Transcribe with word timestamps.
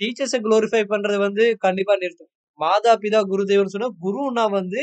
டீச்சர்ஸை 0.00 0.38
glorify 0.42 0.82
பண்றது 0.88 1.18
வந்து 1.20 1.44
கண்டிப்பா 1.58 1.94
நிறுத்தும். 1.96 2.30
மாதா, 2.60 2.92
பிதா, 3.02 3.20
குரு 3.26 3.42
தெய்வம்னு 3.50 3.74
சொன்னா, 3.74 3.90
குருன்னா 4.04 4.44
வந்து 4.52 4.82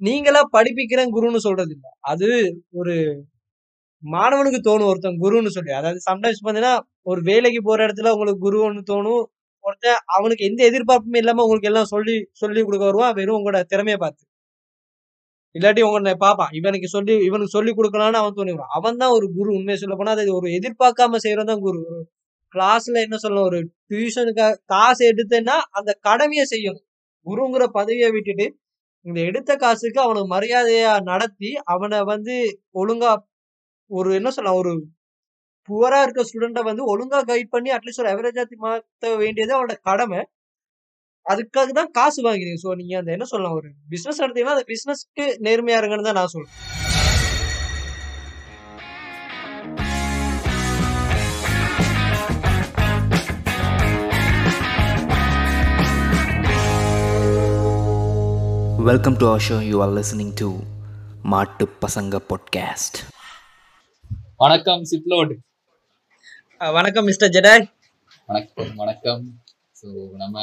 நீங்களா 0.00 0.42
படிப்பிக்கிறேன் 0.56 1.12
குருன்னு 1.14 1.40
சொல்றது 1.44 1.72
இல்ல. 1.76 1.86
அது 2.10 2.28
ஒரு 2.74 2.94
மாணவனுக்கு 4.02 4.60
தோணும் 4.62 4.90
ஒருத்தன் 4.90 5.20
குருன்னு 5.22 5.50
சொல்லி. 5.50 5.72
அதாவது 5.72 6.00
சம்டைம்ஸ் 6.06 6.40
பார்த்தீங்கன்னா, 6.40 6.74
ஒரு 7.04 7.20
வேலைக்கு 7.22 7.60
போற 7.62 7.78
இடத்துல 7.86 8.12
உங்களுக்கு 8.14 8.44
குருன்னு 8.46 8.82
தோணும். 8.92 9.24
ஒருத்தன் 9.64 10.00
அவனுக்கு 10.16 10.44
எந்த 10.46 10.60
எதிர்பார்ப்புமே 10.70 11.20
இல்லாம 11.22 11.44
உங்களுக்கு 11.44 11.70
எல்லாம் 11.72 11.92
சொல்லி 11.94 12.14
சொல்லி 12.36 12.60
குடுக்க 12.62 12.84
வருவான். 12.86 13.16
வெறும் 13.18 13.38
உங்களோட 13.38 13.60
திறமையை 13.72 13.98
பார்த்து. 14.00 14.22
இல்லாட்டி 15.54 15.82
உங்களை 15.86 16.12
பார்ப்பான். 16.16 16.52
இவனுக்கு 16.58 16.88
சொல்லி 16.88 17.14
இவனுக்கு 17.28 17.54
சொல்லி 17.54 17.72
கொடுக்கலான்னு 17.72 18.20
அவன் 18.20 18.36
தோணி 18.36 18.52
அவன் 18.78 19.00
தான் 19.02 19.14
ஒரு 19.16 19.26
குரு. 19.36 19.50
உண்மையை 19.58 19.78
சொல்ல 19.78 19.94
போனா 19.96 20.14
அது 20.16 20.32
ஒரு 20.38 20.48
எதிர்பார்க்காம 20.58 21.20
செய்யறதான் 21.24 21.52
தான் 21.52 21.64
குரு. 21.66 21.80
கிளாஸ்ல 22.54 23.02
என்ன 23.06 23.16
சொல்லணும், 23.22 23.48
ஒரு 23.50 23.58
டியூஷனுக்கு 23.90 24.46
காசு 24.72 25.02
எடுத்தேன்னா, 25.12 25.56
அந்த 25.78 25.90
கடமையை 26.08 26.44
செய்யணும். 26.52 26.84
குருங்கிற 27.26 27.64
பதவியை 27.78 28.08
விட்டுட்டு, 28.16 28.46
இந்த 29.06 29.18
எடுத்த 29.30 29.50
காசுக்கு 29.64 30.00
அவனுக்கு 30.04 30.30
மரியாதையா 30.34 30.92
நடத்தி, 31.10 31.50
அவனை 31.74 32.00
வந்து 32.12 32.34
ஒழுங்கா 32.82 33.12
ஒரு 33.90 34.10
என்ன 34.18 34.30
சொல்லலாம், 34.36 34.60
ஒரு 34.62 34.72
புவரா 35.68 35.98
இருக்க 36.04 36.22
ஸ்டூடெண்ட்டை 36.28 36.62
வந்து 36.68 36.82
ஒழுங்கா 36.92 37.18
கைட் 37.30 37.54
பண்ணி 37.54 37.70
அட்லீஸ்ட் 37.76 38.02
ஒரு 38.02 38.12
அவரேஜா 38.14 38.44
மாத்த 38.64 39.14
வேண்டியது 39.22 39.52
அவனோட 39.56 39.76
கடமை. 39.88 40.20
அதுக்காக 41.26 41.72
தான் 41.78 41.90
காசு 41.98 42.20
வாங்கிறீங்க. 42.26 42.60
ஸோ 42.64 42.70
நீங்க 42.80 42.94
அந்த 43.00 43.10
என்ன 43.16 43.26
சொல்லலாம், 43.32 43.56
ஒரு 43.60 43.68
பிசினஸ் 43.92 44.22
நடத்தீங்கன்னா, 44.22 44.56
அந்த 44.58 44.66
பிசினஸ்க்கு 44.72 45.26
நேர்மையா 45.46 45.80
இருங்கன்னு 45.80 46.08
தான் 46.08 46.20
நான் 46.20 46.34
சொல்றேன். 46.34 46.54
Welcome 58.88 59.16
to 59.20 59.26
our 59.26 59.40
show. 59.40 59.58
You 59.70 59.78
are 59.84 59.92
listening 59.98 60.30
to 60.34 60.48
மாட்டு 61.22 61.68
பசங்க 61.80 62.20
பாட்காஸ்ட் 62.28 62.98
வணக்கம் 64.36 64.82
சிப்லோட். 64.90 65.32
வணக்கம் 66.56 67.04
மிஸ்டர் 67.04 67.30
ஜெடாய். 67.30 67.64
வணக்கம் 68.26 68.74
வணக்கம். 68.74 69.24
ஸோ 69.80 70.10
நம்ம 70.12 70.36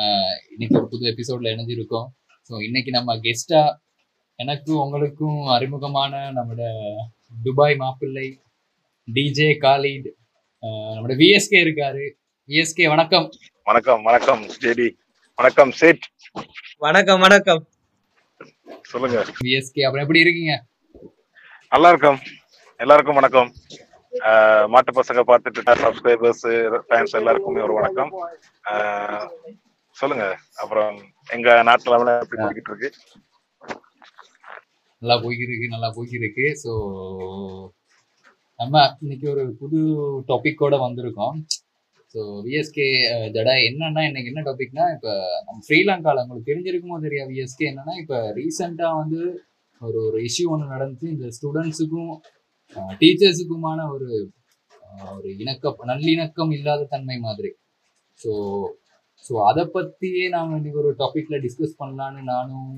இன்னைக்கு 0.49 0.77
ஒரு 0.77 0.87
புது 0.87 1.13
எபிசோட்ல 1.13 1.45
இணைஞ்சிருக்கோம். 1.45 2.07
ஸோ 2.49 2.63
இன்னைக்கு 2.63 2.91
நம்ம 2.91 3.15
கெஸ்டா 3.15 3.75
எனக்கும் 4.35 4.77
உங்களுக்கும் 4.77 5.47
அறிமுகமான 5.47 6.31
நம்மளோட 6.35 6.65
துபாய் 7.43 7.75
மாப்பிள்ளை 7.75 8.27
டிஜே 9.13 9.49
காலிட் 9.65 10.09
அஹ் 10.61 10.93
நம்மளோட 10.95 11.17
விஎஸ்கே 11.23 11.63
இருக்காரு. 11.65 12.05
விஎஸ்கே 12.47 12.87
வணக்கம். 12.87 13.29
வணக்கம் 13.63 14.03
வணக்கம் 14.03 14.43
ஜேடி. 14.61 14.89
வணக்கம் 15.35 15.71
சேட். 15.71 16.05
வணக்கம், 16.77 17.19
வணக்கம். 17.19 17.67
சொல்லுங்க. 18.91 19.17
விஎஸ்கே 19.45 19.85
அப்புறம் 19.85 20.05
எப்படி 20.05 20.23
இருக்கீங்க? 20.23 20.53
நல்லா 21.73 21.89
இருக்கும் 21.93 22.19
எல்லாருக்கும் 22.79 23.19
வணக்கம். 23.19 23.49
மாட்டு 24.73 24.91
பசங்க 24.99 25.21
பார்த்துட்டு 25.29 25.57
இருக்க 25.59 25.73
சப்ஸ்கிரைபர்ஸ் 25.85 26.45
ஃபேன்ஸ் 26.87 27.17
எல்லாருக்குமே 27.19 27.65
ஒரு 27.67 27.73
வணக்கம். 27.79 28.11
சொல்லுங்க. 29.97 30.25
அப்புறம் 30.63 30.95
எங்க 31.35 31.49
நாட்டுல 31.69 31.97
எப்படி 32.23 32.41
போய்கிட்டு 32.43 32.71
இருக்கு? 32.71 32.89
நல்லா 35.01 35.17
போய்க்கிருக்கு 35.23 35.73
நல்லா 35.75 35.89
போய்க்கிருக்கு 35.97 36.45
ஸோ 36.63 36.71
நம்ம 38.59 38.75
இன்னைக்கு 39.03 39.27
ஒரு 39.33 39.43
புது 39.61 39.79
டாபிக்கோட 40.29 40.75
வந்திருக்கோம். 40.85 41.35
ஸோ 42.15 42.19
விஎஸ்கே 42.45 42.85
uh, 43.13 43.25
ஜடா 43.35 43.53
என்னன்னா 43.67 44.01
இன்னைக்கு 44.09 44.29
என்ன 44.31 44.41
டாபிக்னா 44.47 44.83
இப்போ 44.95 45.13
நம்ம 45.47 45.57
ஸ்ரீலங்காவில் 45.67 46.21
உங்களுக்கு 46.23 46.49
தெரிஞ்சிருக்குமோ 46.49 46.97
தெரியா 47.05 47.23
விஎஸ்கே 47.31 47.65
என்னன்னா 47.71 47.93
இப்போ 48.01 48.17
ரீசெண்டாக 48.37 48.99
வந்து 49.01 49.21
ஒரு 49.81 49.97
ஒரு 50.07 50.19
இஷ்யூ 50.27 50.45
ஒன்று 50.53 50.73
நடந்துச்சு. 50.73 51.07
இந்த 51.15 51.27
ஸ்டூடெண்ட்ஸுக்கும் 51.37 52.13
டீச்சர்ஸுக்குமான 53.01 53.79
uh, 53.85 53.93
ஒரு 53.95 54.09
uh, 54.89 55.09
ஒரு 55.17 55.29
இணக்கம் 55.41 55.83
நல்லிணக்கம் 55.91 56.53
இல்லாத 56.57 56.87
தன்மை 56.93 57.17
மாதிரி. 57.27 57.51
ஸோ 58.19 58.31
ஸோ 59.25 59.33
அதை 59.49 59.63
பற்றியே 59.75 60.25
நாங்கள் 60.29 60.57
இன்னைக்கு 60.59 60.81
ஒரு 60.83 60.91
டாப்பிக்கில் 60.99 61.43
டிஸ்கஸ் 61.45 61.77
பண்ணலான்னு 61.79 62.21
நானும் 62.33 62.73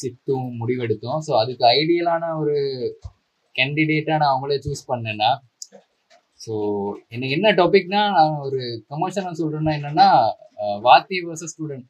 சித்தும் 0.00 0.50
முடிவெடுத்தோம். 0.60 1.20
ஸோ 1.26 1.32
அதுக்கு 1.42 1.64
ஐடியலான 1.78 2.32
ஒரு 2.42 2.56
கேண்டிடேட்டாக 3.56 4.20
நான் 4.22 4.32
அவங்களே 4.32 4.58
சூஸ் 4.66 4.84
பண்ணேன்னா 4.90 5.30
ஸோ 6.40 6.52
எனக்கு 7.08 7.34
என்ன 7.34 7.48
டாபிக்னா 7.52 8.02
நான் 8.10 8.36
ஒரு 8.38 8.60
கமர்ஷியலாக 8.88 9.34
சொல்கிறேன்னா 9.40 9.72
என்னென்னா 9.78 10.08
வாத்தி 10.82 11.16
வர்சஸ் 11.24 11.52
ஸ்டூடெண்ட் 11.54 11.86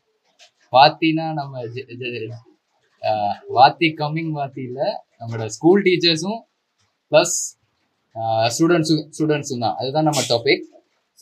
வாத்தினா 0.73 1.27
நம்ம 1.33 1.63
வாத்தி 3.55 3.89
கம்மிங் 3.99 4.33
வாத்தியில் 4.33 4.83
நம்மளோட 5.21 5.47
ஸ்கூல் 5.47 5.83
டீச்சர்ஸும் 5.83 6.41
ப்ளஸ் 7.13 7.37
ஸ்டூடெண்ட்ஸும் 8.49 9.05
ஸ்டூடெண்ட்ஸும் 9.11 9.59
தான். 9.59 9.77
அதுதான் 9.81 10.05
நம்ம 10.05 10.21
topic 10.31 10.65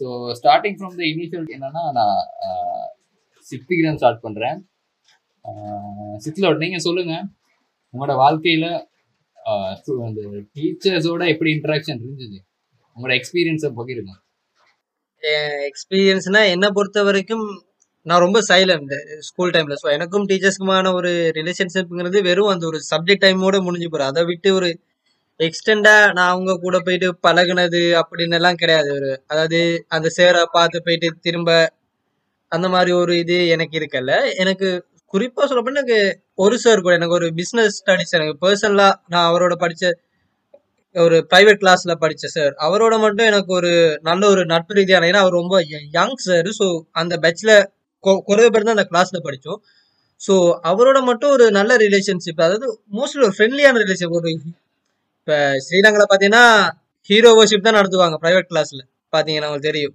so 0.00 0.06
starting 0.32 0.76
from 0.78 0.96
the 0.96 1.04
initial 1.04 1.46
என்னென்னா 1.54 1.84
நான் 1.92 2.18
சிக்ஸ்த் 3.46 3.98
ஸ்டார்ட் 3.98 4.24
பண்ணுறேன் 4.24 4.58
சிக்ஸ்லோட் 6.18 6.58
நீங்கள் 6.58 6.78
சொல்லுங்கள் 6.78 7.24
உங்களோட 7.94 8.14
வாழ்க்கையில் 8.16 8.70
அந்த 10.06 10.20
டீச்சர்ஸோட 10.54 11.22
எப்படி 11.28 11.50
இன்ட்ராக்ஷன் 11.56 12.02
இருந்துச்சு 12.02 12.40
உங்களோட 12.98 13.14
எக்ஸ்பீரியன்ஸை 13.20 13.70
பகிருங்க. 13.78 14.12
என் 15.22 15.56
எக்ஸ்பீரியன்ஸ்னா 15.68 16.42
என்னை 16.54 16.68
பொறுத்த 16.70 17.02
வரைக்கும் 17.02 17.46
நான் 18.06 18.22
ரொம்ப 18.24 18.38
சைலண்ட் 18.48 18.92
ஸ்கூல் 19.28 19.52
டைம்ல 19.54 19.76
ஸோ 19.82 19.88
எனக்கும் 19.96 20.26
டீச்சர்ஸ்க்குமான 20.30 20.92
ஒரு 20.92 21.10
ரிலேஷன்ஷிப்ங்கிறது 21.38 22.18
வெறும் 22.22 22.52
அந்த 22.52 22.64
ஒரு 22.66 22.78
சப்ஜெக்ட் 22.90 23.24
டைமோட 23.24 23.56
முடிஞ்சு 23.62 23.88
போறோம் 23.88 24.10
அதை 24.12 24.22
விட்டு 24.24 24.50
ஒரு 24.54 24.68
எக்ஸ்டெண்டா 25.40 25.94
நான் 26.16 26.30
அவங்க 26.30 26.52
கூட 26.58 26.76
போயிட்டு 26.78 27.08
பழகுனது 27.26 27.82
அப்படின்னு 28.00 28.38
எல்லாம் 28.38 28.60
கிடையாது 28.62 28.88
ஒரு. 28.92 29.10
அதாவது 29.26 29.60
அந்த 29.88 30.08
சேரை 30.18 30.42
பார்த்து 30.52 30.78
போயிட்டு 30.86 31.08
திரும்ப 31.20 31.50
அந்த 32.52 32.66
மாதிரி 32.68 32.92
ஒரு 32.92 33.12
இது 33.18 33.36
எனக்கு 33.48 33.76
இருக்கல. 33.80 34.12
எனக்கு 34.34 34.68
குறிப்பா 35.14 35.44
சொல்ல 35.44 35.70
எனக்கு 35.74 35.98
ஒரு 36.34 36.56
சார் 36.58 36.80
கூட 36.80 36.94
எனக்கு 36.94 37.18
ஒரு 37.20 37.28
பிசினஸ் 37.34 37.76
ஸ்டடிஸ் 37.80 38.16
எனக்கு 38.18 38.34
பர்சனலா 38.46 38.88
நான் 39.06 39.28
அவரோட 39.30 39.54
படிச்ச 39.64 39.84
ஒரு 40.98 41.16
பிரைவேட் 41.32 41.60
கிளாஸ்ல 41.62 41.92
படிச்ச 42.02 42.26
சார் 42.26 42.52
அவரோட 42.66 42.94
மட்டும் 42.98 43.28
எனக்கு 43.30 43.52
ஒரு 43.52 43.72
நல்ல 44.02 44.22
ஒரு 44.28 44.42
நட்பு 44.44 44.76
ரீதியான 44.78 45.08
ஏன்னா 45.10 45.22
அவர் 45.24 45.40
ரொம்ப 45.40 45.56
யங் 45.96 46.16
சார் 46.26 46.48
ஸோ 46.58 46.66
அந்த 46.92 47.14
பேட்ச்ல 47.24 47.52
குறைய 48.28 48.48
பேர் 48.48 48.66
தான் 48.66 48.76
அந்த 48.76 48.86
கிளாஸ்ல 48.92 49.20
படித்தோம் 49.26 49.60
ஸோ 50.20 50.34
அவரோட 50.70 50.98
மட்டும் 51.02 51.32
ஒரு 51.36 51.46
நல்ல 51.50 51.72
ரிலேஷன்ஷிப் 51.76 52.44
அதாவது 52.46 52.68
மோஸ்ட்லி 52.98 53.24
ஒரு 53.26 53.36
ஃப்ரெண்ட்லியான 53.36 53.80
ரிலேஷன் 53.84 54.16
ஒரு 54.20 54.30
இப்போ 55.18 55.36
ஸ்ரீலங்கால 55.66 56.04
பார்த்தீங்கன்னா 56.04 56.44
ஹீரோ 57.10 57.30
வர்ஷிப் 57.38 57.66
தான் 57.66 57.78
நடத்துவாங்க 57.78 58.16
ப்ரைவேட் 58.22 58.50
கிளாஸில் 58.52 58.82
பார்த்தீங்கன்னா 59.12 59.48
உங்களுக்கு 59.48 59.70
தெரியும். 59.70 59.94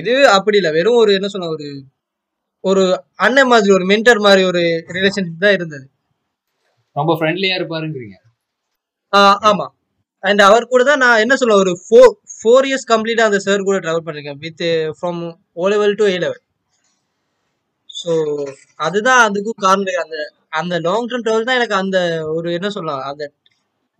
இது 0.00 0.12
அப்படி 0.36 0.56
இல்லை. 0.60 0.72
வெறும் 0.76 1.00
ஒரு 1.02 1.12
என்ன 1.18 1.28
சொல்ல 1.28 1.48
ஒரு 1.56 1.66
ஒரு 2.64 2.82
அண்ணன் 3.26 3.50
மாதிரி 3.50 3.72
ஒரு 3.78 3.84
மென்டர் 3.92 4.20
மாதிரி 4.26 4.42
ஒரு 4.50 4.62
ரிலேஷன்ஷிப் 4.96 5.44
தான் 5.44 5.56
இருந்தது. 5.58 5.86
ரொம்ப 6.96 7.12
ஃப்ரெண்ட்லியாக 7.18 7.58
இருப்பாருங்கிறீங்க. 7.60 8.16
ஆமா. 9.50 9.66
அண்ட் 10.24 10.42
அவர் 10.48 10.70
கூட 10.70 10.82
தான் 10.84 11.02
நான் 11.04 11.22
என்ன 11.24 11.34
சொல்ல 11.40 11.56
ஒரு 11.62 11.72
ஃபோர் 11.82 12.10
ஃபோர் 12.36 12.66
இயர்ஸ் 12.68 12.90
கம்ப்ளீட்டாக 12.92 13.30
அந்த 13.30 13.38
சார் 13.44 13.68
கூட 13.68 13.76
ட்ராவல் 13.84 14.06
பண்ணிருக்கேன் 14.06 14.40
with 14.44 14.64
from 14.96 15.20
O 15.56 15.68
level 15.72 15.94
to 16.00 16.06
A 16.08 16.16
level 16.24 16.42
so 17.90 18.12
அதுதான் 18.80 19.20
அதுக்கும் 19.26 19.62
காரணம். 19.66 20.00
அந்த 20.04 20.16
அந்த 20.60 20.74
லாங் 20.86 21.08
டேர்ம் 21.10 21.24
ட்ராவல் 21.26 21.48
தான் 21.48 21.58
எனக்கு 21.60 21.76
அந்த 21.82 21.98
ஒரு 22.36 22.48
என்ன 22.58 22.68
சொல்லலாம் 22.74 23.02
அந்த 23.10 23.24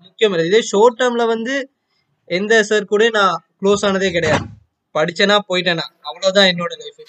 முக்கியம் 0.05 0.35
இல்லை. 0.35 0.47
இதே 0.51 0.61
ஷார்ட் 0.71 0.99
டேர்மில் 1.01 1.31
வந்து 1.35 1.55
எந்த 2.29 2.55
சார் 2.71 2.91
கூட 2.93 3.05
நான் 3.19 3.37
க்ளோஸ் 3.61 3.85
ஆனதே 3.89 4.11
கிடையாது. 4.17 4.45
படிச்சேனா 4.95 5.37
போயிட்டேனா 5.51 5.87
அவ்வளவுதான் 6.09 6.51
என்னோட 6.53 6.73
லைஃப் 6.83 7.01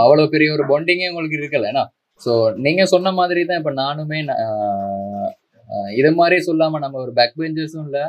அவ்வளோ 0.00 0.24
பெரிய 0.32 0.48
ஒரு 0.56 0.64
பாண்டிங்கே 0.70 1.10
உங்களுக்கு 1.10 1.38
இருக்கல 1.40 1.68
ஏன்னா 1.70 1.84
ஸோ 2.20 2.32
நீங்கள் 2.64 2.90
சொன்ன 2.92 3.12
மாதிரி 3.18 3.40
தான் 3.44 3.60
இப்போ 3.60 3.72
நானுமே 3.80 4.18
இது 6.00 6.10
மாதிரி 6.20 6.36
சொல்லாமல் 6.48 6.82
நம்ம 6.84 6.98
ஒரு 7.04 7.12
பேக் 7.18 7.38
பெஞ்சஸும் 7.42 7.86
இல்லை 7.88 8.04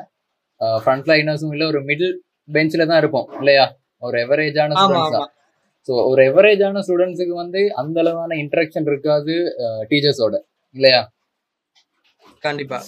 ஃப்ரண்ட் 0.84 1.08
லைனர்ஸும் 1.12 1.54
இல்லை 1.56 1.66
ஒரு 1.72 1.80
மிடில் 1.90 2.16
பெஞ்சில் 2.56 2.90
தான் 2.90 3.00
இருப்போம் 3.02 3.28
இல்லையா? 3.40 3.66
ஒரு 4.08 4.18
எவரேஜான 4.26 4.76
ஸ்டூடெண்ட்ஸ் 4.82 5.16
தான் 5.18 5.30
ஸோ 5.88 5.94
ஒரு 6.10 6.22
எவரேஜான 6.32 6.82
ஸ்டூடெண்ட்ஸுக்கு 6.86 7.36
வந்து 7.44 7.62
அந்த 7.82 7.98
அளவான 8.04 8.36
இன்ட்ராக்ஷன் 8.44 8.88
இருக்காது 8.92 9.34
டீச்சர்ஸோட 9.90 10.36
இல்லையா? 10.76 11.02
கண்டிப்பா. 12.46 12.80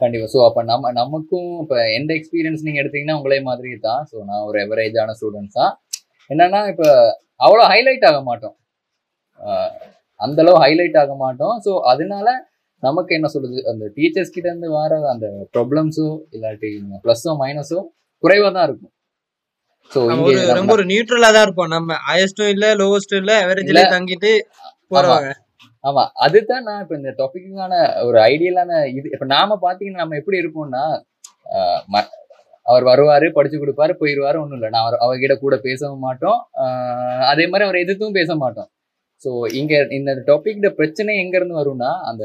கண்டிப்பா. 0.00 0.26
ஸோ 0.34 0.38
அப்போ 0.48 0.62
நம்ம 0.70 0.90
நமக்கும் 1.00 1.50
இப்போ 1.62 1.76
எந்த 1.98 2.10
எக்ஸ்பீரியன்ஸ் 2.18 2.64
நீங்கள் 2.66 2.82
எடுத்தீங்கன்னா 2.82 3.16
உங்களே 3.20 3.38
மாதிரி 3.50 3.70
தான். 3.86 4.02
ஸோ 4.10 4.16
நான் 4.30 4.44
ஒரு 4.48 4.58
எவரேஜான 4.66 5.14
ஸ்டூடெண்ட்ஸ் 5.18 5.58
தான் 5.60 5.72
என்னன்னா 6.30 6.60
இப்போ 6.72 6.88
அவ்வளோ 7.46 7.64
ஹைலைட் 7.72 8.06
ஆக 8.10 8.18
மாட்டோம். 8.28 8.56
அந்த 10.20 10.38
அளவு 10.44 10.58
ஹைலைட் 10.64 10.98
ஆக 11.02 11.14
மாட்டோம். 11.24 11.56
ஸோ 11.66 11.72
அதனால 11.92 12.28
நமக்கு 12.82 13.12
என்ன 13.18 13.28
சொல்றது? 13.34 13.58
அந்த 13.70 13.84
டீச்சர்ஸ் 13.96 14.34
கிட்ட 14.34 14.46
இருந்து 14.50 14.68
வர 14.78 14.98
அந்த 15.14 15.26
ப்ராப்ளம்ஸோ 15.54 16.08
இல்லாட்டி 16.36 16.70
ப்ளஸ்ஸோ 17.04 17.32
மைனஸோ 17.42 17.80
குறைவாக 18.22 18.50
தான் 18.56 18.66
இருக்கும். 18.68 18.92
நம்ம 20.10 20.30
இங்க 20.34 20.54
ரொம்ப 20.58 20.72
ஒரு 20.76 20.84
நியூட்ரலா 20.90 21.28
தான் 21.36 21.46
இருப்போம். 21.46 21.72
நம்ம 21.76 21.96
ஹையஸ்டும் 22.08 22.52
இல்ல 22.54 22.66
லோவஸ்டும் 22.80 23.20
இல்ல 23.22 23.34
அவரேஜ்ல 23.44 23.82
தங்கிட்டு 23.96 24.30
போறவங்க. 24.92 25.32
ஆமா. 25.84 26.04
அதுதான் 26.24 26.64
நான் 26.68 26.80
இப்ப 26.84 26.94
இந்த 27.00 27.10
டாபிக்கான 27.20 27.74
ஒரு 28.06 28.18
ஐடியலான 28.30 28.78
இது. 28.98 29.06
இப்ப 29.16 29.26
நாம 29.34 29.58
பாத்தீங்கன்னா 29.66 30.02
நம்ம 30.04 30.16
எப்படி 30.20 30.40
இருப்போம்னா 30.42 30.84
அவர் 32.66 32.84
வருவாரு 32.90 33.26
படிச்சு 33.34 33.56
கொடுப்பாரு 33.62 33.92
போயிடுவாரு 33.98 34.38
ஒண்ணும் 34.42 34.58
இல்லை. 34.58 34.70
நான் 34.74 34.84
அவர் 34.84 35.02
அவர்கிட்ட 35.04 35.34
கூட 35.42 35.56
பேசவும் 35.66 36.04
மாட்டோம். 36.06 36.40
அதே 37.32 37.44
மாதிரி 37.50 37.66
அவர் 37.66 37.82
எதிர்த்தும் 37.82 38.18
பேச 38.20 38.34
மாட்டோம். 38.42 38.68
ஸோ 39.22 39.30
இங்க 39.60 39.74
இந்த 39.98 40.10
டாபிக் 40.30 40.66
பிரச்சனை 40.80 41.12
எங்க 41.24 41.34
இருந்து 41.38 41.60
வரும்னா 41.60 41.90
அந்த 42.10 42.24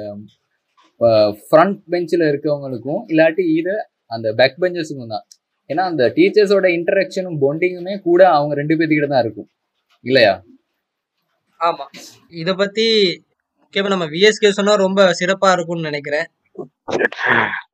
ஃப்ரண்ட் 1.43 1.79
பெஞ்சில் 1.91 2.25
இருக்கவங்களுக்கும் 2.31 3.01
இல்லாட்டி 3.11 3.45
இது 3.59 3.75
அந்த 4.07 4.33
பேக் 4.33 4.61
பெஞ்சஸுக்கும் 4.63 5.13
தான். 5.15 5.25
ஏன்னா 5.69 5.83
அந்த 5.91 6.03
டீச்சர்ஸோட 6.17 6.67
இன்டராக்ஷனும் 6.77 7.39
பாண்டிங்குமே 7.43 8.01
கூட 8.01 8.29
அவங்க 8.29 8.53
ரெண்டு 8.55 8.75
பேர்த்துக்கிட்ட 8.75 9.07
தான் 9.07 9.23
இருக்கும். 9.25 9.49
இல்லையா? 10.05 10.33
ஆமா. 11.61 11.85
இத 12.41 12.53
பத்தி 12.53 12.85
முக்கியமா 13.61 13.87
நம்ம 13.87 14.05
விஎஸ்கே 14.05 14.49
சொன்னா 14.49 14.75
ரொம்ப 14.75 15.13
சிறப்பா 15.19 15.49
இருக்கும்னு 15.51 15.89
நினைக்கிறேன். 15.89 16.27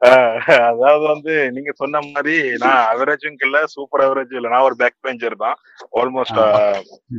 ஆஹ் 0.08 0.36
அதாவது 0.70 1.06
வந்து 1.14 1.34
நீங்க 1.56 1.72
சொன்ன 1.76 2.02
மாதிரி 2.08 2.36
நான் 2.64 2.82
அவரேஜும் 2.92 3.40
இல்ல 3.46 3.66
சூப்பர் 3.76 4.04
அவரேஜ் 4.06 4.36
இல்ல. 4.38 4.50
நான் 4.50 4.66
ஒரு 4.70 4.76
பேக் 4.76 4.98
பெஞ்சர் 5.08 5.36
தான். 5.46 5.58
ஆல்மோஸ்ட் 6.00 6.40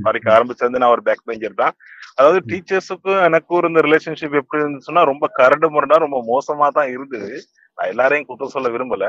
படிக்க 0.07 0.27
ஆரம்பிச்சது 0.37 0.83
நான் 0.83 0.95
ஒரு 0.97 1.03
பேக் 1.03 1.27
பெஞ்சர் 1.31 1.61
தான். 1.63 1.75
அதாவது 2.19 2.39
டீச்சர்ஸுக்கும் 2.51 3.21
எனக்கும் 3.25 3.59
இருந்த 3.59 3.81
ரிலேஷன்ஷிப் 3.81 4.39
எப்படி 4.41 4.63
இருந்துச்சுன்னா 4.63 5.03
ரொம்ப 5.11 5.27
கரடு 5.37 5.69
முரடா 5.69 5.97
ரொம்ப 6.05 6.19
மோசமா 6.29 6.69
தான் 6.71 6.91
இருந்தது. 6.95 7.31
நான் 7.79 7.91
எல்லாரையும் 7.93 8.29
குற்றம் 8.29 8.55
சொல்ல 8.55 8.69
விரும்பல. 8.75 9.05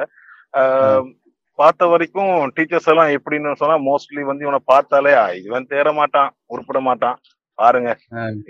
பார்த்த 1.60 1.88
வரைக்கும் 1.88 2.34
டீச்சர்ஸ் 2.56 2.90
எல்லாம் 2.92 3.14
எப்படின்னு 3.16 3.60
சொன்னா 3.62 3.78
மோஸ்ட்லி 3.88 4.22
வந்து 4.28 4.46
இவனை 4.46 4.60
பார்த்தாலே 4.66 5.14
"ஆ, 5.16 5.26
இவன் 5.42 5.70
தேற 5.72 5.88
மாட்டான் 5.94 6.30
உருப்பட 6.50 6.80
மாட்டான். 6.82 7.18
பாருங்க 7.60 7.90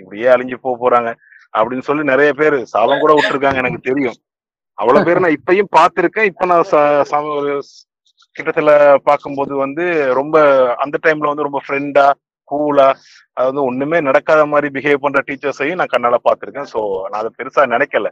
இப்படியே 0.00 0.26
அழிஞ்சு 0.34 0.56
போக 0.60 0.74
போறாங்க. 0.80 1.10
அப்படின்னு 1.54 1.86
சொல்லி 1.86 2.02
நிறைய 2.04 2.30
பேர் 2.34 2.56
சாபம் 2.72 3.02
கூட 3.02 3.12
விட்டுருக்காங்க 3.14 3.62
எனக்கு 3.62 3.80
தெரியும். 3.88 4.18
அவ்வளவு 4.78 5.06
பேர் 5.06 5.22
நான் 5.24 5.36
இப்பயும் 5.38 5.72
பார்த்திருக்கேன். 5.76 6.28
இப்ப 6.30 6.46
நான் 6.46 6.66
கிட்டத்துல 8.36 8.70
பார்க்கும்போது 9.04 9.52
வந்து 9.56 9.84
ரொம்ப 10.14 10.36
அந்த 10.76 10.96
டைம்ல 11.04 11.30
வந்து 11.30 11.46
ரொம்ப 11.48 11.60
ஃப்ரெண்டா 11.64 12.06
கூலா 12.50 12.88
அதாவது 13.36 13.60
ஒண்ணுமே 13.64 13.98
நடக்காத 14.00 14.42
மாதிரி 14.46 14.68
பிஹேவ் 14.76 15.04
பண்ற 15.04 15.20
டீச்சர்ஸையும் 15.28 15.80
நான் 15.80 15.94
கண்ணால 15.94 16.18
பார்த்திருக்கேன். 16.26 16.70
சோ 16.72 16.80
நான் 17.10 17.20
அதை 17.22 17.30
பெருசா 17.38 17.64
நினைக்கல. 17.74 18.08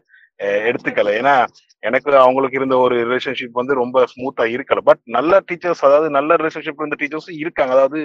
எடுத்துக்கல. 0.68 1.12
ஏன்னா 1.20 1.34
எனக்கு 1.82 2.10
அவங்களுக்கு 2.22 2.58
இருந்த 2.60 2.76
ஒரு 2.78 2.96
ரிலேஷன்ஷிப் 3.04 3.58
வந்து 3.60 3.74
ரொம்ப 3.74 4.04
ஸ்மூத்தா 4.12 4.44
இருக்கல. 4.54 4.80
பட் 4.88 5.02
நல்ல 5.16 5.40
டீச்சர்ஸ் 5.48 5.82
அதாவது 5.88 6.08
நல்ல 6.18 6.36
ரிலேஷன்ஷிப் 6.36 6.82
இருந்த 6.82 6.98
டீச்சர்ஸும் 7.00 7.40
இருக்காங்க. 7.42 7.72
அதாவது 7.78 8.00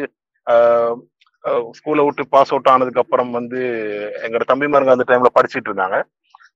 ஸ்கூலை 1.78 2.04
விட்டு 2.06 2.24
பாஸ் 2.28 2.52
அவுட் 2.54 2.70
ஆனதுக்கு 2.74 3.04
அப்புறம் 3.04 3.32
வந்து 3.32 3.62
எங்களோட 4.26 4.46
தம்பிமாருங்க 4.52 4.96
அந்த 4.96 5.06
டைம்ல 5.10 5.32
படிச்சிட்டு 5.38 5.70
இருந்தாங்க. 5.70 5.98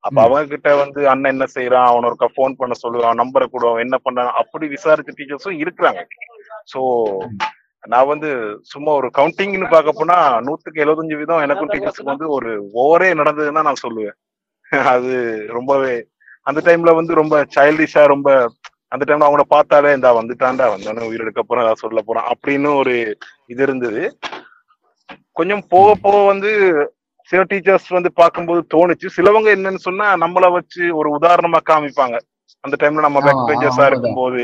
அப்ப. 0.04 0.18
அவங்க 0.24 0.42
கிட்ட 0.46 0.70
வந்து 0.76 1.02
அண்ணன் 1.14 1.34
என்ன 1.34 1.46
செய்யறான் 1.56 1.88
அவன 1.92 2.08
ஒருக்கா 2.10 2.28
ஃபோன் 2.36 2.58
பண்ண 2.60 2.74
சொல்லுவான் 2.84 3.20
நம்பரை 3.22 3.46
கூட 3.48 3.70
என்ன 3.86 3.96
பண்றான்? 4.06 4.32
அப்படி 4.42 4.66
விசாரிச்ச 4.76 5.14
டீச்சர்ஸும் 5.20 5.60
இருக்கிறாங்க. 5.64 6.02
சோ 6.74 6.82
நான் 7.92 8.10
வந்து 8.12 8.30
சும்மா 8.72 8.92
ஒரு 9.00 9.08
கவுண்டிங்னு 9.18 9.68
பார்க்க 9.74 10.00
போனா 10.00 10.18
நூத்துக்கு 10.46 10.84
எழுபத்தஞ்சு 10.84 11.20
வீதம் 11.20 11.44
எனக்கும் 11.46 11.72
டீச்சர்ஸுக்கு 11.74 12.14
வந்து 12.14 12.28
ஒரு 12.38 12.52
ஓவரே 12.84 13.10
நடந்ததுன்னு 13.22 13.60
தான் 13.60 13.70
நான் 13.70 13.84
சொல்லுவேன். 13.86 14.18
அது 14.94 15.12
ரொம்பவே 15.58 15.94
அந்த 16.50 16.60
டைம்ல 16.68 16.92
வந்து 17.00 17.14
ரொம்ப 17.22 17.36
சைல்டிஷா 17.56 18.04
ரொம்ப 18.14 18.30
அந்த 18.94 19.04
டைம்ல 19.08 19.28
அவங்கள 19.28 19.46
பார்த்தாலே 19.56 19.90
இந்த 19.98 20.10
வந்துட்டான்டா 20.18 20.68
வந்தானே 20.74 21.08
உயிர் 21.08 21.24
எடுக்க 21.26 21.42
போறான் 21.44 21.66
ஏதாவது 21.66 21.84
சொல்ல 21.86 22.02
போறான் 22.02 22.28
அப்படின்னு 22.34 22.70
ஒரு 22.82 22.94
இது 23.54 23.62
இருந்தது. 23.68 24.04
கொஞ்சம் 25.40 25.64
போக 25.74 25.88
போக 26.04 26.18
வந்து 26.32 26.52
சில 27.30 27.42
டீச்சர்ஸ் 27.52 27.90
வந்து 27.98 28.10
பார்க்கும்போது 28.22 28.62
தோணுச்சு. 28.76 29.08
சிலவங்க 29.18 29.50
என்னன்னு 29.58 29.82
சொன்னா 29.88 30.08
நம்மள 30.24 30.46
வச்சு 30.58 30.84
ஒரு 31.00 31.10
உதாரணமா 31.18 31.60
காமிப்பாங்க. 31.72 32.18
அந்த 32.68 32.78
டைம்ல 32.82 33.06
நம்ம 33.06 33.20
பேக் 33.22 33.42
ஆமா, 33.70 33.88
இருக்கும்போது. 33.92 34.44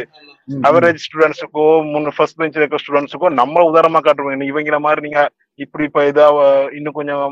அவரேஜ் 0.68 1.04
ஸ்டூடெண்ட்ஸுக்கோ 1.06 1.64
முன்ன 1.92 2.14
ஃபர்ஸ்ட் 2.16 2.40
பெஞ்ச் 2.40 2.60
இருக்க 2.60 2.82
ஸ்டூடெண்ட்ஸுக்கோ 2.84 3.30
நம்ம 3.42 3.64
உதாரணமா 3.70 4.02
காட்டுவோம் 4.02 4.50
இவங்கள 4.52 4.80
மாதிரி 4.80 5.02
நீங்க 5.02 5.22
இப்படி 5.60 5.86
இப்ப 5.90 6.04
இதா 6.12 6.28
இன்னும் 6.72 6.98
கொஞ்சம் 7.00 7.26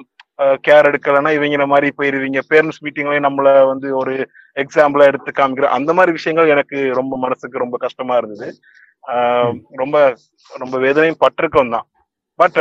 கேர் 0.68 0.88
எடுக்கலைன்னா 0.90 1.32
இவங்கள 1.38 1.66
மாதிரி 1.68 1.88
போயிருவீங்க. 1.98 2.40
பேரண்ட்ஸ் 2.52 2.82
மீட்டிங்லயும் 2.84 3.28
நம்மள 3.28 3.50
வந்து 3.66 3.88
ஒரு 3.98 4.14
எக்ஸாம்பிளா 4.58 5.08
எடுத்து 5.12 5.32
காமிக்கிற 5.32 5.68
அந்த 5.78 5.92
மாதிரி 5.94 6.12
விஷயங்கள் 6.12 6.54
எனக்கு 6.56 6.78
ரொம்ப 7.00 7.18
மனசுக்கு 7.18 7.64
ரொம்ப 7.64 7.78
கஷ்டமா 7.78 8.16
இருந்தது. 8.18 8.48
ரொம்ப 9.76 9.98
ரொம்ப 10.52 10.76
வேதனையும் 10.78 11.22
பட்டிருக்கோம் 11.22 11.74
தான். 11.76 11.86
பட் 12.42 12.60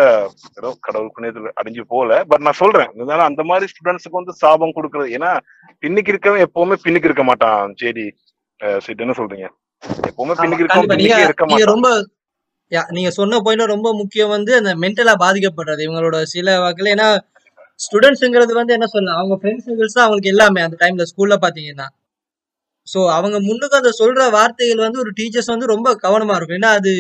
ஏதோ 0.59 0.71
கடவுள் 0.87 1.13
புண்ணியத்துல 1.15 1.53
அடைஞ்சு 1.61 1.83
போல 1.95 2.21
பட் 2.31 2.45
நான் 2.47 2.61
சொல்றேன் 2.63 2.91
இருந்தாலும் 2.97 3.29
அந்த 3.31 3.43
மாதிரி 3.51 3.67
ஸ்டூடெண்ட்ஸுக்கு 3.73 4.21
வந்து 4.21 4.35
சாபம் 4.43 4.77
கொடுக்கறது 4.77 5.15
ஏன்னா 5.17 5.31
பின்னுக்கு 5.83 6.13
இருக்கவன் 6.15 6.45
எப்பவுமே 6.47 6.79
பின்னுக்கு 6.85 7.09
இருக்க 7.11 7.25
மாட்டான் 7.31 7.75
சரி 7.83 8.07
சிட் 8.87 9.03
என்ன 9.05 9.15
சொல்றீங்க? 9.19 9.47
எப்பவுமே 10.11 10.35
பின்னுக்கு 10.41 10.65
இருக்கவன் 10.65 11.05
இருக்க 11.29 11.45
மாட்டான். 11.47 11.71
ரொம்ப 11.75 11.89
நீங்க 12.97 13.11
சொன்ன 13.19 13.39
பாயிண்ட் 13.45 13.73
ரொம்ப 13.75 13.89
முக்கியம் 14.01 14.33
வந்து 14.35 14.53
அந்த 14.59 14.73
மென்டலா 14.83 15.15
பாதிக்கப்படுறது 15.23 15.81
இவங்களோட 15.87 16.19
சில 16.33 16.57
வகையில 16.65 16.93
ஏன்னா 16.97 17.09
ஸ்டூடெண்ட்ஸ்ங்கிறது 17.81 18.53
வந்து 18.59 18.75
என்ன 18.77 18.87
சொல்லலாம் 18.93 19.21
அவங்க 19.21 19.37
ஃப்ரெண்ட்ஸ் 19.41 19.67
சர்க்கிள்ஸ் 19.67 19.97
தான் 19.97 20.07
அவங்களுக்கு 20.07 20.33
எல்லாமே 20.35 20.61
அந்த 20.67 20.77
டைம்ல 20.83 21.07
ஸ்கூல்ல 21.11 21.37
பாத்தீங்கன்னா. 21.45 21.87
சோ 22.89 23.01
அவங்க 23.17 23.37
முன்னுக்கு 23.49 23.79
அந்த 23.81 23.93
சொல்ற 24.01 24.29
வார்த்தைகள் 24.37 24.85
வந்து 24.87 25.03
ஒரு 25.05 25.11
டீச்சர்ஸ் 25.19 25.53
வந்து 25.55 25.73
ரொம்ப 25.75 25.89
கவனமா 26.05 26.37
இருக்கும். 26.37 26.59
ஏன்னா 26.61 26.73
அது 26.81 26.93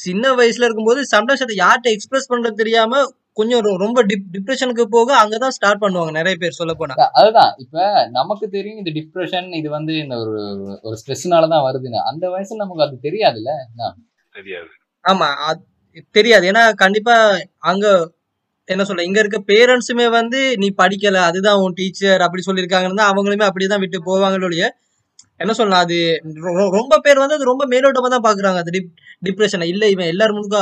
சின்ன 0.00 0.34
வயசுல 0.36 0.66
இருக்கும்போது 0.66 1.00
சம்டைம்ஸ் 1.10 1.44
அதை 1.46 1.56
யார்கிட்ட 1.58 1.88
எக்ஸ்பிரஸ் 1.92 2.30
பண்றது 2.30 2.60
தெரியாம 2.60 3.02
கொஞ்சம் 3.36 3.64
ரொம்ப 3.82 4.00
டிப் 4.02 4.24
டிப்ரெஷனுக்கு 4.34 4.84
போக 4.94 5.10
அங்கதான் 5.20 5.54
ஸ்டார்ட் 5.56 5.82
பண்ணுவாங்க 5.82 6.12
நிறைய 6.16 6.36
பேர் 6.38 6.58
சொல்ல 6.58 6.72
போனா 6.74 6.94
அதுதான். 7.18 7.52
இப்ப 7.64 7.84
நமக்கு 8.10 8.46
தெரியும் 8.56 8.80
இந்த 8.80 8.92
டிப்ரெஷன் 8.96 9.48
இது 9.56 9.68
வந்து 9.76 9.92
இந்த 10.02 10.16
ஒரு 10.22 10.40
ஒரு 10.84 10.96
ஸ்ட்ரெஸ்னால 11.00 11.50
தான் 11.52 11.66
வருதுன்னு 11.66 12.00
அந்த 12.10 12.24
வயசுல 12.32 12.62
நமக்கு 12.62 12.86
அது 12.86 12.96
தெரியாதுல்ல? 13.06 13.50
தெரியாது. 14.36 14.70
ஆமா 15.04 15.28
அது 15.46 15.60
தெரியாது. 16.14 16.44
ஏன்னா 16.50 16.64
கண்டிப்பா 16.82 17.14
அங்க 17.70 17.86
என்ன 18.68 18.84
சொல்ல 18.84 19.06
இங்க 19.06 19.18
இருக்க 19.20 19.38
பேரண்ட்ஸுமே 19.48 20.06
வந்து 20.12 20.40
நீ 20.60 20.68
படிக்கல 20.78 21.20
அதுதான் 21.28 21.60
உன் 21.62 21.76
டீச்சர் 21.78 22.24
அப்படி 22.26 22.42
சொல்லியிருக்காங்கன்னு 22.42 23.00
தான் 23.00 23.12
அவங்களுமே 23.12 23.46
அப்படிதான் 23.48 23.82
விட்டு 23.84 23.98
போவாங்களோ 24.06 24.46
ஒழிய 24.48 24.66
என்ன 25.40 25.52
சொல்லலாம் 25.56 25.84
அது 25.84 25.98
ரொம்ப 26.76 26.94
பேர் 27.04 27.22
வந்து 27.22 27.36
அது 27.38 27.50
ரொம்ப 27.50 27.64
மேலோட்டமா 27.70 28.08
தான் 28.14 28.26
பாக்குறாங்க. 28.26 28.58
அது 28.62 28.72
டிப் 28.76 28.90
டிப்ரெஷனை 29.22 29.68
இல்ல 29.72 29.84
இவன் 29.94 30.10
எல்லாரும் 30.12 30.38
முழுக்க 30.38 30.58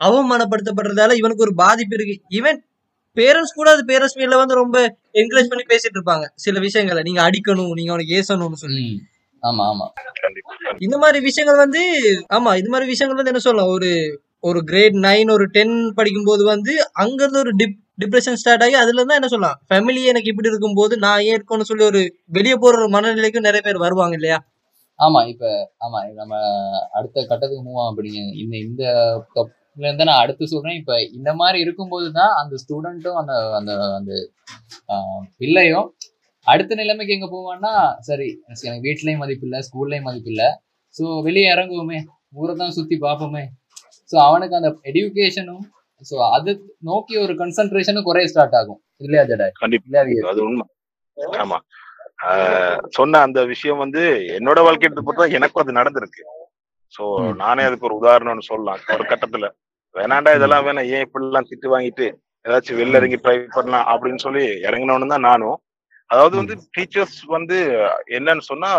அவமானப்படுத்தப்படுறதால 0.00 1.16
இவனுக்கு 1.20 1.46
ஒரு 1.46 1.54
பாதிப்பு 1.60 1.96
இருக்கு. 1.98 2.16
ஈவன் 2.38 2.58
பேரண்ட்ஸ் 3.16 3.56
கூட 3.56 3.68
அது 3.74 3.82
பேரண்ட்ஸ் 3.88 4.18
மீட்ல 4.18 4.36
வந்து 4.40 4.54
ரொம்ப 4.60 4.76
என்கரேஜ் 5.20 5.50
பண்ணி 5.50 5.64
பேசிட்டு 5.72 5.96
இருப்பாங்க. 5.98 6.24
சில 6.44 6.58
விஷயங்களை. 6.66 7.02
நீங்க 7.02 7.20
அடிக்கணும் 7.24 7.72
நீங்க 7.78 7.90
அவனுக்கு 7.94 8.16
ஏசணும்னு 8.20 8.60
சொல்லி. 8.62 8.86
ஆமா 9.42 9.64
ஆமா. 9.70 9.86
இந்த 10.84 10.96
மாதிரி 11.02 11.18
விஷயங்கள் 11.28 11.62
வந்து 11.64 11.80
ஆமா 12.36 12.50
இது 12.60 12.68
மாதிரி 12.68 12.86
விஷயங்கள் 12.92 13.18
வந்து 13.18 13.32
என்ன 13.32 13.44
சொல்லலாம் 13.46 13.72
ஒரு 13.76 13.90
ஒரு 14.44 14.60
கிரேட் 14.68 14.96
நைன் 15.04 15.30
ஒரு 15.34 15.44
டென் 15.56 15.74
படிக்கும்போது 15.98 16.42
வந்து 16.52 16.72
அங்க 17.02 17.18
இருந்து 17.22 17.42
ஒரு 17.44 17.52
டிப் 17.60 17.76
டிப்ரெஷன் 18.02 18.38
ஸ்டார்ட் 18.40 18.64
ஆகி 18.66 18.76
அதுல 18.82 19.04
தான் 19.08 19.18
என்ன 19.20 19.30
சொல்லலாம்? 19.32 19.58
ஃபேமிலி 19.70 20.02
எனக்கு 20.12 20.30
இப்படி 20.32 20.50
இருக்கும்போது 20.52 20.94
நான் 21.04 21.24
ஏன் 21.28 21.36
இருக்கணும்னு 21.38 21.68
சொல்லி 21.70 21.84
ஒரு 21.90 22.00
வெளியே 22.36 22.56
போற 22.62 22.74
ஒரு 22.80 22.90
மனநிலைக்கு 22.96 23.46
நிறைய 23.48 23.62
பேர் 23.66 23.84
வருவாங்க 23.84 24.16
இல்லையா? 24.18 24.38
ஆமா 24.98 25.20
இப்ப 25.32 25.44
ஆமா 25.84 25.98
நம்ம 26.20 26.34
அடுத்த 26.98 27.16
கட்டத்துக்கு 27.30 27.64
மூவ் 27.66 27.80
ஆகும் 27.80 27.92
அப்படிங்க 27.92 28.20
இந்த 28.42 28.54
இந்த 28.68 28.82
இருந்து 29.82 30.06
நான் 30.08 30.22
அடுத்து 30.22 30.44
சொல்றேன். 30.52 30.78
இப்ப 30.80 30.94
இந்த 31.18 31.30
மாதிரி 31.40 31.58
இருக்கும்போது 31.64 32.08
தான் 32.18 32.32
அந்த 32.40 32.54
ஸ்டூடெண்ட்டும் 32.62 33.18
அந்த 33.20 33.34
அந்த 33.58 33.72
அந்த 33.98 34.12
பிள்ளையும் 35.40 35.88
அடுத்த 36.46 36.74
நிலைமைக்கு 36.80 37.16
எங்க 37.16 37.28
போவான்னா 37.34 37.72
சரி 38.08 38.28
எனக்கு 38.46 38.84
வீட்லயும் 38.86 39.22
மதிப்பு 39.22 39.46
இல்லை 39.48 39.60
ஸ்கூல்லயும் 39.66 40.08
மதிப்பு 40.08 40.30
இல்லை. 40.34 40.48
ஸோ 40.94 41.04
வெளியே 41.26 41.48
இறங்குவோமே 41.54 41.98
ஊரை 42.40 42.54
தான் 42.62 42.74
சுத்தி 42.78 42.96
பார்ப்போமே. 43.06 43.44
ஸோ 44.10 44.16
அவனுக்கு 44.28 44.58
அந்த 44.60 44.70
எடுக்கேஷனும் 44.90 45.64
ஸோ 46.02 46.16
அது 46.32 46.50
நோக்கி 46.82 47.14
ஒரு 47.18 47.32
கன்சன்ட்ரேஷனும் 47.40 48.02
குறைய 48.02 48.28
ஸ்டார்ட் 48.28 48.56
ஆகும். 48.60 48.80
இல்லையா 49.00 49.24
ஜடாய்? 49.24 49.52
கண்டிப்பா? 49.62 50.02
அது 50.32 50.42
உண்மை. 50.42 50.66
ஆமா. 51.38 51.58
சொன்ன 52.96 53.20
அந்த 53.20 53.40
விஷயம் 53.44 53.78
வந்து 53.78 54.02
என்னோட 54.36 54.58
வாழ்க்கை 54.62 54.86
எடுத்து 54.86 55.02
பார்த்தா 55.02 55.34
எனக்கும் 55.38 55.62
அது 55.62 55.78
நடந்திருக்கு. 55.80 56.22
சோ. 56.92 57.04
நானே 57.40 57.62
அதுக்கு 57.64 57.88
ஒரு 57.88 57.98
உதாரணம்னு 58.00 58.48
சொல்லலாம். 58.50 58.80
ஒரு 58.94 59.04
கட்டத்துல 59.04 59.46
வேணாண்டா 59.94 60.30
இதெல்லாம் 60.36 60.66
வேணாம். 60.66 60.88
ஏன் 60.94 61.04
இப்படி 61.06 61.26
எல்லாம் 61.26 61.48
திட்டு 61.50 61.72
வாங்கிட்டு 61.72 62.06
ஏதாச்சும் 62.44 62.78
வெளில 62.78 63.00
இறங்கி 63.00 63.18
ட்ரை 63.18 63.36
பண்ணலாம்? 63.56 63.86
அப்படின்னு 63.92 64.20
சொல்லி 64.20 64.44
இறங்கினவனு 64.66 65.12
தான் 65.12 65.28
நானும். 65.28 65.58
அதாவது 66.10 66.34
வந்து 66.36 66.54
டீச்சர்ஸ் 66.76 67.18
வந்து 67.28 67.58
என்னன்னு 68.16 68.44
சொன்னா 68.48 68.70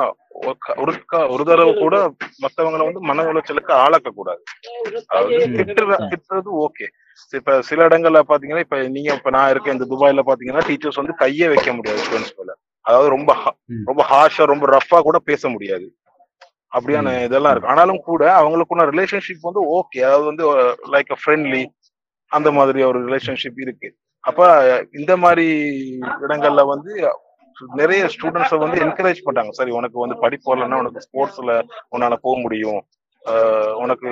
ஒரு 0.82 0.94
ஒரு 1.30 1.44
தடவை 1.44 1.72
கூட 1.76 1.96
மத்தவங்களை 2.44 2.84
வந்து 2.86 3.02
மன 3.10 3.24
உளைச்சலுக்கு 3.30 3.74
ஆளாக்க 3.84 4.10
கூடாது 4.12 4.42
அதாவது 5.12 5.40
திட்டுற 5.60 5.98
திட்டுறது 6.12 6.52
ஓகே. 6.66 6.88
இப்ப 7.34 7.62
சில 7.62 7.86
இடங்கள்ல 7.88 8.20
பாத்தீங்கன்னா 8.22 8.60
இப்ப 8.60 8.78
நீங்க 8.88 9.14
இப்ப 9.14 9.30
நான் 9.30 9.50
இருக்க 9.50 9.72
இந்த 9.72 9.86
துபாயில 9.86 10.24
பாத்தீங்கன்னா 10.26 10.64
டீச்சர்ஸ் 10.68 11.02
வந்து 11.02 11.16
கையே 11.20 11.48
வைக்க 11.48 11.74
முடியாது 11.74 12.00
ஸ்டூடெண்ட்ஸ் 12.00 12.38
மேல. 12.38 12.52
அதாவது 12.86 13.10
ரொம்ப. 13.10 13.32
ரொம்ப 13.88 14.02
ஹார்ஷா 14.10 14.46
ரொம்ப 14.46 14.66
ரஃபா 14.68 15.00
கூட 15.02 15.18
பேச 15.24 15.50
முடியாது. 15.50 15.86
அப்படியான 16.72 17.24
இதெல்லாம் 17.24 17.52
இருக்கு. 17.52 17.72
ஆனாலும் 17.72 18.02
கூட 18.02 18.24
அவங்களுக்குள்ள 18.40 18.84
ரிலேஷன்ஷிப் 18.92 19.42
வந்து 19.42 19.62
ஓகே 19.74 20.00
அதாவது 20.04 20.26
வந்து 20.26 20.46
லைக் 20.92 21.12
அ 21.12 21.20
ஃப்ரெண்ட்லி 21.22 21.64
அந்த 22.32 22.52
மாதிரி 22.52 22.84
ஒரு 22.84 23.00
ரிலேஷன்ஷிப் 23.08 23.60
இருக்கு. 23.62 23.90
அப்ப 24.24 24.42
இந்த 24.94 25.18
மாதிரி 25.18 25.46
இடங்கள்ல 26.22 26.62
வந்து 26.66 26.92
நிறைய 27.76 28.04
ஸ்டூடெண்ட்ஸை 28.06 28.58
வந்து 28.58 28.78
என்கரேஜ் 28.82 29.26
பண்றாங்க. 29.26 29.52
சரி 29.52 29.72
உனக்கு 29.72 29.98
வந்து 30.00 30.16
படிப்பு 30.16 30.52
வரலன்னா 30.52 30.80
உனக்கு 30.80 31.02
ஸ்போர்ட்ஸ்ல 31.02 31.52
உன்னால 31.92 32.16
போக 32.22 32.36
முடியும். 32.42 32.80
ஆஹ் 33.26 33.74
உனக்கு 33.76 34.08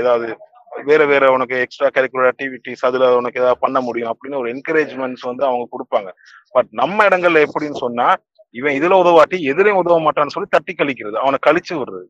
ஏதாவது 0.00 0.26
வேற 0.74 1.02
வேற 1.06 1.24
உனக்கு 1.30 1.56
எக்ஸ்ட்ரா 1.64 1.88
கரிக்குலர் 1.96 2.30
ஆக்டிவிட்டிஸ் 2.30 2.84
அதுல 2.88 3.08
உனக்கு 3.16 3.40
ஏதாவது 3.40 3.62
பண்ண 3.64 3.80
முடியும் 3.80 4.12
அப்படின்னு 4.12 4.40
ஒரு 4.42 4.48
என்கரேஜ்மெண்ட்ஸ் 4.54 5.26
வந்து 5.30 5.44
அவங்க 5.48 5.64
கொடுப்பாங்க. 5.74 6.10
பட் 6.54 6.70
நம்ம 6.72 7.06
இடங்கள்ல 7.08 7.44
எப்படின்னு 7.46 7.82
சொன்னா 7.84 8.08
இவன் 8.54 8.76
இதுல 8.78 8.98
உதவாட்டி 9.02 9.36
எதுலயும் 9.52 9.80
உதவ 9.82 9.98
மாட்டான்னு 10.06 10.34
சொல்லி 10.34 10.48
தட்டி 10.50 10.72
கழிக்கிறது. 10.74 11.16
அவனை 11.22 11.38
கழிச்சு 11.46 11.74
விடுறது. 11.78 12.06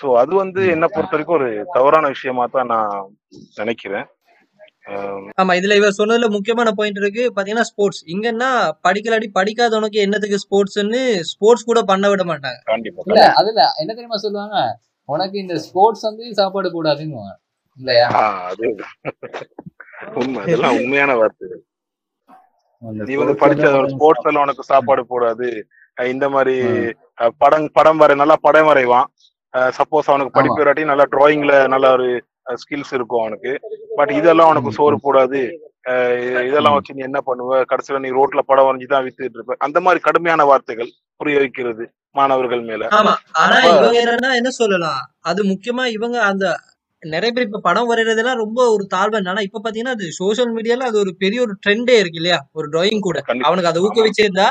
சோ 0.00 0.06
அது 0.22 0.32
வந்து 0.34 0.60
என்ன 0.66 0.86
பொறுத்த 0.88 1.14
வரைக்கும் 1.14 1.38
ஒரு 1.40 1.48
தவறான 1.76 2.06
விஷயமா 2.08 2.44
தான் 2.46 2.70
நான் 2.74 2.94
நினைக்கிறேன். 3.56 4.06
ஆமா. 5.40 5.52
இதுல 5.58 5.76
இவர் 5.80 5.98
சொன்னதுல 5.98 6.26
முக்கியமான 6.34 6.70
பாயிண்ட் 6.78 6.98
இருக்கு. 7.02 7.22
பாத்தீங்கன்னா 7.36 7.68
ஸ்போர்ட்ஸ் 7.70 8.02
இங்கன்னா 8.14 8.50
படிக்கலாடி 8.86 9.28
படிக்காதவனுக்கு 9.38 10.00
என்னத்துக்கு 10.06 10.42
ஸ்போர்ட்ஸ்னு 10.44 11.02
ஸ்போர்ட்ஸ் 11.30 11.68
கூட 11.70 11.82
பண்ண 11.92 12.08
விட 12.12 12.24
மாட்டாங்க. 12.24 12.58
கண்டிப்பா 12.72 13.06
இல்ல 13.08 13.28
அதுல 13.40 13.62
என்ன 13.82 13.94
தெரியுமா 13.94 14.20
சொல்லுவாங்க? 14.26 14.58
உனக்கு 15.08 15.38
இந்த 15.44 15.56
ஸ்போர்ட்ஸ் 15.64 16.06
வந்து 16.08 16.26
சாப்பாடு 16.40 16.68
கூடாதுன்னு 16.76 17.22
இல்லையா? 17.78 18.08
உண்மை. 20.20 20.40
இதெல்லாம் 20.48 20.76
உண்மையான 20.80 21.12
வார்த்தை. 21.20 21.48
நீ 23.06 23.14
வந்து 23.20 23.34
படிச்ச 23.42 23.66
ஸ்போர்ட்ஸ் 23.92 24.28
எல்லாம் 24.30 24.44
உனக்கு 24.46 24.70
சாப்பாடு 24.72 25.02
போடாது. 25.12 25.48
இந்த 26.14 26.26
மாதிரி 26.34 26.56
படம் 27.42 27.68
படம் 27.78 28.00
வரை 28.02 28.14
நல்லா 28.22 28.36
படம் 28.46 28.68
வரைவான். 28.70 29.08
சப்போஸ் 29.78 30.08
அவனுக்கு 30.10 30.36
படிப்பு 30.36 30.60
வராட்டி 30.62 30.84
நல்லா 30.90 31.04
டிராயிங்ல 31.14 31.54
நல்ல 31.74 31.86
ஒரு 31.96 32.08
ஸ்கில்ஸ் 32.62 32.92
இருக்கும் 32.96 33.22
அவனுக்கு. 33.24 33.52
பட் 33.98 34.12
இதெல்லாம் 34.20 34.50
உனக்கு 34.52 34.70
சோறு. 34.78 34.96
போடாது. 35.06 35.40
இதெல்லாம். 36.48 36.76
வச்சு 36.76 36.96
நீ 36.96 37.02
என்ன 37.08 37.20
பண்ணுவ? 37.26 37.60
கடைசியில 37.70 38.00
நீ 38.04 38.10
ரோட்ல 38.18 38.42
படம் 38.50 38.66
வரைஞ்சு 38.68 38.92
தான் 38.92 39.04
வித்துட்டு 39.06 39.38
இருப்ப. 39.38 39.56
அந்த 39.66 39.78
மாதிரி 39.86 40.00
கடுமையான 40.06 40.44
வார்த்தைகள் 40.50 40.90
புரிய 41.20 41.38
வைக்கிறது 41.42 41.84
மாணவர்கள் 42.14 42.62
மேல. 42.70 42.88
ஆமா. 42.98 43.12
ஆனா 43.42 43.56
இவங்க 43.70 43.96
என்னன்னா 44.04 44.30
என்ன 44.40 44.50
சொல்லலாம்? 44.60 45.00
அது 45.30 45.40
முக்கியமா 45.52 45.84
இவங்க 45.96 46.18
அந்த 46.30 46.46
நிறைய 47.12 47.30
பேர் 47.34 47.46
இப்ப 47.46 47.60
படம் 47.66 47.88
வரைறதெல்லாம் 47.90 48.40
ரொம்ப 48.42 48.60
ஒரு 48.74 48.84
தாழ்வு. 48.86 49.20
ஆனா 49.32 49.42
இப்ப 49.48 49.60
பாத்தீங்கன்னா 49.64 49.94
அது 49.98 50.06
சோஷியல் 50.18 50.52
மீடியால 50.56 50.86
அது 50.90 50.98
ஒரு 50.98 51.12
பெரிய 51.22 51.40
ஒரு 51.46 51.54
ட்ரெண்டே 51.64 51.96
இருக்கு 52.02 52.20
இல்லையா? 52.22 52.38
ஒரு 52.52 52.66
டிராயிங் 52.74 53.04
கூட. 53.08 53.18
அவனுக்கு 53.48 53.70
அதை 53.72 53.82
ஊக்குவிச்சிருந்தா 53.86 54.48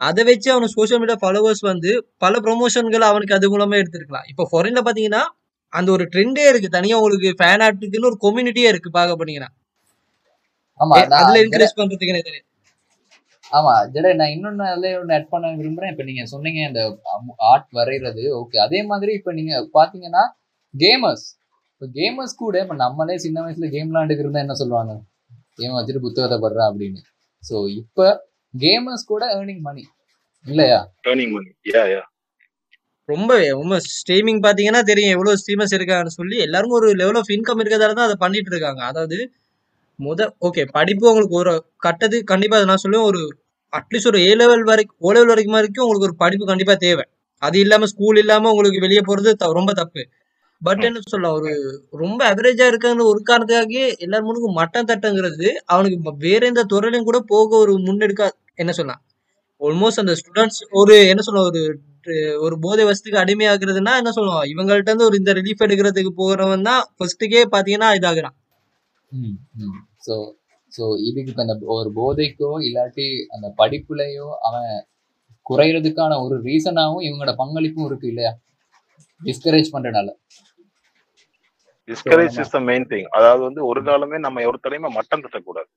அதை 0.00 0.22
வச்சு 0.26 0.48
அவனுக்கு 0.52 0.76
சோஷியல் 0.76 1.00
மீடியா 1.02 1.18
ஃபாலோவர்ஸ் 1.22 1.62
வந்து 1.70 1.90
பல 2.24 2.34
ப்ரொமோஷன்கள் 2.44 3.04
அவனுக்கு 3.08 3.36
அது 3.38 3.46
மூலமா 3.54 3.78
எடுத்திருக்கலாம். 3.82 4.26
இப்போ 4.32 4.44
ஃபாரின்ல 4.50 4.82
பாத்தீங்கன்னா 4.88 5.22
அந்த 5.72 5.88
ஒரு 5.96 6.04
ட்ரெண்டே 6.12 6.44
இருக்கு. 6.50 6.68
தனியா 6.76 6.98
உங்களுக்கு 7.00 7.30
ஃபேன் 7.40 7.64
ஆர்ட்டுக்குன்னு 7.66 8.10
ஒரு 8.10 8.18
கம்யூனிட்டியே 8.24 8.68
இருக்கு 8.72 8.90
பார்க்க 8.98 9.20
போனீங்கன்னா. 9.20 9.50
அதுல 10.80 11.34
ஜெட 11.34 11.42
என்கரேஜ் 11.44 11.78
பண்றதுக்கு 11.80 12.12
எனக்கு 12.14 12.28
தெரியும். 12.28 12.44
ஆமா 13.52 13.74
ஜெட 13.92 14.06
நான் 14.20 14.32
இன்னொன்னு 14.34 14.64
அதுல 14.72 14.88
ஒண்ணு 15.00 15.14
ஆட் 15.16 15.30
பண்ண 15.32 15.50
விரும்புறேன். 15.60 15.92
இப்ப 15.92 16.04
நீங்க 16.08 16.24
சொன்னீங்க 16.32 16.60
இந்த 16.70 16.82
ஆர்ட் 17.52 17.70
வரைகிறது 17.78 18.24
ஓகே 18.40 18.58
அதே 18.66 18.80
மாதிரி 18.90 19.12
இப்ப 19.18 19.32
நீங்க 19.38 19.54
பாத்தீங்கன்னா 19.76 20.24
கேமர்ஸ் 20.74 21.26
இப்ப 21.78 22.00
கேமர்ஸ் 22.00 22.36
கூட 22.36 22.60
இப்ப 22.60 22.74
நம்மளே 22.74 23.18
சின்ன 23.18 23.40
வயசுல 23.40 23.70
கேம் 23.70 23.94
விளாண்டுக்கு 23.94 24.18
இருந்தா 24.18 24.38
என்ன 24.38 24.54
சொல்லுவாங்க? 24.54 25.00
கேம் 25.54 25.72
வச்சுட்டு 25.72 25.98
புத்தகத்தை 25.98 26.38
படுறா 26.38 26.60
அப்படின்னு. 26.60 26.96
சோ 27.50 27.68
இப்ப 27.68 28.28
கேமர்ஸ் 28.58 29.06
கூட 29.06 29.34
ஏர்னிங் 29.34 29.60
மணி 29.60 29.84
இல்லையா? 30.44 30.92
டேர்னிங் 31.04 31.32
பண்ணி 31.32 31.52
யா 31.72 31.92
யா 31.92 32.00
ரொம்ப 33.04 33.48
ரொம்ப 33.48 33.76
ஸ்ட்ரீமிங் 33.76 34.40
பாத்தீங்கன்னா 34.40 34.82
தெரியும். 34.82 35.10
எவ்வளவு 35.10 35.36
ஸ்ட்ரீமர்ஸ் 35.36 35.74
இருக்காங்கன்னு 35.74 36.06
சொல்லி 36.06 36.36
எல்லாருக்கும் 36.38 36.78
ஒரு 36.78 36.92
லெவல் 36.92 37.14
ஆஃப் 37.14 37.28
இன்கம் 37.28 37.60
இருக்கிறதால 37.62 37.92
தான் 37.92 38.04
அதை 38.04 38.14
பண்ணிட்டு 38.18 38.50
இருக்காங்க. 38.50 38.84
அதாவது 38.84 39.30
முத 39.98 40.30
ஓகே 40.40 40.68
படிப்பு 40.70 41.08
உங்களுக்கு 41.08 41.36
ஒரு 41.36 41.64
கட்டத்துக்கு 41.76 42.24
கண்டிப்பா 42.24 42.58
அதை 42.58 42.74
நான் 42.74 42.90
சொல்லுவேன். 42.90 43.04
ஒரு 43.04 43.36
அட்லீஸ்ட் 43.72 44.06
ஒரு 44.06 44.18
ஏ 44.18 44.34
லெவல் 44.34 44.62
வரைக்கும் 44.62 44.96
ஓ 45.00 45.10
லெவல் 45.10 45.26
வரைக்கும் 45.26 45.54
வரைக்கும் 45.54 45.84
உங்களுக்கு 45.84 46.08
ஒரு 46.08 46.16
படிப்பு 46.16 46.46
கண்டிப்பா 46.46 46.74
தேவை. 46.74 47.04
அது 47.38 47.58
இல்லாம 47.58 47.86
ஸ்கூல் 47.86 48.16
இல்லாம 48.16 48.50
உங்களுக்கு 48.50 48.80
வெளியே 48.80 49.00
போறது 49.00 49.32
த- 49.32 49.52
ரொம்ப 49.52 49.72
தப்பு. 49.72 50.08
பட் 50.62 50.84
என்ன 50.86 51.00
சொல்லலாம் 51.04 51.36
ஒரு 51.38 51.50
ரொம்ப 52.02 52.20
அவரேஜா 52.30 52.66
இருக்காங்க 52.68 53.02
ஒரு 53.10 53.20
காரணத்துக்காக 53.22 53.74
எல்லார் 54.04 54.26
முன்னுக்கும் 54.26 54.58
மட்டம் 54.60 54.88
தட்டங்கிறது 54.88 55.48
அவனுக்கு 55.66 55.98
வேற 56.26 56.40
எந்த 56.46 56.64
துறையிலும் 56.72 57.08
கூட 57.08 57.18
போக 57.32 57.50
ஒரு 57.58 57.74
முன்னெடுக்க 57.86 58.24
என்ன 58.56 58.72
சொல்லலாம் 58.72 59.02
ஆல்மோஸ்ட் 59.60 60.02
அந்த 60.02 60.14
ஸ்டூடெண்ட்ஸ் 60.20 60.60
ஒரு 60.80 60.96
என்ன 61.12 61.22
சொல்ல 61.22 61.42
ஒரு 61.46 61.62
ஒரு 62.42 62.56
போதை 62.58 62.84
வசதிக்கு 62.88 63.22
அடிமையாகிறதுனா 63.22 63.92
என்ன 64.00 64.10
சொல்லுவோம் 64.10 64.46
இவங்கள்ட்ட 64.52 64.90
இருந்து 64.90 65.08
ஒரு 65.08 65.16
இந்த 65.16 65.32
ரிலீஃப் 65.38 65.64
எடுக்கிறதுக்கு 65.66 66.12
போகிறவன் 66.20 66.66
தான் 66.68 66.82
ஃபர்ஸ்ட்டுக்கே 66.96 67.42
பார்த்தீங்கன்னா 67.54 67.88
இதாகிறான். 67.98 68.36
ஸோ 70.06 70.14
ஸோ 70.72 70.84
இதுக்கு 71.08 71.30
இப்போ 71.32 71.42
அந்த 71.46 71.56
ஒரு 71.76 71.90
போதைக்கோ 71.98 72.50
இல்லாட்டி 72.66 73.06
அந்த 73.34 73.46
படிப்புலையோ 73.60 74.28
அவன் 74.48 74.68
குறையிறதுக்கான 75.46 76.18
ஒரு 76.24 76.36
ரீசனாகவும் 76.46 77.04
இவங்களோட 77.06 77.34
பங்களிப்பும் 77.42 77.88
இருக்கு 77.88 78.08
இல்லையா? 78.12 78.32
டிஸ்கரேஜ் 79.20 79.72
பண்ணுறனால 79.74 80.08
discourage 81.88 82.38
is 82.42 82.54
the 82.56 82.60
main 82.70 82.86
thing 82.92 83.08
அதாவது 83.18 83.42
வந்து 83.48 83.62
ஒரு 83.70 83.80
காலமே 83.88 84.18
நம்ம 84.26 84.44
ஒருத்தரையுமே 84.50 84.90
மட்டம் 84.98 85.24
தட்டக்கூடாது. 85.24 85.70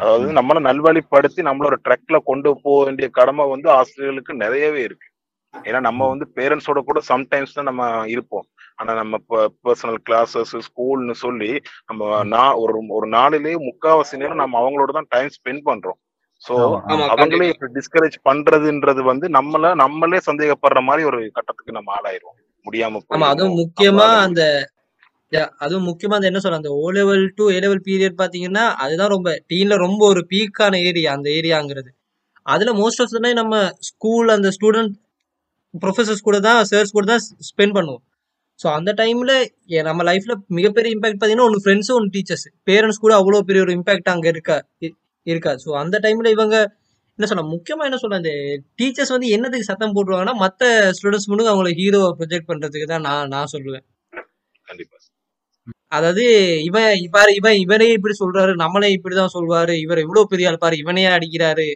அதாவது 0.00 0.26
நம்மள 0.38 0.58
நல்வழிப்படுத்தி 0.68 1.40
நம்மள 1.48 1.66
ஒரு 1.70 1.78
ட்ரக்ல 1.86 2.16
கொண்டு 2.30 2.48
போக 2.64 2.78
வேண்டிய 2.86 3.06
கடமை 3.18 3.44
வந்து 3.54 3.68
ஆசிரியர்களுக்கு 3.78 4.34
நிறையவே 4.42 4.82
இருக்கு. 4.88 5.08
ஏன்னா 5.54 5.80
நம்ம 5.86 6.06
வந்து 6.12 6.26
பேரண்ட்ஸோட 6.36 6.80
கூட 6.88 6.98
சம்டைம்ஸ் 7.10 7.56
தான் 7.56 7.68
நம்ம 7.70 7.84
இருப்போம். 8.12 8.46
ஆனா 8.78 8.92
நம்ம 9.00 9.18
பர்சனல் 9.64 9.98
கிளாஸஸ் 10.06 10.54
ஸ்கூல்னு 10.66 11.14
சொல்லி 11.24 11.50
நம்ம 11.88 12.22
நான் 12.34 12.58
ஒரு 12.62 12.80
ஒரு 12.98 13.08
நாளிலேயே 13.16 13.58
முக்காவாசி 13.68 14.20
நேரம் 14.22 14.42
நம்ம 14.42 14.60
அவங்களோட 14.62 14.92
தான் 14.98 15.10
டைம் 15.14 15.30
ஸ்பெண்ட் 15.36 15.62
பண்றோம். 15.68 15.98
சோ 16.44 16.54
அவங்களே 17.12 17.48
டிஸ்கரேஜ் 17.76 18.16
பண்றதுன்றது 18.28 19.02
வந்து 19.10 19.26
நம்மள 19.38 19.74
நம்மளே 19.82 20.20
சந்தேகப்படுற 20.28 20.80
மாதிரி 20.88 21.02
ஒரு 21.10 21.20
கட்டத்துக்கு 21.36 21.76
நம்ம 21.78 21.92
ஆளாயிருவோம். 21.98 22.38
முடியாம 22.66 23.02
ஆமா 23.14 23.28
அதுவும் 23.34 23.58
முக்கியமா 23.60 24.08
அந்த 24.26 24.42
அதுவும் 25.64 25.86
முக்கியமா 25.90 26.16
அந்த 26.18 26.30
என்ன 26.30 26.40
சொல்ற 26.44 26.60
அந்த 26.60 26.70
O 26.80 26.86
level 26.96 27.24
to 27.38 27.44
A 27.54 27.58
level 27.64 27.82
period 27.88 28.20
பாத்தீங்கன்னா 28.22 28.64
அதுதான் 28.84 29.12
ரொம்ப 29.14 29.30
டீன்ல 29.52 29.76
ரொம்ப 29.84 30.02
ஒரு 30.12 30.22
பீக்கான 30.32 30.80
ஏரியா 30.88 31.10
அந்த 31.18 31.28
ஏரியாங்கிறது 31.38 31.90
அதுல 32.46 32.70
மோஸ்ட் 32.80 33.02
ஆஃப் 33.02 33.12
த 33.14 33.20
டைம் 33.24 33.40
நம்ம 33.42 33.56
ஸ்கூல் 33.90 34.30
அந்த 34.36 34.48
ஸ்டூடெண்ட் 34.56 34.92
ப்ரொஃபசர்ஸ் 35.74 36.26
கூட 36.28 36.38
தான் 36.46 36.60
சார்ஸ் 36.70 36.96
கூட 36.96 37.06
தான் 37.12 37.22
ஸ்பெண்ட் 37.50 37.74
பண்ணுவோம். 37.76 38.02
ஸோ 38.60 38.66
அந்த 38.78 38.90
டைம்ல 39.00 39.32
நம்ம 39.88 40.02
லைஃப்ல 40.10 40.34
மிகப்பெரிய 40.58 40.94
இம்பாக்ட் 40.96 41.18
பார்த்தீங்கன்னா 41.20 41.48
ஒன்று 41.48 41.62
ஃப்ரெண்ட்ஸும் 41.64 41.96
ஒன்று 41.98 42.12
டீச்சர்ஸ் 42.16 42.46
பேரண்ட்ஸ் 42.70 43.02
கூட 43.04 43.12
அவ்வளோ 43.20 43.40
பெரிய 43.50 43.62
ஒரு 43.66 43.74
இம்பாக்ட் 43.78 44.12
அங்கே 44.14 44.30
இருக்கா 44.34 44.56
இருக்கா. 45.26 45.52
ஸோ 45.64 45.70
அந்த 45.82 45.96
டைம்ல 46.06 46.30
இவங்க 46.36 46.56
என்ன 47.18 47.28
சொல்ல 47.30 47.44
முக்கியமா 47.54 47.86
என்ன 47.88 47.98
சொல்ல 48.02 48.20
இந்த 48.22 48.32
டீச்சர்ஸ் 48.80 49.14
வந்து 49.16 49.28
என்னதுக்கு 49.36 49.70
சத்தம் 49.70 49.94
போட்டுருவாங்கன்னா 49.96 50.36
மற்ற 50.44 50.62
ஸ்டூடெண்ட்ஸ் 50.98 51.30
முன்னுக்கு 51.30 51.52
அவங்கள 51.54 51.72
ஹீரோவை 51.80 52.10
ப்ரொஜெக்ட் 52.20 52.50
பண்றதுக்கு 52.50 52.88
தான் 52.94 53.06
நான் 53.08 53.32
நான் 53.36 53.52
சொல்லுவேன். 53.54 53.84
கண்டிப்பா. 54.66 54.98
அதாவது 55.92 56.24
இவன் 56.68 57.06
பாரு 57.16 57.30
இவன் 57.40 57.56
இவனே 57.64 57.88
இப்படி 57.96 58.14
சொல்றாரு 58.20 58.52
நம்மளே 58.62 58.88
இப்படிதான் 58.96 59.34
சொல்வாரு 59.36 59.74
இவர் 59.84 60.02
எவ்வளவு 60.04 60.30
பெரிய 60.32 60.50
ஆள் 60.50 60.62
பாரு 60.64 60.76
இவனே 60.82 61.04
அடிக்கிறாரு 61.16 61.66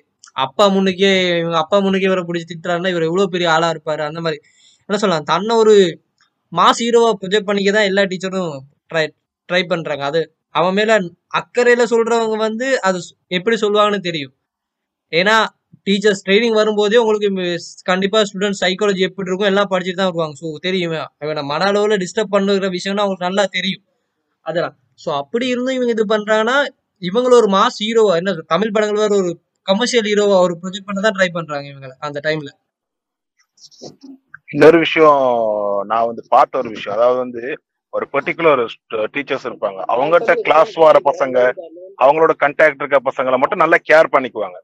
அப்பா 0.45 0.65
முன்னுக்கே 0.75 1.11
இவங்க 1.41 1.59
அப்பா 1.63 1.77
முன்னுக்கே 1.85 2.09
இவரை 2.11 2.23
பிடிச்சி 2.29 2.47
திட்டுறாருன்னா 2.49 2.93
இவர் 2.95 3.09
எவ்வளவு 3.09 3.33
பெரிய 3.35 3.49
ஆளா 3.57 3.69
இருப்பாரு 3.75 4.03
அந்த 4.09 4.21
மாதிரி. 4.25 4.39
என்ன 4.89 4.99
சொல்லலாம் 5.03 5.29
தன்னை 5.33 5.55
ஒரு 5.63 5.75
மாஸ் 6.53 6.83
ஹீரோவா 6.85 7.11
ப்ரொஜெக்ட் 7.21 7.49
பண்ணிக்க 7.51 7.71
தான் 7.77 7.89
எல்லா 7.91 8.03
டீச்சரும் 8.13 8.53
ட்ரை 8.91 9.05
ட்ரை 9.49 9.63
பண்றாங்க. 9.73 10.05
அது 10.11 10.21
அவன் 10.55 10.77
மேல 10.79 10.93
அக்கறையில 11.41 11.85
சொல்றவங்க 11.95 12.37
வந்து 12.47 12.67
அது 12.89 12.99
எப்படி 13.39 13.57
சொல்லுவாங்கன்னு 13.65 14.07
தெரியும். 14.09 14.35
ஏன்னா 15.13 15.37
டீச்சர்ஸ் 15.87 16.23
ட்ரைனிங் 16.27 16.57
வரும்போதே 16.61 17.01
உங்களுக்கு 17.03 17.29
கண்டிப்பா 17.91 18.21
ஸ்டூடெண்ட் 18.29 18.61
சைக்காலஜி 18.63 19.03
எப்படி 19.09 19.31
இருக்கும் 19.31 19.51
எல்லாம் 19.53 19.71
படிச்சுட்டு 19.73 20.01
தான் 20.03 20.11
வருவாங்க. 20.11 20.37
ஸோ 20.43 20.49
தெரியும் 20.67 20.95
இவனை 21.27 21.45
மன 21.53 21.67
அளவில் 21.73 22.03
டிஸ்டர்ப் 22.05 22.35
பண்ணுற 22.37 22.69
விஷயம்னா 22.79 23.05
அவங்களுக்கு 23.05 23.29
நல்லா 23.31 23.45
தெரியும். 23.59 23.83
அதெல்லாம். 24.47 24.77
ஸோ 25.05 25.09
அப்படி 25.21 25.47
இருந்தும் 25.53 25.77
இவங்க 25.79 25.93
இது 25.97 26.05
பண்றாங்கன்னா 26.15 26.57
இவங்கள 27.03 27.35
ஒரு 27.43 27.49
மாஸ் 27.57 27.81
ஹீரோவா 27.87 28.15
என்ன 28.21 28.35
தமிழ் 28.55 28.75
படங்கள் 28.75 29.03
வேற 29.05 29.15
ஒரு 29.23 29.33
கமர்ஷியல் 29.67 30.09
ஹீரோவா 30.11 30.37
ஒரு 30.47 30.55
ப்ரொஜெக்ட் 30.63 30.89
பண்ண 30.89 31.01
தான் 31.07 31.17
ட்ரை 31.19 31.29
பண்றாங்க 31.39 31.67
இவங்க 31.73 31.89
அந்த 32.09 32.21
டைம்ல 32.27 32.51
இன்னொரு 34.51 34.79
விஷயம் 34.85 35.23
நான் 35.91 36.09
வந்து 36.09 36.23
பார்த்த 36.35 36.61
ஒரு 36.63 36.69
விஷயம். 36.75 36.97
அதாவது 36.97 37.19
வந்து 37.25 37.43
ஒரு 37.93 38.05
பர்டிகுலர் 38.13 38.63
டீச்சர்ஸ் 39.15 39.47
இருப்பாங்க. 39.49 39.81
அவங்ககிட்ட 39.93 40.33
கிளாஸ் 40.47 40.75
வர 40.85 40.99
பசங்க 41.09 41.37
அவங்களோட 42.05 42.33
கண்டாக்ட் 42.43 42.83
இருக்க 42.83 42.99
பசங்களை 43.09 43.37
மட்டும் 43.43 43.63
நல்லா 43.65 43.79
கேர் 43.91 44.13
பண்ணிக்குவாங்க. 44.15 44.59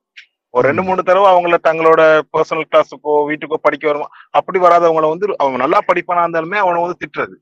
ஒரு 0.54 0.64
ரெண்டு 0.68 0.82
மூணு 0.86 1.00
தடவை 1.08 1.28
அவங்கள 1.32 1.58
தங்களோட 1.68 2.02
பர்சனல் 2.34 2.68
கிளாஸுக்கோ 2.70 3.12
வீட்டுக்கோ 3.30 3.58
படிக்க 3.66 3.84
வருமா. 3.90 4.08
அப்படி 4.38 4.58
வராதவங்கள 4.66 5.08
வந்து 5.12 5.26
அவங்க 5.42 5.58
நல்லா 5.64 5.78
படிப்பானா 5.90 6.24
இருந்தாலுமே 6.26 6.58
அவனை 6.64 6.82
வந்து 6.84 7.00
திட்டுறது. 7.02 7.34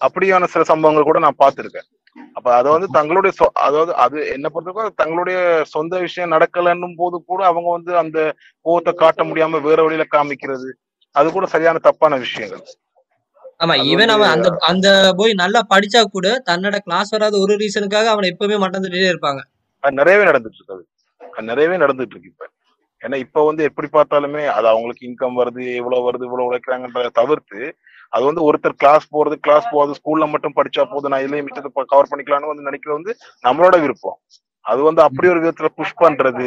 அப்படியான 0.00 0.44
சில 0.46 0.62
சம்பவங்கள் 0.64 1.02
கூட 1.02 1.18
நான் 1.18 1.40
பார்த்திருக்கேன். 1.40 1.88
அப்ப 2.36 2.48
அதை 2.54 2.68
வந்து 2.72 2.88
தங்களுடைய 2.90 3.32
சொ- 3.38 3.54
அதாவது 3.60 3.92
அது 3.96 4.18
என்ன 4.32 4.46
பொறுத்தவரைக்கும் 4.48 5.00
தங்களுடைய 5.02 5.38
சொந்த 5.70 5.98
விஷயம் 5.98 6.32
நடக்கலன்னும் 6.32 6.96
போது 6.96 7.16
கூட 7.24 7.40
அவங்க 7.46 7.68
வந்து 7.70 7.92
அந்த 7.96 8.18
கோவத்தை 8.66 8.92
காட்ட 8.94 9.24
முடியாம 9.24 9.60
வேற 9.62 9.78
வழியில 9.82 10.06
காமிக்கிறது 10.10 10.70
அது 11.16 11.28
கூட 11.30 11.46
சரியான 11.46 11.78
தப்பான 11.80 12.16
விஷயங்கள். 12.18 12.62
ஆமா 13.60 13.74
வந்து 13.92 14.14
அவன் 14.16 14.32
அந்த 14.34 14.48
அந்த 14.68 14.88
போய் 15.16 15.32
நல்லா 15.34 15.60
படிச்சா 15.70 16.02
கூட 16.08 16.28
தன்னோட 16.46 16.76
கிளாஸ் 16.78 17.10
வராத 17.10 17.38
ஒரு 17.38 17.54
ரீசனுக்காக 17.56 18.06
அவனை 18.06 18.30
எப்பவுமே 18.30 18.58
மட்டம் 18.58 18.84
தட்டிட்டே 18.84 19.10
இருப்பாங்க. 19.12 19.40
அது 19.82 19.94
நிறையவே 19.94 20.24
நடந்துட்டு 20.24 20.58
இருக்கு 20.58 20.76
அது. 20.76 20.84
அது 21.20 21.46
நிறையவே 21.46 21.76
நடந்துட்டு 21.76 22.14
இருக்கு 22.14 22.32
இப்ப. 22.32 22.46
ஏன்னா 23.02 23.16
இப்ப 23.16 23.44
வந்து 23.44 23.62
எப்படி 23.64 23.88
பார்த்தாலுமே 23.92 24.42
அது 24.48 24.66
அவங்களுக்கு 24.68 25.06
இன்கம் 25.08 25.38
வருது 25.38 25.62
எவ்வளவு 25.74 26.06
வருது 26.08 26.24
இவ்வளவு 26.24 26.48
உழைக்கிறாங்கன்றத 26.48 27.10
தவிர்த்து 27.12 27.60
அது 28.12 28.24
வந்து 28.28 28.42
ஒருத்தர் 28.46 28.80
கிளாஸ் 28.82 29.06
போறது 29.14 29.36
கிளாஸ் 29.44 29.70
போகாது 29.72 29.96
ஸ்கூல்ல 29.98 30.26
மட்டும் 30.32 30.56
படிச்சா 30.58 30.84
போதும் 30.92 31.12
நான் 31.12 31.24
இதுலயும் 31.24 31.46
மிச்சத்தை 31.48 31.84
கவர் 31.92 32.10
பண்ணிக்கலாம்னு 32.10 32.50
வந்து 32.52 32.68
நினைக்கிறது 32.68 32.98
வந்து 32.98 33.12
நம்மளோட 33.44 33.74
விருப்பம். 33.84 34.18
அது 34.66 34.80
வந்து 34.88 35.02
அப்படி 35.06 35.28
ஒரு 35.32 35.40
விதத்துல 35.42 35.68
புஷ் 35.78 36.00
பண்றது 36.02 36.46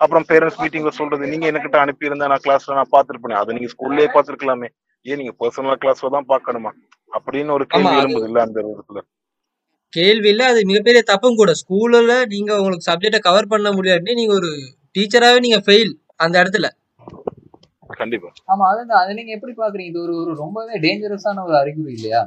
அப்புறம் 0.00 0.24
பேரண்ட்ஸ் 0.30 0.60
மீட்டிங்ல 0.62 0.92
சொல்றது 1.00 1.32
நீங்க 1.32 1.46
எனக்கிட்ட 1.50 1.78
அனுப்பி 1.82 2.08
இருந்தா 2.08 2.30
நான் 2.32 2.44
கிளாஸ்ல 2.46 2.78
நான் 2.78 2.92
பாத்துருப்பேன் 2.94 3.40
அதை 3.40 3.54
நீங்க 3.56 3.70
ஸ்கூல்லயே 3.74 4.08
பாத்துருக்கலாமே 4.14 4.68
ஏன் 5.06 5.20
நீங்க 5.20 5.34
பர்சனல் 5.40 5.80
கிளாஸ்ல 5.82 6.10
தான் 6.16 6.28
பாக்கணுமா 6.32 6.70
அப்படின்னு 7.12 7.54
ஒரு 7.56 7.64
கேள்வி 7.72 7.94
எழும்புது 8.00 8.28
இல்ல 8.30 8.40
அந்த 8.46 8.58
இடத்துல 8.64 9.00
கேள்வி 9.92 10.28
இல்ல 10.32 10.42
அது 10.50 10.60
மிகப்பெரிய 10.68 11.00
தப்பும் 11.10 11.38
கூட. 11.40 11.50
ஸ்கூல்ல 11.60 12.12
நீங்க 12.30 12.52
உங்களுக்கு 12.60 12.88
சப்ஜெக்ட 12.88 13.18
கவர் 13.26 13.50
பண்ண 13.50 13.70
முடியாட்டி 13.78 14.12
நீங்க 14.20 14.34
ஒரு 14.34 14.50
டீச்சராவே 14.96 15.40
நீங்க 15.46 15.58
ஃபெயில் 15.66 15.92
அந்த 16.20 16.34
இடத்துல. 16.42 16.66
கண்டிப்பா. 17.92 18.28
ஆமா 18.52 18.64
அதுதான் 18.70 19.00
அதை 19.02 19.12
நீங்க 19.18 19.32
எப்படி 19.36 19.52
பாக்குறீங்க? 19.58 19.90
இது 19.92 20.00
ஒரு 20.04 20.14
ஒரு 20.22 20.32
ரொம்பவே 20.40 20.74
டேஞ்சரஸான 20.84 21.44
ஒரு 21.48 21.56
அறிகுறி 21.60 21.92
இல்லையா? 21.98 22.20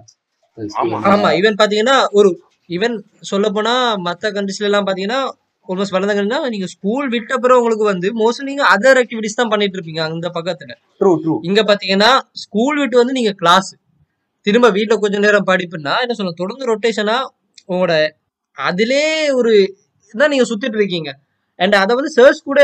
ஆமா. 1.13 1.29
ஈவன் 1.39 1.59
பாத்தீங்கன்னா 1.61 1.97
ஒரு 2.19 2.29
ஈவன் 2.69 2.95
சொல்ல 3.31 3.47
போனா 3.55 3.73
மத்த 4.05 4.31
கண்ட்ரிஸ்ல 4.35 4.69
எல்லாம் 4.69 4.87
பாத்தீங்கன்னா 4.87 5.19
ஆல்மோஸ்ட் 5.67 5.95
வளர்ந்தங்கன்னா 5.95 6.39
நீங்க 6.53 6.67
ஸ்கூல் 6.73 7.07
விட்ட 7.13 7.33
பிறகு 7.37 7.59
உங்களுக்கு 7.61 7.85
வந்து 7.91 8.07
மோஸ்ட்லி 8.19 8.45
நீங்க 8.49 8.63
அதர் 8.73 8.99
ஆக்டிவிட்டிஸ் 9.01 9.39
தான் 9.39 9.51
பண்ணிட்டு 9.53 9.77
இருப்பீங்க 9.77 10.01
அந்த 10.07 10.27
பக்கத்துல. 10.35 10.71
ட்ரூ 11.01 11.11
ட்ரூ 11.23 11.35
இங்க 11.47 11.61
பாத்தீங்கன்னா 11.69 12.11
ஸ்கூல் 12.43 12.77
விட்டு 12.81 13.01
வந்து 13.01 13.17
நீங்க 13.19 13.33
கிளாஸ் 13.41 13.69
திரும்ப 14.45 14.67
வீட்ல 14.69 14.95
கொஞ்ச 15.03 15.17
நேரம் 15.19 15.47
படிப்புன்னா 15.49 15.93
என்ன 16.03 16.15
சொல்ல 16.19 16.33
தொடர்ந்து 16.41 16.69
ரொட்டேஷனா 16.71 17.17
உங்களோட 17.69 17.93
அதிலே 18.57 19.05
ஒரு 19.39 19.53
இதான் 20.13 20.31
நீங்க 20.33 20.45
சுத்திட்டு 20.49 20.77
இருக்கீங்க. 20.79 21.09
அண்ட் 21.59 21.75
அதை 21.81 21.93
வந்து 21.95 22.11
சர்ச் 22.17 22.41
கூட 22.43 22.61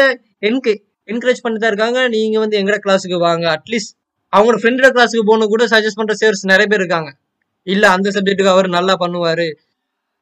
என்கு 0.50 0.74
என்கரேஜ் 1.12 1.44
பண்ணிட்டு 1.44 1.63
தான் 1.65 1.74
இருக்காங்க. 1.74 2.00
நீங்க 2.15 2.39
வந்து 2.39 2.60
எங்கட 2.62 2.77
கிளாஸுக்கு 2.86 3.18
வாங்க. 3.27 3.46
அட்லீஸ்ட் 3.56 3.94
அவங்களோட 4.34 4.60
ஃப்ரெண்டோட 4.62 4.89
கிளாஸுக்கு 4.96 5.25
போகணும் 5.30 5.51
கூட 5.53 5.63
சஜஸ்ட் 5.65 6.00
பண்ற 6.00 6.13
சேர்ஸ் 6.22 6.44
நிறைய 6.44 6.68
பேர் 6.68 6.82
இருக்காங்க. 6.82 7.10
இல்ல 7.68 7.86
அந்த 7.89 8.08
சப்ஜெக்ட்டுக்கு 8.10 8.56
அவர் 8.56 8.68
நல்லா 8.70 8.94
பண்ணுவாரு. 9.03 9.48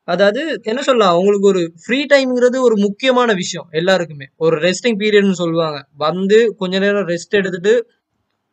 அதாவது 0.08 0.42
என்ன 0.64 0.82
சொல்லலாம்? 0.82 1.14
அவங்களுக்கு 1.16 1.48
ஒரு 1.48 1.62
ஃப்ரீ 1.82 2.00
டைம்ங்கிறது 2.14 2.58
ஒரு 2.68 2.76
முக்கியமான 2.76 3.34
விஷயம் 3.34 3.68
எல்லாருக்குமே. 3.72 4.28
ஒரு 4.38 4.56
ரெஸ்டிங் 4.58 4.98
பீரியட்னு 5.02 5.42
சொல்லுவாங்க. 5.42 5.80
வந்து 6.06 6.38
கொஞ்ச 6.58 6.80
நேரம் 6.80 7.08
ரெஸ்ட் 7.08 7.38
எடுத்துட்டு 7.42 7.74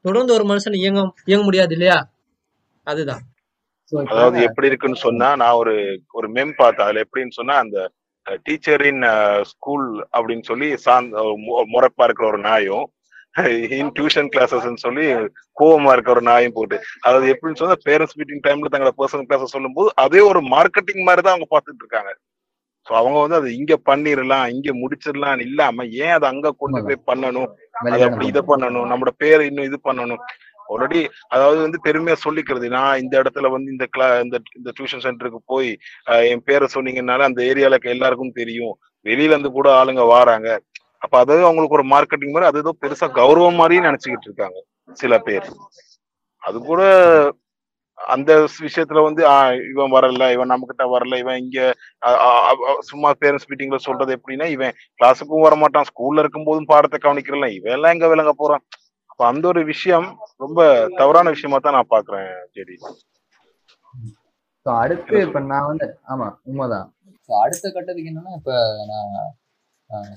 தொடர்ந்து 0.05 0.35
ஒரு 0.35 0.45
மனுஷன் 0.45 0.77
இயங்க 0.81 1.01
இயங்க 1.25 1.45
முடியாது 1.45 1.75
இல்லையா? 1.77 1.99
அதுதான். 2.87 3.23
அதாவது 4.07 4.39
எப்படி 4.43 4.67
இருக்குன்னு 4.67 5.01
சொன்னா 5.07 5.29
நான் 5.37 5.59
ஒரு 5.63 5.75
ஒரு 6.13 6.29
மெம் 6.29 6.55
பார்த்தேன். 6.59 6.87
அதுல 6.87 7.05
எப்படின்னு 7.07 7.39
சொன்னா 7.39 7.55
அந்த 7.57 7.79
டீச்சரின் 8.47 9.03
ஸ்கூல் 9.45 9.87
அப்படின்னு 10.13 10.45
சொல்லி 10.45 10.69
சார்ந்த 10.85 11.17
மு- 11.45 11.67
முறைப்பா 11.69 12.05
இருக்கிற 12.05 12.27
ஒரு 12.27 12.41
நாயும் 12.47 12.85
இன் 13.77 13.91
டியூஷன் 13.97 14.31
கிளாஸஸ் 14.33 14.85
சொல்லி 14.85 15.07
கோவமா 15.57 15.91
இருக்க 15.93 16.11
ஒரு 16.11 16.23
நாயும் 16.29 16.55
போட்டு 16.55 16.77
அதாவது 17.01 17.27
எப்படின்னு 17.33 17.61
சொன்னா 17.61 17.77
பேரண்ட்ஸ் 17.87 18.17
மீட்டிங் 18.19 18.45
டைம்ல 18.47 18.71
தங்களோட 18.73 18.95
பர்சனல் 19.01 19.27
கிளாஸ் 19.27 19.55
சொல்லும்போது 19.57 19.91
அதே 20.05 20.21
ஒரு 20.31 20.41
மார்க்கெட்டிங் 20.53 21.05
மாதிரி 21.05 21.23
தான் 21.23 21.35
அவங்க 21.35 21.49
பார்த்துட்டு 21.51 21.85
இருக்காங்க. 21.85 22.13
ஸோ 22.87 22.93
அவங்க 22.95 23.19
வந்து 23.21 23.37
அதை 23.37 23.51
இங்க 23.57 23.75
பண்ணிடலாம் 23.87 24.47
இங்க 24.53 24.71
முடிச்சிடலாம் 24.75 25.41
இல்லாம 25.45 25.85
ஏன் 26.01 26.15
அதை 26.17 26.27
அங்க 26.29 26.49
கொண்டு 26.55 26.79
போய் 26.87 27.07
பண்ணணும்? 27.09 27.49
அது 27.89 28.05
அப்படி 28.09 28.27
இதை 28.27 28.43
பண்ணணும் 28.51 28.91
நம்மளோட 28.93 29.13
பேரை 29.19 29.47
இன்னும் 29.47 29.69
இது 29.71 29.79
பண்ணணும். 29.85 30.23
ஆல்ரெடி 30.69 31.01
அதாவது 31.29 31.59
வந்து 31.63 31.79
பெருமையா 31.85 32.17
சொல்லிக்கிறது. 32.25 32.67
நான் 32.77 33.01
இந்த 33.03 33.15
இடத்துல 33.23 33.51
வந்து 33.51 33.71
இந்த 33.73 33.87
கிளா 33.95 34.09
இந்த 34.25 34.37
இந்த 34.59 34.71
டியூஷன் 34.77 35.05
சென்டருக்கு 35.05 35.41
போய் 35.47 35.71
என் 36.33 36.45
பேரை 36.45 36.69
சொன்னீங்கன்னால 36.75 37.29
அந்த 37.29 37.43
ஏரியால 37.51 37.79
எல்லாருக்கும் 37.95 38.37
தெரியும். 38.41 38.75
வெளியில 39.07 39.35
இருந்து 39.35 39.53
கூட 39.53 39.69
ஆளுங்க 39.81 40.05
வாராங்க. 40.13 40.49
அப்ப 41.05 41.15
அதாவது 41.19 41.47
அவங்களுக்கு 41.47 41.79
ஒரு 41.79 41.87
மார்க்கெட்டிங் 41.91 42.35
மாதிரி 42.35 42.51
அது 42.51 42.63
ஏதோ 42.65 42.73
பெருசா 42.83 43.09
கௌரவம் 43.19 43.61
மாதிரியும் 43.61 43.89
நினைச்சுக்கிட்டு 43.89 44.29
இருக்காங்க 44.29 44.59
சில 44.99 45.15
பேர். 45.27 45.47
அது 46.43 46.59
கூட 46.63 46.81
அந்த 47.99 48.31
விஷயத்துல 48.63 49.03
வந்து 49.07 49.23
ஆஹ் 49.29 49.55
இவன் 49.71 49.93
வரல 49.95 50.25
இவன் 50.33 50.51
நம்ம 50.53 50.67
கிட்ட 50.67 50.85
வரல 50.87 51.19
இவன் 51.19 51.39
இங்க 51.43 51.61
சும்மா 52.91 53.11
பேரண்ட்ஸ் 53.21 53.49
மீட்டிங்ல 53.51 53.79
சொல்றது 53.87 54.17
எப்படின்னா 54.17 54.47
இவன் 54.49 54.75
கிளாஸுக்கும் 55.01 55.45
வர 55.47 55.57
மாட்டான் 55.57 55.89
ஸ்கூல்ல 55.91 56.23
இருக்கும் 56.25 56.49
போதும் 56.49 56.71
பாடத்தை 56.73 56.99
கவனிக்கிறல 57.01 57.49
இவன் 57.57 57.75
எல்லாம் 57.77 57.95
எங்க 57.97 58.09
விளங்க 58.09 58.35
போறான்? 58.37 58.65
அப்ப 59.19 59.27
அந்த 59.29 59.45
ஒரு 59.51 59.61
விஷயம் 59.71 60.07
ரொம்ப 60.43 60.61
தவறான 60.99 61.31
விஷயமா 61.35 61.59
தான் 61.59 61.75
நான் 61.77 61.93
பாக்குறேன் 61.93 62.27
ஜெடி 62.57 62.75
அடுத்து 64.67 65.17
இப்ப 65.27 65.41
நான் 65.53 65.69
வந்து 65.69 65.87
ஆமா 66.13 66.27
உண்மைதான். 66.49 66.89
அடுத்த 67.29 67.67
கட்டத்துக்கு 67.69 68.11
என்னன்னா 68.11 68.33
இப்ப 68.39 68.53
நான் 68.91 69.15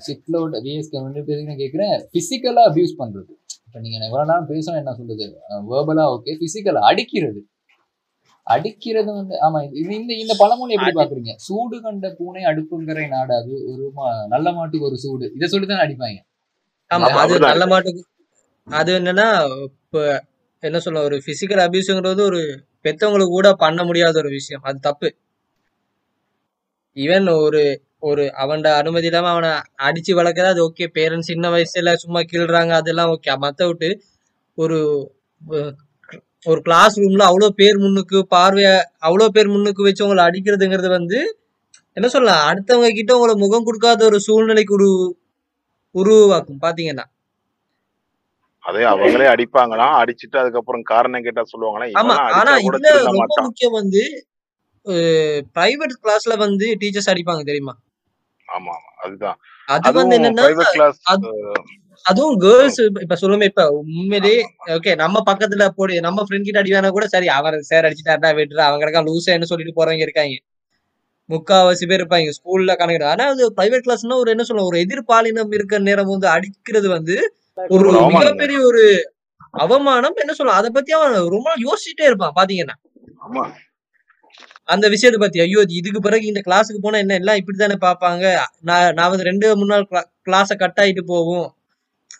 சிக்லோட் 0.08 0.56
விஎஸ்கே 0.66 1.00
ரெண்டு 1.04 1.22
பேருக்கு 1.28 1.50
நான் 1.50 1.62
கேட்குறேன் 1.62 1.94
பிசிக்கலா 2.14 2.64
அபியூஸ் 2.70 2.94
பண்றது. 3.00 3.32
இப்போ 3.66 3.78
நீங்க 3.84 3.96
எவ்வளவு 4.08 4.28
நேரம் 4.30 4.50
பேசணும் 4.52 4.80
என்ன 4.82 4.94
சொல்றது? 4.98 5.26
வேர்பலா 5.70 6.04
ஓகே 6.14 6.34
பிசிக்கலா 6.42 6.82
அடிக்கிறது. 6.90 7.40
அடிக்கிறது 8.46 9.10
வந்து 9.18 9.34
ஆமா 9.46 9.58
இது 9.80 9.90
இந்த 10.00 10.12
இந்த 10.22 10.34
பழமொழி 10.42 10.76
எப்படி 10.76 10.94
பாக்குறீங்க? 11.00 11.32
சூடு 11.46 11.78
கண்ட 11.86 12.06
பூனை 12.18 12.44
அடுப்புங்கரை 12.52 13.06
நாடாது 13.16 13.52
ஒரு 13.72 13.84
நல்ல 14.34 14.46
மாட்டுக்கு 14.58 14.88
ஒரு 14.90 14.98
சூடு. 15.06 15.26
இதை 15.38 15.48
சொல்லி 15.54 15.68
தான் 15.72 15.84
அடிப்பாங்க. 15.86 16.20
ஆமா 16.90 17.08
அது 17.24 17.44
நல்ல 17.50 17.66
மாட்டுக்கு 17.72 18.02
அது 18.70 18.90
என்னன்னா 18.98 19.26
இப்போ 19.66 20.00
என்ன 20.62 20.78
சொல்ல 20.78 21.02
ஒரு 21.08 21.16
ஃபிசிக்கல் 21.24 21.62
அபியூஸுங்கிறது 21.64 22.22
ஒரு 22.30 22.40
பெத்தவங்களுக்கு 22.84 23.36
கூட 23.36 23.48
பண்ண 23.62 23.80
முடியாத 23.84 24.14
ஒரு 24.22 24.30
விஷயம். 24.30 24.62
அது 24.68 24.78
தப்பு. 24.80 25.08
ஈவன் 26.96 27.28
ஒரு 27.38 27.62
ஒரு 28.02 28.22
அவன்ட 28.42 28.68
அனுமதி 28.80 29.08
இல்லாம 29.10 29.30
அவனை 29.30 29.50
அடிச்சு 29.86 30.12
வளர்க்கறது 30.18 30.52
அது 30.52 30.62
ஓகே 30.66 30.86
பேரண்ட்ஸ் 30.96 31.30
சின்ன 31.30 31.48
வயசுல 31.54 31.92
சும்மா 32.02 32.20
கீழ்றாங்க 32.30 32.72
அதெல்லாம் 32.80 33.10
ஓகே 33.14 33.34
மத்த 33.44 33.66
விட்டு 33.70 33.88
ஒரு 34.58 34.78
ஒரு 36.46 36.60
கிளாஸ் 36.66 36.96
ரூம்ல 37.00 37.24
அவ்வளோ 37.30 37.48
பேர் 37.60 37.78
முன்னுக்கு 37.78 38.18
பார்வைய 38.34 38.68
அவ்வளோ 39.08 39.26
பேர் 39.36 39.52
முன்னுக்கு 39.54 39.82
வச்சு 39.86 40.04
உங்களை 40.06 40.24
அடிக்கிறதுங்கிறது 40.28 40.90
வந்து 40.98 41.18
என்ன 41.96 42.08
சொல்லலாம் 42.08 42.44
அடுத்தவங்க 42.50 42.90
கிட்ட 42.92 43.12
உங்களை 43.18 43.34
முகம் 43.44 43.66
கொடுக்காத 43.68 44.04
ஒரு 44.10 44.18
சூழ்நிலைக்கு 44.26 44.74
உரு 44.78 44.88
உருவாக்கும். 45.94 46.60
பாத்தீங்கன்னா. 46.62 47.04
அதே 48.64 48.82
அவங்களே 48.90 49.26
அடிப்பாங்களாம் 49.32 49.94
அடிச்சிட்டு 50.00 50.36
அதுக்கப்புறம் 50.40 50.82
காரணம் 50.90 51.24
கேட்டா 51.26 51.42
ஆனா 52.38 52.52
இதுல 52.66 52.90
ரொம்ப 53.02 53.20
மாட்டான். 53.20 53.46
முக்கியம் 53.48 53.76
வந்து 53.78 54.02
பிரைவேட் 55.56 55.94
கிளாஸ்ல 56.02 56.34
வந்து 56.38 56.66
டீச்சர்ஸ் 56.80 57.12
அடிப்பாங்க 57.12 57.42
தெரியுமா? 57.44 57.74
ஆமா 58.48 58.74
அதுதான். 59.02 59.38
அது 59.68 59.92
வந்து 59.98 60.16
என்னன்னா 60.18 60.44
அதுவும் 62.06 62.36
கேர்ள்ஸ் 62.42 62.78
இப்ப 63.02 63.16
சொல்லுமே 63.22 63.46
இப்ப 63.50 63.62
உண்மையிலே 63.78 64.34
ஓகே 64.76 64.92
நம்ம 65.00 65.18
பக்கத்துல 65.26 65.64
போடு 65.70 65.98
நம்ம 66.06 66.22
ஃப்ரெண்ட் 66.24 66.46
கிட்ட 66.46 66.62
அடிவானா 66.62 66.90
கூட 66.90 67.06
சரி 67.06 67.28
அவர் 67.34 67.56
சேர் 67.68 67.86
அடிச்சுட்டாருடா 67.86 68.30
விட்டுரு 68.38 68.62
அவங்க 68.66 68.82
கிடக்கா 68.82 69.02
லூசேன்னு 69.08 69.50
சொல்லிட்டு 69.50 69.76
போறவங்க 69.76 70.06
இருக்காங்க. 70.06 70.36
முக்காவாசி 71.28 71.84
பேர் 71.84 72.00
இருப்பாங்க 72.00 72.32
ஸ்கூல்ல 72.36 72.72
கணக்கு 72.76 73.10
ஆனா 73.10 73.24
அது 73.32 73.44
பிரைவேட் 73.58 73.84
கிளாஸ்னா 73.84 74.16
ஒரு 74.22 74.30
என்ன 74.34 74.44
சொல்ல 74.48 74.62
ஒரு 74.64 74.78
எதிர்பாலினம் 74.84 75.52
இருக்கிற 75.56 75.80
நேரம் 75.82 76.12
வந்து 76.12 76.28
அடிக்கிறது 76.34 76.88
வந்து 76.90 77.16
ஒரு 77.68 77.90
மிகப்பெரிய 78.18 78.60
ஒரு 78.60 79.12
அவமானம் 79.50 80.14
என்ன 80.14 80.32
சொல்ல 80.32 80.52
அதை 80.52 80.70
பத்தி 80.70 80.92
அவன் 80.92 81.12
ரொம்ப 81.12 81.52
யோசிச்சுட்டே 81.56 82.02
இருப்பான் 82.02 82.32
பாத்தீங்கன்னா. 82.36 82.74
அந்த 84.64 84.88
விஷயத்தை 84.88 85.22
பத்தி 85.22 85.40
ஐயோ 85.40 85.58
இது- 85.58 85.70
இதுக்கு 85.70 86.00
பிறகு 86.00 86.26
இந்த 86.26 86.40
கிளாஸுக்கு 86.46 86.76
போனா 86.80 86.98
என்ன 86.98 87.14
எல்லாம் 87.14 87.36
இப்படித்தானே 87.36 87.74
பார்ப்பாங்க. 87.80 88.38
நான் 88.60 88.92
நான் 88.92 89.08
வந்து 89.08 89.24
ரெண்டு 89.24 89.56
மூணு 89.56 89.66
நாள் 89.66 90.06
கிளாஸை 90.30 90.56
கட் 90.56 90.78
ஆயிட்டு 90.80 91.00
போகும் 91.00 91.54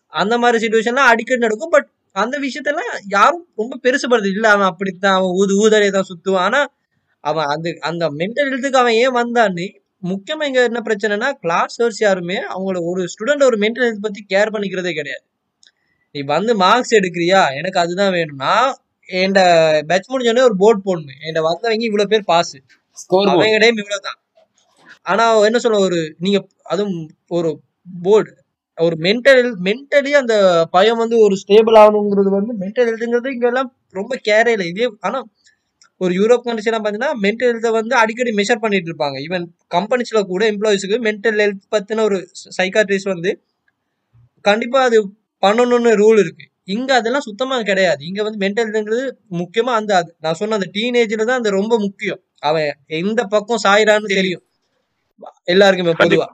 அந்த 0.06 0.38
மாதிரி 0.38 0.66
சுச்சுவேஷன்லாம் 0.66 1.08
அடிக்கடி 1.12 1.40
நடக்கும். 1.40 1.70
பட் 1.70 1.88
அந்த 2.12 2.38
விஷயத்தெல்லாம் 2.38 2.98
யாரும் 3.08 3.46
ரொம்ப 3.56 3.78
பெருசுபடுது 3.82 4.30
இல்ல 4.30 4.50
அவன் 4.50 4.66
அப்படித்தான் 4.66 5.14
அவன் 5.14 5.30
ஊது 5.30 5.68
ஊதலே 5.68 5.90
தான் 5.90 6.04
சுத்துவான். 6.08 6.36
ஆனா 6.36 6.66
அவன் 7.20 7.46
அந்த 7.46 7.76
அந்த 7.80 8.10
மென்டல் 8.10 8.52
ஹெல்த்துக்கு 8.52 8.76
அவன் 8.76 8.92
ஏன் 8.92 9.14
வந்தான்னு 9.14 9.78
முக்கியமா 10.02 10.42
இங்க 10.42 10.62
என்ன 10.62 10.82
பிரச்சனைனா 10.84 11.32
கிளாஸ் 11.32 12.00
யாருமே 12.00 12.42
அவங்களோட 12.46 12.82
ஒரு 12.82 13.04
ஸ்டூடெண்ட் 13.04 13.42
ஒரு 13.42 13.56
மென்டல் 13.56 13.80
ஹெல்த் 13.80 14.00
பத்தி 14.00 14.26
கேர் 14.28 14.52
பண்ணிக்கிறதே 14.52 14.92
கிடையாது. 14.92 15.24
நீ 16.14 16.20
வந்து 16.30 16.52
மார்க்ஸ் 16.62 16.96
எடுக்கிறியா? 16.98 17.40
எனக்கு 17.58 17.78
அதுதான் 17.82 18.14
வேணும்னா 18.16 18.54
என் 19.08 19.34
பேட்ச் 19.90 20.10
முடிஞ்சோடனே 20.12 20.46
ஒரு 20.48 20.56
போர்டு 20.62 20.80
போடணும். 20.86 21.20
என் 21.26 21.46
வந்தவங்க 21.48 21.84
இவ்வளவு 21.88 22.12
பேர் 22.12 22.30
பாஸ் 22.32 22.54
அவங்க 23.24 23.58
டைம் 23.64 23.80
இவ்வளவுதான் 23.82 24.18
ஆனா 25.06 25.24
என்ன 25.48 25.58
சொல்ல 25.64 25.78
ஒரு 25.88 25.98
நீங்க 26.24 26.38
அதுவும் 26.72 26.96
ஒரு 27.38 27.50
போர்டு 28.04 28.32
ஒரு 28.78 28.96
மென்டல் 29.06 29.42
மென்டலி 29.66 30.12
அந்த 30.20 30.34
பயம் 30.76 31.00
வந்து 31.02 31.16
ஒரு 31.26 31.34
ஸ்டேபிள் 31.42 31.76
ஆகணுங்கிறது 31.82 32.30
வந்து 32.36 32.52
மென்டல் 32.62 32.88
ஹெல்த்ங்கிறது 32.90 33.34
இங்க 33.36 33.46
எல்லாம் 33.50 33.70
ரொம்ப 33.98 34.14
கேரே 34.28 34.52
இல்லை. 34.56 34.66
இதே 34.72 34.86
ஆனா 35.08 35.18
ஒரு 36.00 36.12
யூரோப் 36.18 36.44
கண்ட்ரிஸ் 36.46 36.68
எல்லாம் 36.70 36.84
பாத்தீங்கன்னா 36.84 37.12
மென்டல் 37.24 37.50
ஹெல்த்தை 37.50 37.72
வந்து 37.78 37.94
அடிக்கடி 38.02 38.32
மெஷர் 38.38 38.62
பண்ணிட்டு 38.64 38.90
இருப்பாங்க. 38.90 39.16
ஈவன் 39.26 39.44
கம்பெனிஸ்ல 39.76 40.22
கூட 40.32 40.42
எம்ப்ளாயிஸ்க்கு 40.52 40.98
மென்டல் 41.08 41.40
ஹெல்த் 41.44 41.64
பத்தின 41.76 42.04
ஒரு 42.08 42.18
சைக்காட்ரிஸ்ட் 42.58 43.12
வந்து 43.14 43.32
கண்டிப்பா 44.44 44.80
அது 44.88 44.98
பண்ணணும்னு 45.40 45.96
ரூல் 45.96 46.18
இருக்கு. 46.18 46.48
இங்க 46.64 46.94
அதெல்லாம் 46.94 47.20
சுத்தமா 47.20 47.62
கிடையாது. 47.62 48.04
இங்க 48.04 48.22
வந்து 48.22 48.46
மென்டல் 48.46 48.68
ஹெல்த்ங்கிறது 48.68 49.10
முக்கியமா 49.30 49.72
அந்த 49.74 50.02
அது- 50.02 50.14
நான் 50.20 50.34
சொன்ன 50.34 50.54
அந்த 50.54 50.70
டீனேஜ்ல 50.74 51.24
தான் 51.24 51.36
அந்த 51.36 51.50
ரொம்ப 51.50 51.78
முக்கியம். 51.78 52.20
அவன் 52.38 52.78
எந்த 52.86 53.24
பக்கம் 53.24 53.60
சாயிறான்னு 53.64 54.06
தெரியும். 54.06 54.42
எல்லாருக்குமே 55.44 55.92
பொதுவா. 55.92 56.24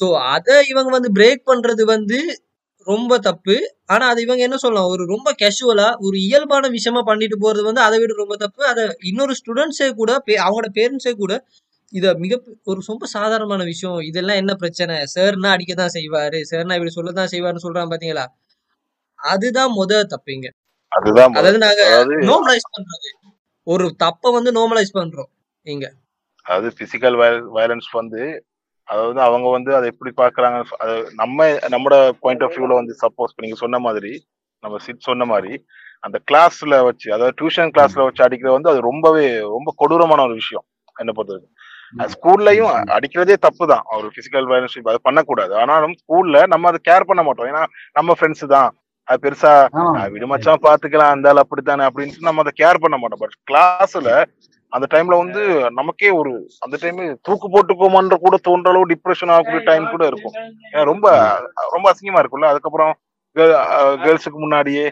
சோ 0.00 0.20
அத 0.20 0.62
இவங்க 0.68 0.90
வந்து 0.90 1.12
பிரேக் 1.12 1.48
பண்றது 1.48 1.82
வந்து 1.82 2.44
ரொம்ப 2.78 3.18
தப்பு. 3.18 3.76
ஆனா 3.86 4.08
அது 4.08 4.22
இவங்க 4.22 4.42
என்ன 4.42 4.56
சொல்லலாம்? 4.56 4.88
ஒரு 4.88 5.06
ரொம்ப 5.06 5.34
கேஷுவலா 5.42 5.96
ஒரு 5.98 6.18
இயல்பான 6.20 6.68
விஷயமா 6.68 7.02
பண்ணிட்டு 7.02 7.36
போறது 7.36 7.62
வந்து 7.62 7.80
அதை 7.80 7.98
விட 7.98 8.14
ரொம்ப 8.14 8.36
தப்பு. 8.36 8.66
அத 8.66 8.96
இன்னொரு 9.02 9.34
ஸ்டூடெண்ட்ஸே 9.34 9.90
கூட 9.90 10.22
அவங்களோட 10.26 10.68
பேரண்ட்ஸே 10.74 11.12
கூட 11.12 11.46
இத 11.94 12.06
மிக 12.16 12.34
ஒரு 12.64 12.80
ரொம்ப 12.88 13.06
சாதாரணமான 13.06 13.62
விஷயம். 13.64 13.98
இதெல்லாம் 14.00 14.36
என்ன 14.36 14.52
பிரச்சனை? 14.54 14.94
சார்னா 15.14 15.50
அடிக்கதான் 15.54 15.94
செய்வாரு. 15.96 16.38
சார்னா 16.50 16.76
இப்படி 16.78 16.94
சொல்லதான் 16.96 17.32
செய்வாருன்னு 17.32 17.64
சொல்றான் 17.66 17.92
பாத்தீங்களா? 17.92 18.24
அதுதான் 19.20 19.72
முத 19.72 20.00
தப்புங்க. 20.12 20.48
அதாவது 21.38 21.58
நாங்க 21.58 21.82
நார்மலைஸ் 22.28 22.72
பண்றது. 22.74 23.08
ஒரு 23.66 23.86
தப்ப 23.96 24.30
வந்து 24.30 24.50
நார்மலைஸ் 24.52 24.96
பண்றோம் 24.96 25.30
இங்க. 25.66 25.86
அதாவது 26.46 26.70
பிசிக்கல் 26.80 27.16
வயலன்ஸ் 27.56 27.90
வந்து 27.92 28.22
அதாவது 28.88 29.20
அவங்க 29.20 29.48
வந்து 29.50 29.70
அதை 29.74 29.86
எப்படி 29.88 30.10
பாக்குறாங்க 30.16 30.56
அது 30.78 30.94
நம்ம 31.14 31.38
நம்மளோட 31.72 31.96
பாயிண்ட் 32.20 32.42
ஆஃப் 32.42 32.56
வியூல 32.56 32.74
வந்து 32.74 32.94
சப்போஸ் 33.02 33.38
நீங்க 33.42 33.56
சொன்ன 33.56 33.78
மாதிரி 33.78 34.12
நம்ம 34.62 34.78
சிட் 34.78 35.06
சொன்ன 35.08 35.24
மாதிரி 35.24 35.52
அந்த 36.02 36.16
கிளாஸ்ல 36.30 36.74
வச்சு 36.84 37.08
அதாவது 37.12 37.34
டியூஷன் 37.40 37.72
கிளாஸ்ல 37.74 38.04
வச்சு 38.04 38.24
அடிக்கிறது 38.26 38.56
வந்து 38.56 38.70
அது 38.70 38.80
ரொம்பவே 38.82 39.24
ரொம்ப 39.48 39.72
கொடூரமான 39.76 40.22
ஒரு 40.22 40.34
விஷயம். 40.34 40.64
என்ன 40.96 41.12
பொறுத்தவரைக்கும். 41.12 41.54
ஸ்கூல்லயும் 42.12 42.72
அடிக்கிறதே 42.96 43.34
தப்பு 43.36 43.66
தான் 43.66 43.84
ஒரு 43.96 44.10
பிசிக்கல் 44.16 44.46
வயலன்ஸ் 44.50 44.78
அதை 44.84 44.98
பண்ணக்கூடாது. 45.02 45.56
ஆனாலும் 45.56 45.94
ஸ்கூல்ல 46.00 46.46
நம்ம 46.46 46.68
அதை 46.68 46.80
கேர் 46.88 47.08
பண்ண 47.10 47.22
மாட்டோம். 47.22 47.46
ஏன்னா 47.46 47.62
நம்ம 47.92 48.14
ஃப்ரெண்ட்ஸ் 48.20 48.46
தான். 48.46 48.70
அது 49.08 49.18
பெருசா 49.22 49.52
ஆமா. 49.76 49.96
"ஆ, 50.00 50.06
விடு 50.06 50.26
மச்சான் 50.26 50.62
பாத்துக்கலாம் 50.62 51.14
அந்த 51.14 51.28
ஆள் 51.28 51.36
அப்படித்தானே 51.36 51.84
அப்படின்னு 51.84 52.14
நம்ம 52.20 52.42
அதை 52.44 52.52
கேர் 52.62 52.80
பண்ண 52.80 52.96
மாட்டோம். 52.96 53.18
பட் 53.18 53.36
கிளாஸ்ல 53.50 54.10
அந்த 54.72 54.86
டைம்ல 54.94 55.16
வந்து 55.18 55.42
நமக்கே 55.70 56.10
ஒரு 56.10 56.30
அந்த 56.60 56.76
டைம் 56.80 57.18
தூக்கு 57.22 57.48
போட்டுக்கோமான்ற 57.48 58.14
கூட 58.16 58.36
தோன்ற 58.42 58.70
அளவு 58.70 58.86
டிப்ரெஷன் 58.86 59.30
ஆகக்கூடிய 59.30 59.62
டைம் 59.64 59.90
கூட 59.90 60.06
இருக்கும். 60.06 60.34
ஏன்னா 60.72 60.84
ரொம்ப 60.84 61.06
ரொம்ப 61.70 61.86
அசிங்கமா 61.92 62.22
இருக்கும்ல. 62.22 62.50
அதுக்கப்புறம் 62.52 62.94
கேர்ள்ஸுக்கு 63.36 64.38
முன்னாடியே 64.42 64.84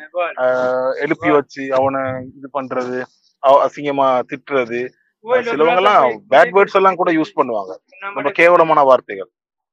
எழுப்பி 1.00 1.30
வச்சு 1.30 1.74
அவனை 1.74 2.02
இது 2.36 2.48
பண்றது 2.54 2.98
அசிங்கமா 3.42 4.08
திட்டுறது 4.30 4.80
சிலவங்க 5.26 5.76
எல்லாம் 5.76 6.24
பேட் 6.30 6.52
வேர்ட்ஸ் 6.52 6.74
எல்லாம் 6.74 6.94
கூட 6.94 7.12
யூஸ் 7.12 7.32
பண்ணுவாங்க. 7.36 7.72
ரொம்ப 8.14 8.30
கேவலமான 8.30 8.82
வார்த்தைகள். 8.82 9.30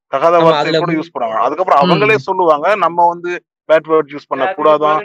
தகாத 0.07 0.37
ஆமா, 0.37 0.41
வார்த்தை 0.41 0.61
அதுல 0.61 0.79
கூட 0.79 0.91
யூஸ் 0.91 1.13
பண்ணுவாங்க. 1.13 1.37
அதுக்கப்புறம் 1.37 1.81
அவங்களே 1.81 2.15
சொல்லுவாங்க 2.15 2.75
நம்ம 2.75 3.07
வந்து 3.07 3.43
பேட் 3.69 3.87
வேர்ட் 3.87 4.11
யூஸ் 4.11 4.27
பண்ண 4.27 4.45
கூடாதான் 4.45 4.99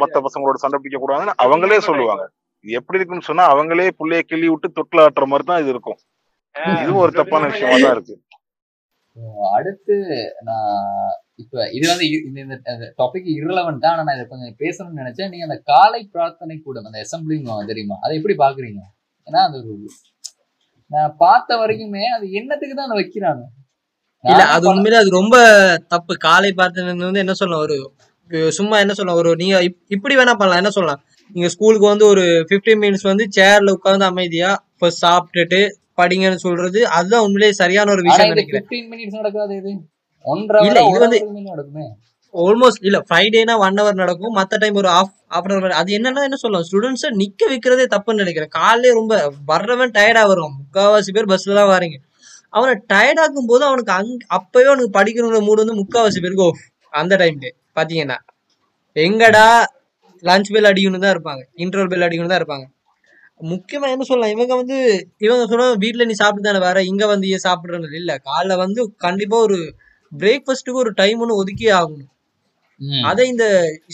மத்த 0.00 0.20
பசங்களோட 0.20 0.54
சண்டை 0.54 0.80
பிடிக்க 0.82 1.08
கூடாதுன்னு 1.08 1.42
அவங்களே 1.42 1.78
சொல்லுவாங்க. 1.78 2.30
இது 2.60 2.72
எப்படி 2.72 2.98
இருக்குன்னு 2.98 3.24
சொன்னா 3.24 3.54
அவங்களே 3.54 3.90
புள்ளைய 3.98 4.20
கிள்ளி 4.20 4.48
விட்டு 4.48 4.72
தொட்டில் 4.72 5.00
ஆட்டுற 5.00 5.24
மாதிரி 5.24 5.48
தான் 5.48 5.60
இது 5.60 5.68
இருக்கும். 5.68 5.98
இதுவும் 6.76 6.94
ஒரு 6.94 7.12
தப்பான 7.12 7.46
விஷயமா 7.46 7.76
தான் 7.80 7.92
இருக்கு. 7.92 8.20
அடுத்து 9.52 9.94
நான் 10.40 10.84
இப்ப 11.34 11.70
இது 11.70 11.88
வந்து 11.88 12.10
இந்த- 12.10 12.40
இந்த 12.40 12.94
டாபிக் 12.98 13.26
irrelevant 13.26 13.78
தான் 13.78 13.92
ஆனா 13.92 14.02
நான் 14.02 14.14
இதை 14.14 14.26
கொஞ்சம் 14.28 14.56
பேசணும்னு 14.58 15.00
நினைச்சேன். 15.00 15.28
நீங்க 15.28 15.44
அந்த 15.44 15.60
காலை 15.64 16.08
பிரார்த்தனை 16.12 16.58
கூடம் 16.58 16.84
அந்த 16.84 16.98
அசம்பிளிங் 16.98 17.66
தெரியுமா? 17.66 17.96
அதை 18.00 18.16
எப்படி 18.16 18.36
பாக்குறீங்க? 18.36 18.80
ஏன்னா 19.26 19.40
அது 19.48 19.58
நான் 20.90 21.14
பார்த்த 21.18 21.56
வரைக்குமே 21.56 22.04
அது 22.16 22.24
என்னத்துக்கு 22.32 22.74
தான் 22.74 22.98
வைக்கிறாங்க. 22.98 23.42
இல்ல 24.24 24.42
அது 24.54 24.64
உண்மையிலே 24.68 24.98
அது 24.98 25.10
ரொம்ப 25.10 25.36
தப்பு. 25.88 26.12
காலை 26.24 26.50
பார்த்தது 26.52 26.86
வந்து 27.02 27.20
என்ன 27.20 27.34
சொல்லலாம் 27.34 27.64
ஒரு 27.64 27.76
சும்மா 28.52 28.76
என்ன 28.78 28.92
சொல்லலாம் 28.92 29.20
ஒரு 29.20 29.30
நீங்க 29.36 29.56
இப்- 29.62 29.80
இப்படி 29.88 30.14
வேணா 30.16 30.34
பண்ணலாம் 30.34 30.60
என்ன 30.60 30.70
சொல்லலாம்? 30.70 31.00
நீங்க 31.34 31.48
ஸ்கூலுக்கு 31.48 31.86
வந்து 31.88 32.06
ஒரு 32.06 32.22
15 32.50 32.76
மினிட்ஸ் 32.82 33.08
வந்து 33.08 33.24
சேர்ல 33.36 33.70
உட்கார்ந்து 33.70 34.04
அமைதியா 34.04 34.50
ஃபர்ஸ்ட் 34.78 35.04
சாப்பிட்டுட்டு 35.04 35.60
படிங்கன்னு 35.98 36.40
சொல்றது 36.40 36.80
அதுதான் 36.90 37.24
உண்மையிலேயே 37.24 37.52
சரியான 37.54 37.90
ஒரு 37.90 38.02
விஷயம் 38.08 38.26
இது. 38.26 38.34
நினைக்கிறேன் 38.34 38.66
ஆல்மோஸ்ட் 42.34 42.80
இல்ல 42.80 43.02
ஃப்ரைடேனா 43.08 43.58
ஒன் 43.58 43.74
ஹவர் 43.74 43.92
நடக்கும். 43.92 44.36
மத்த 44.36 44.58
டைம் 44.58 44.74
ஒரு 44.74 44.88
ஆஃப் 44.88 45.14
ஆஃப் 45.28 45.50
அன் 45.50 45.58
ஹவர் 45.58 45.70
அது 45.70 45.98
என்னன்னா 45.98 46.22
என்ன 46.22 46.36
சொல்லலாம் 46.36 46.66
ஸ்டூடெண்ட்ஸை 46.70 47.10
நிக்க 47.20 47.48
வைக்கிறதே 47.50 47.86
தப்புன்னு 47.94 48.14
நினைக்கிறேன். 48.14 48.48
காலையிலே 48.48 48.94
ரொம்ப 48.94 49.32
வர்றவன் 49.46 49.92
டயர்டா 49.98 50.26
வருவான் 50.26 50.54
முக்காவாசி 50.60 51.10
பேர் 51.12 51.30
பஸ்ல 51.32 51.54
தான் 51.54 51.72
வரீங்க. 51.72 51.96
அவனை 52.48 52.82
டயர்டாக்கும் 52.92 53.46
போது 53.46 53.64
அவனுக்கு 53.64 53.92
அங் 53.92 54.16
அப்பவே 54.26 54.64
அவனுக்கு 54.64 54.98
படிக்கணுங்கிற 54.98 55.40
மூடு 55.40 55.64
வந்து 55.64 55.78
முக்காவாசி 55.82 56.20
பேருக்கு 56.20 56.42
off. 56.42 56.60
அந்த 56.92 57.16
டைம்ல 57.16 57.48
பாத்தீங்கன்னா. 57.76 58.18
எங்கடா 58.96 59.46
லஞ்ச் 60.24 60.50
பெல் 60.52 60.64
அடிக்கணும் 60.64 60.98
தான் 60.98 61.14
இருப்பாங்க. 61.16 61.42
இன்டர்வல் 61.56 61.88
பெல் 61.88 62.06
அடிக்கணும் 62.08 62.32
தான் 62.32 62.40
இருப்பாங்க. 62.42 62.66
முக்கியமா 63.40 63.86
என்ன 63.88 64.04
சொல்லலாம்? 64.04 64.34
இவங்க 64.36 64.54
வந்து 64.54 64.76
இவங்க 65.18 65.46
சொன்னா 65.46 65.72
வீட்டில் 65.72 66.06
நீ 66.06 66.12
சாப்பிட்டு 66.12 66.48
தானே 66.50 66.64
வேற 66.64 66.82
இங்க 66.82 67.06
வந்து 67.06 67.28
ஏன் 67.28 67.44
சாப்பிடுறது 67.44 67.94
இல்ல. 67.94 68.18
காலைல 68.24 68.56
வந்து 68.56 68.94
கண்டிப்பா 68.96 69.36
ஒரு 69.36 69.74
பிரேக்ஃபாஸ்ட்டுக்கு 70.18 70.82
ஒரு 70.84 70.92
டைம் 70.92 71.20
ஒன்று 71.20 71.72
ஆகணும். 71.72 72.10
அதை 73.10 73.24
இந்த 73.32 73.46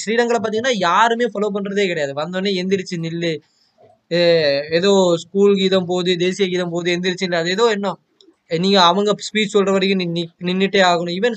ஸ்ரீலங்கால 0.03 0.39
பாத்தீங்கன்னா 0.45 0.75
யாருமே 0.89 1.27
ஃபாலோ 1.33 1.49
பண்றதே 1.57 1.87
கிடையாது. 1.91 2.13
வந்தோடனே 2.21 2.53
எந்திரிச்சு 2.61 2.97
நில்லு. 3.07 3.33
ஏதோ 4.79 4.91
ஸ்கூல் 5.25 5.55
கீதம் 5.61 5.89
போகுது 5.91 6.13
தேசிய 6.25 6.47
கீதம் 6.53 6.73
போகுது 6.75 6.91
எந்திரிச்சு 6.97 7.27
அது 7.43 7.51
ஏதோ 7.57 7.65
என்ன? 7.77 7.89
நீங்க 8.65 8.79
அவங்க 8.91 9.15
ஸ்பீச் 9.29 9.55
சொல்ற 9.57 9.71
வரைக்கும் 9.77 10.03
நின்றுட்டே 10.03 10.47
நின்னுட்டே 10.49 10.81
ஆகணும். 10.91 11.17
ஈவன் 11.19 11.37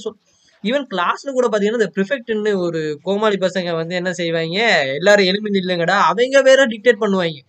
ஈவன் 0.64 0.86
கிளாஸ்ல 0.92 1.30
கூட 1.38 1.46
பாத்தீங்கன்னா 1.52 1.80
இந்த 1.82 1.92
ப்ரிஃபெக்ட்னு 1.96 2.52
ஒரு 2.66 2.82
கோமாளி 3.06 3.38
பசங்க 3.46 3.70
வந்து 3.80 3.94
என்ன 4.00 4.12
செய்வாங்க? 4.20 4.58
எல்லாரும் 5.00 5.30
எழுப்பி 5.32 5.52
நில்லுங்கடா. 5.58 5.98
அவங்க 6.12 6.42
வேற 6.50 6.66
டிக்டேட் 6.74 7.02
பண்ணுவாங்க. 7.04 7.40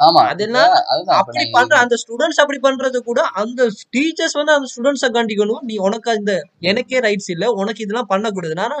ஆமா 0.00 0.20
அதெல்லாம் 0.30 0.72
அப்படி 1.18 1.44
பண்ற 1.54 1.74
அந்த 1.82 1.94
ஸ்டூடெண்ட்ஸ் 2.02 2.40
அப்படி 2.42 2.58
பண்றது 2.64 2.98
கூட 3.08 3.20
அந்த 3.42 3.60
டீச்சர்ஸ் 3.94 4.38
வந்து 4.40 4.52
அந்த 4.56 4.68
ஸ்டூடெண்ட்ஸை 4.72 5.08
கண்டிக்கணும் 5.16 5.62
நீ 5.68 5.74
உனக்கு 5.86 6.08
அந்த 6.14 6.32
எனக்கே 6.70 6.98
ரைட்ஸ் 7.06 7.30
இல்ல 7.34 7.46
உனக்கு 7.60 7.84
இதெல்லாம் 7.84 8.10
பண்ணக்கூடாது. 8.12 8.56
ஆனா 8.66 8.78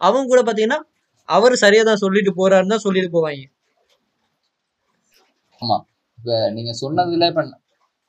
அவங்க 0.00 0.26
கூட 0.32 0.40
பாத்தீங்கன்னா 0.48 0.78
அவர் 1.28 1.54
சரியா 1.62 1.82
தான் 1.88 2.02
சொல்லிட்டு 2.04 2.32
போறாருன்னு 2.40 2.74
தான் 2.74 2.84
சொல்லிட்டு 2.86 3.10
போவாங்க. 3.14 3.44
இப்ப 6.18 6.30
நீங்க 6.56 6.72
சொன்னதுல 6.82 7.28
இப்ப 7.32 7.42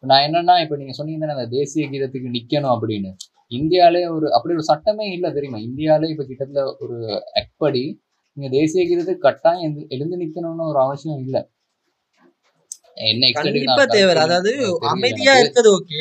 நான் 0.04 0.24
என்னன்னா 0.28 0.56
இப்ப 0.64 0.76
நீங்க 0.82 0.94
சொன்னீங்க 0.98 1.22
தானே 1.24 1.36
அந்த 1.38 1.48
தேசிய 1.56 1.86
கீதத்துக்கு 1.92 2.36
நிக்கணும் 2.36 2.74
அப்படின்னு. 2.76 3.12
இந்தியாலே 3.52 4.02
ஒரு 4.16 4.28
அப்படி 4.36 4.54
ஒரு 4.58 4.66
சட்டமே 4.72 5.06
இல்ல 5.16 5.28
தெரியுமா? 5.38 5.60
இந்தியாலே 5.68 6.08
இப்ப 6.14 6.26
கிட்டத்தட்ட 6.30 6.64
ஒரு 6.84 6.98
act 7.40 7.54
படி 7.64 7.84
நீங்க 8.38 8.50
தேசிய 8.56 8.82
கீதத்துக்கு 8.90 9.26
கட்டாயம் 9.28 9.78
எழுந்து 9.96 10.18
நிக்கணும்னு 10.24 10.66
ஒரு 10.72 10.80
அவசியம் 10.86 11.22
இல்ல. 11.26 11.38
என்ன 12.98 13.26
கண்டிப்பா 13.36 13.74
நான் 13.80 13.94
தேவை 13.96 14.12
correct 14.12 14.26
அதாவது 14.26 14.52
அமைதியா. 14.92 15.34
இருக்கிறது 15.42 15.72
ஓகே 15.78 16.00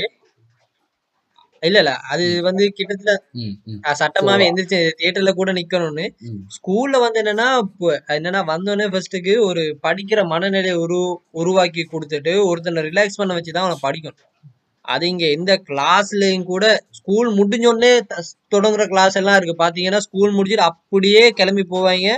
இல்ல 1.62 1.78
இல்ல. 1.82 1.92
அது 2.12 2.24
வந்து 2.46 2.64
கிட்டத்தட்ட 2.78 3.12
சட்டமாவே 4.00 4.46
எந்திரிச்சு 4.48 4.78
தியேட்டர்ல 4.98 5.30
கூட 5.34 5.50
நிக்கணும்னு. 5.58 6.04
ஸ்கூல்ல 6.56 6.96
வந்து 7.04 7.20
என்னன்னா 7.22 7.46
என்னன்னா 8.16 8.40
வந்தோடனே 8.50 8.86
ஃபர்ஸ்ட்டுக்கு 8.92 9.34
ஒரு 9.48 9.62
படிக்கிற 9.86 10.22
மனநிலையை 10.32 10.76
உரு 10.84 10.98
உருவாக்கி 11.40 11.84
கொடுத்துட்டு 11.86 12.34
ஒருத்தனை 12.50 12.84
ரிலாக்ஸ் 12.88 13.20
பண்ண 13.20 13.34
வச்சு 13.38 13.54
தான் 13.56 13.66
அவனை 13.66 13.78
படிக்கணும். 13.86 14.22
அது 14.84 15.04
இங்க 15.12 15.24
எந்த 15.36 15.52
கிளாஸ்லயும் 15.68 16.48
கூட 16.52 16.64
ஸ்கூல் 16.98 17.28
முடிஞ்சோடனே 17.38 17.92
தொடங்குற 18.54 18.84
கிளாஸ் 18.92 19.18
எல்லாம் 19.20 19.38
இருக்கு. 19.38 19.62
பாத்தீங்கன்னா 19.64 20.02
ஸ்கூல் 20.06 20.36
முடிஞ்சிட்டு 20.38 20.68
அப்படியே 20.70 21.24
கிளம்பி 21.40 21.64
போவாங்க. 21.74 22.08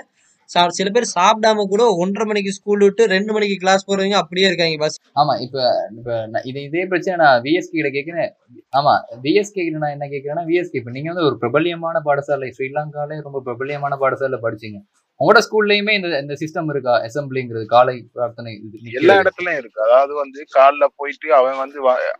சா- 0.50 0.70
சில 0.70 0.88
பேர் 0.90 1.06
சாப்பிடாம 1.14 1.64
கூட 1.66 1.82
ஒன்றரை 1.96 2.26
மணிக்கு 2.26 2.52
ஸ்கூல் 2.52 2.78
விட்டு 2.78 3.06
ரெண்டு 3.06 3.32
மணிக்கு 3.32 3.56
கிளாஸ் 3.56 3.86
போறவங்க 3.88 4.16
அப்படியே 4.16 4.46
இருக்காங்க 4.46 4.78
பஸ் 4.78 4.96
ஆமா 5.16 5.34
இப்ப 5.40 5.58
இப்ப 5.96 6.12
இது 6.44 6.62
இதே 6.62 6.84
பிரச்சனை 6.86 7.16
நான் 7.16 7.42
விஎஸ்கே 7.42 7.76
கிட்ட 7.76 7.90
கேட்கிறேன் 7.90 8.30
ஆமா 8.72 8.94
விஎஸ்கே 9.22 9.60
கிட்ட 9.60 9.78
நான் 9.78 9.90
என்ன 9.90 10.08
கேட்கிறேன்னா 10.08 10.44
விஎஸ்கே 10.46 10.80
இப்ப 10.80 10.90
நீங்க 10.90 11.08
வந்து 11.08 11.26
ஒரு 11.26 11.38
பிரபல்யமான 11.38 12.02
பாடசாலை 12.04 12.48
ஸ்ரீலங்காலே 12.56 13.18
ரொம்ப 13.22 13.42
பிரபல்யமான 13.44 13.98
பாடசாலை 14.00 14.40
படிச்சீங்க. 14.42 14.80
உங்களோட 15.20 15.40
ஸ்கூல்லயுமே 15.44 15.92
இந்த 15.94 16.18
இந்த 16.18 16.34
சிஸ்டம் 16.34 16.68
இருக்கா? 16.68 16.92
அசம்பிளிங்கிறது 17.06 17.64
காலை 17.66 17.94
பிரார்த்தனை 18.12 18.50
இது 18.66 18.76
எல்லா? 18.92 19.14
இடத்துலயும் 19.22 19.58
இருக்கு. 19.58 19.80
அதாவது 19.82 20.14
வந்து 20.14 20.40
காலைல 20.56 20.86
போயிட்டு 20.96 21.34
அவன் 21.34 21.58
வந்து 21.58 21.78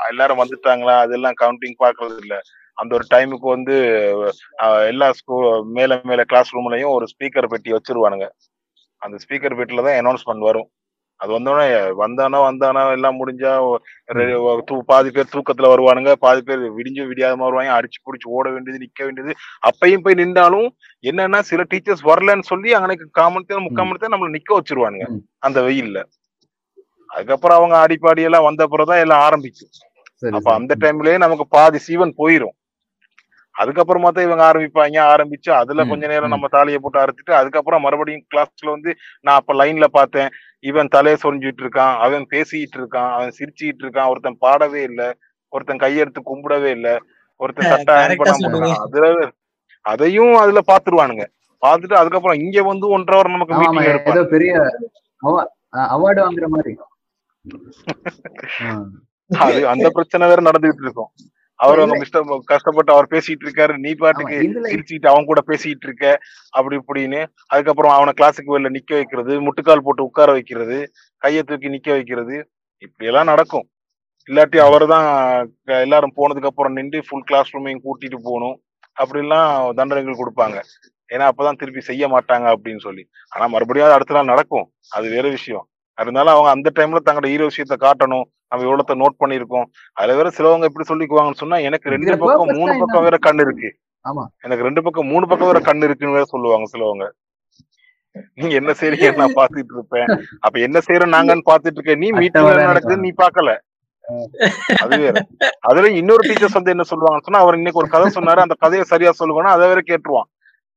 எல்லாரும் 0.08 0.40
வந்துட்டாங்களா? 0.40 0.94
அதெல்லாம் 0.98 1.36
கவுண்டிங் 1.40 1.78
பாக்குறது 1.78 2.16
இல்ல. 2.22 2.36
அந்த 2.78 2.94
ஒரு 2.94 3.04
டைமுக்கு 3.14 3.40
வந்து 3.40 3.74
எல்லா 4.86 5.12
ஸ்கூல் 5.12 5.64
மேல 5.64 6.00
மேல 6.02 6.24
கிளாஸ் 6.24 6.56
ரூம்லயும் 6.56 6.88
ஒரு 6.88 7.06
ஸ்பீக்கர் 7.06 7.46
பெட்டி 7.46 7.72
வச்சிருவானுங்க. 7.72 8.28
அந்த 8.96 9.16
ஸ்பீக்கர் 9.16 9.58
பெட்டில 9.58 9.84
தான் 9.84 10.04
அனௌன்ஸ்மெண்ட் 10.04 10.38
வரும். 10.38 10.70
அது 11.16 11.38
வந்தோடனே 11.38 11.92
வந்தானோ 11.98 12.38
வந்தானோ 12.38 12.90
எல்லாம் 12.90 13.26
முடிஞ்சா 13.26 13.76
தூ- 14.70 14.78
பாதி 14.78 15.10
பேர் 15.10 15.28
தூக்கத்துல 15.32 15.60
வருவானுங்க. 15.60 16.12
பாதி 16.12 16.42
பேர் 16.42 16.58
விடிஞ்சு 16.58 17.08
விடியாதமா 17.10 17.36
வருவாங்க. 17.36 17.80
அடிச்சு 17.80 18.02
புடிச்சு 18.04 18.28
ஓட 18.28 18.50
வேண்டியது 18.50 18.88
நிக்க 18.88 19.04
வேண்டியது. 19.04 19.34
அப்பயும் 19.60 20.02
போய் 20.02 20.14
நின்றாலும் 20.14 20.68
என்னன்னா 21.02 21.38
சில 21.38 21.62
டீச்சர்ஸ் 21.74 22.04
வரலன்னு 22.04 22.42
சொல்லி 22.42 22.74
அங்கனைக்கு 22.74 23.04
காமன் 23.10 23.44
நேரம் 23.46 23.64
முக்கால் 23.64 23.86
மணி 23.86 23.98
நேரம் 24.00 24.22
நம்மள 24.22 24.36
நிக்க 24.36 24.58
வச்சிருவானுங்க. 24.58 25.06
அந்த 25.38 25.60
வெயில்ல. 25.60 26.04
அதுக்கப்புறம் 27.06 27.56
அவங்க 27.56 27.86
ஆடிப்பாடி 27.86 28.22
எல்லாம் 28.22 28.42
வந்த 28.42 28.62
அப்புறம் 28.62 28.86
தான் 28.86 28.98
எல்லாம் 28.98 29.20
ஆரம்பிக்கும். 29.20 29.68
அப்ப. 30.30 30.52
அந்த 30.52 30.74
டைம்லயே 30.78 31.16
நமக்கு 31.16 31.46
பாதி 31.48 31.78
சீவன் 31.78 32.14
போயிரும். 32.18 32.56
அதுக்கப்புறமா 33.58 34.08
தான் 34.10 34.26
இவங்க 34.26 34.44
ஆரம்பிப்பாங்க. 34.48 34.98
ஆரம்பிச்சு 35.12 35.50
அதுல 35.60 35.84
கொஞ்ச 35.90 36.04
நேரம். 36.12 36.34
நம்ம 36.34 36.48
தாலியை 36.56 36.78
போட்டு 36.80 37.02
அறுத்துட்டு 37.02 37.32
அதுக்கப்புறம் 37.40 37.84
மறுபடியும் 37.86 38.26
கிளாஸ்ல 38.32 38.68
வந்து 38.74 38.90
நான் 39.26 39.38
அப்ப 39.40 39.54
லைன்ல 39.60 39.88
பார்த்தேன். 39.98 40.30
இவன் 40.64 40.92
தலையை 40.94 41.16
சொரிஞ்சிட்டு 41.24 41.62
இருக்கான் 41.64 41.94
அவன் 42.04 42.24
பேசிட்டு 42.32 42.78
இருக்கான் 42.80 43.10
அவன் 43.16 43.32
சிரிச்சிட்டு 43.38 43.84
இருக்கான் 43.84 44.10
ஒருத்தன் 44.12 44.42
பாடவே 44.44 44.82
இல்ல 44.90 45.02
ஒருத்தன் 45.52 45.82
கையெடுத்து 45.84 46.20
கும்பிடவே 46.30 46.70
இல்ல 46.78 46.88
ஒருத்தன் 47.40 47.68
சட்டை 47.72 47.94
அயன் 47.96 48.22
அதுல 48.84 49.08
அதையும் 49.84 50.34
அதுல 50.42 50.60
பாத்துருவானுங்க 50.70 51.24
பார்த்துட்டு 51.62 51.96
அதுக்கப்புறம் 52.00 52.40
இங்க 52.42 52.62
வந்து 52.70 52.86
ஒன்றரை 52.94 53.16
ஹவர் 53.16 53.34
நமக்கு 53.34 53.58
மீட்டிங் 53.60 53.82
ஏதோ 53.82 53.92
எடுப்பாங்க 53.92 54.24
பெரிய 54.34 54.52
அவார்டு 55.92 56.20
வாங்குற 56.24 56.48
மாதிரி. 56.54 56.72
அது 59.44 59.60
அந்த 59.72 59.86
பிரச்சனை 59.96 60.26
வேற 60.30 60.40
நடந்துகிட்டு 60.46 60.84
இருக்கும். 60.86 61.10
அவர் 61.62 61.80
அவங்க 61.80 61.96
மிஸ்டர் 61.98 62.26
கஷ்டப்பட்டு 62.44 62.92
அவர் 62.92 63.12
பேசிட்டு 63.14 63.44
இருக்காரு. 63.46 63.74
நீ 63.84 63.90
பாட்டுக்கு 63.94 64.36
இதுல 64.48 64.70
சிரிச்சுக்கிட்டு 64.72 65.10
அவன் 65.12 65.28
கூட 65.30 65.40
பேசிட்டு 65.46 65.86
இருக்க 65.88 66.04
அப்படி 66.50 66.76
இப்படின்னு. 66.82 67.20
அதுக்கப்புறம் 67.46 67.94
அவனை 67.96 68.12
கிளாஸுக்கு 68.20 68.54
வெளில 68.54 68.70
நிக்க 68.76 68.92
வைக்கிறது 69.00 69.34
முட்டுக்கால் 69.46 69.84
போட்டு 69.86 70.04
உட்கார 70.04 70.32
வைக்கிறது 70.32 70.78
கையை 71.24 71.42
தூக்கி 71.42 71.68
நிக்க 71.68 71.90
வைக்கிறது. 71.90 72.36
இப்படி 72.84 73.08
எல்லாம் 73.10 73.30
நடக்கும். 73.32 73.66
இல்லாட்டி 74.30 74.58
அவர் 74.58 74.84
தான் 74.86 75.06
எல்லாரும் 75.86 76.16
போனதுக்கு 76.16 76.50
அப்புறம் 76.52 76.72
நின்று 76.72 76.98
ஃபுல் 77.08 77.26
கிளாஸ் 77.26 77.52
ரூமையும் 77.56 77.84
கூட்டிட்டு 77.86 78.18
போகணும். 78.28 78.56
அப்படிலாம் 79.00 79.74
தண்டனைகள் 79.74 80.20
கொடுப்பாங்க. 80.22 80.58
ஏன்னா 81.12 81.26
அப்பதான் 81.30 81.60
திருப்பி 81.60 81.80
செய்ய 81.80 82.04
மாட்டாங்க 82.08 82.46
அப்படின்னு 82.54 82.82
சொல்லி. 82.86 83.02
ஆனா 83.28 83.44
மறுபடியும் 83.46 83.96
அடுத்த 83.98 84.14
நாள் 84.14 84.32
நடக்கும். 84.32 84.66
அது 84.96 85.06
வேற 85.10 85.26
விஷயம். 85.28 85.64
இருந்தாலும் 85.98 86.34
அவங்க 86.34 86.50
அந்த 86.50 86.68
டைம்ல 86.78 87.00
தங்களோட 87.06 87.28
ஹீரோ 87.34 87.46
விஷயத்த 87.46 87.76
காட்டணும். 87.86 88.26
நம்ம 88.50 88.64
எவ்வளோத்த 88.68 88.94
நோட் 89.02 89.20
பண்ணியிருக்கோம் 89.22 89.66
அதுல 89.98 90.16
வேற 90.18 90.28
சிலவங்க 90.38 90.68
எப்படி 90.70 90.87
சொல்லிக்குவாங்கன்னு 90.90 91.42
சொன்னா 91.42 91.56
எனக்கு 91.68 91.92
ரெண்டு 91.94 92.16
பக்கம் 92.22 92.52
மூணு 92.58 92.72
பக்கம் 92.82 93.06
வேற 93.06 93.16
கண்ணு 93.26 93.44
இருக்கு. 93.46 93.70
ஆமா. 94.04 94.24
எனக்கு 94.44 94.66
ரெண்டு 94.68 94.82
பக்கம் 94.82 95.11
மூணு 95.12 95.24
பக்கம் 95.30 95.50
வேற 95.50 95.61
கண்ணு 95.68 95.88
இருக்குன்னு 95.88 96.16
வேற 96.18 96.26
சொல்லுவாங்க 96.34 96.68
சிலவங்க. 96.74 97.06
நீங்க 98.38 98.54
என்ன 98.61 98.70
செய்றீங்க 98.80 99.08
நான் 99.16 99.38
பாத்துட்டு 99.40 99.74
இருப்பேன். 99.76 100.08
அப்ப 100.44 100.58
என்ன 100.66 100.78
செய்யறோம் 100.87 101.14
நாங்கன்னு 101.16 101.48
பாத்துட்டு 101.50 101.78
இருக்கேன். 101.78 102.00
நீ 102.04 102.08
மீட்டிங் 102.20 102.48
நடக்குது 102.70 103.04
நீ 103.06 103.12
பாக்கல 103.22 103.52
அது 104.82 104.98
வேற. 105.02 105.16
அதுல 105.68 105.88
இன்னொரு 106.00 106.22
டீச்சர்ஸ் 106.28 106.58
வந்து 106.58 106.72
என்ன 106.74 106.84
சொல்லுவாங்கன்னு 106.90 107.26
சொன்னா 107.26 107.42
அவர் 107.44 107.58
இன்னைக்கு 107.58 107.80
ஒரு 107.82 107.90
கதை 107.94 108.06
சொன்னாரு. 108.14 108.40
அந்த 108.44 108.54
கதையை 108.64 108.84
சரியா 108.92 109.11
சொல்லுவானா 109.18 109.50
அதை 109.56 109.64
வேற 109.72 109.80
கேட்டுருவான். 109.90 110.28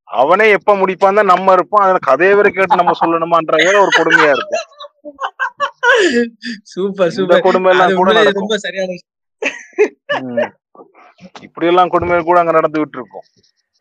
அவனே 0.08 0.46
எப்ப 0.58 0.76
முடிப்பான் 0.80 1.20
தான் 1.20 1.32
நம்ம 1.34 1.54
இருப்போம். 1.58 1.84
அதுல 1.86 2.00
கதையை 2.10 2.34
வேற 2.40 2.50
கேட்டு 2.50 2.80
நம்ம 2.80 2.96
சொல்லணுமான்ற 3.02 3.56
வேற 3.66 3.76
ஒரு 3.86 3.92
கொடுமையா 4.00 4.32
இருக்கும். 4.38 4.66
சூப்பர் 6.74 7.14
சூப்பர் 7.18 7.46
கொடுமை 7.48 7.72
எல்லாம் 7.74 7.88
அது 7.88 8.00
கூட 8.00 8.10
உண்மையிலே 8.10 8.24
நடக்கும். 8.24 8.44
ரொம்ப 8.44 8.58
சரியான. 8.66 8.98
இப்படி 11.46 11.70
எல்லாம் 11.72 11.92
கொடுமை 11.94 12.20
கூட 12.30 12.38
அங்க 12.42 12.54
நடந்துகிட்டு 12.60 12.98
இருக்கும் 13.00 13.26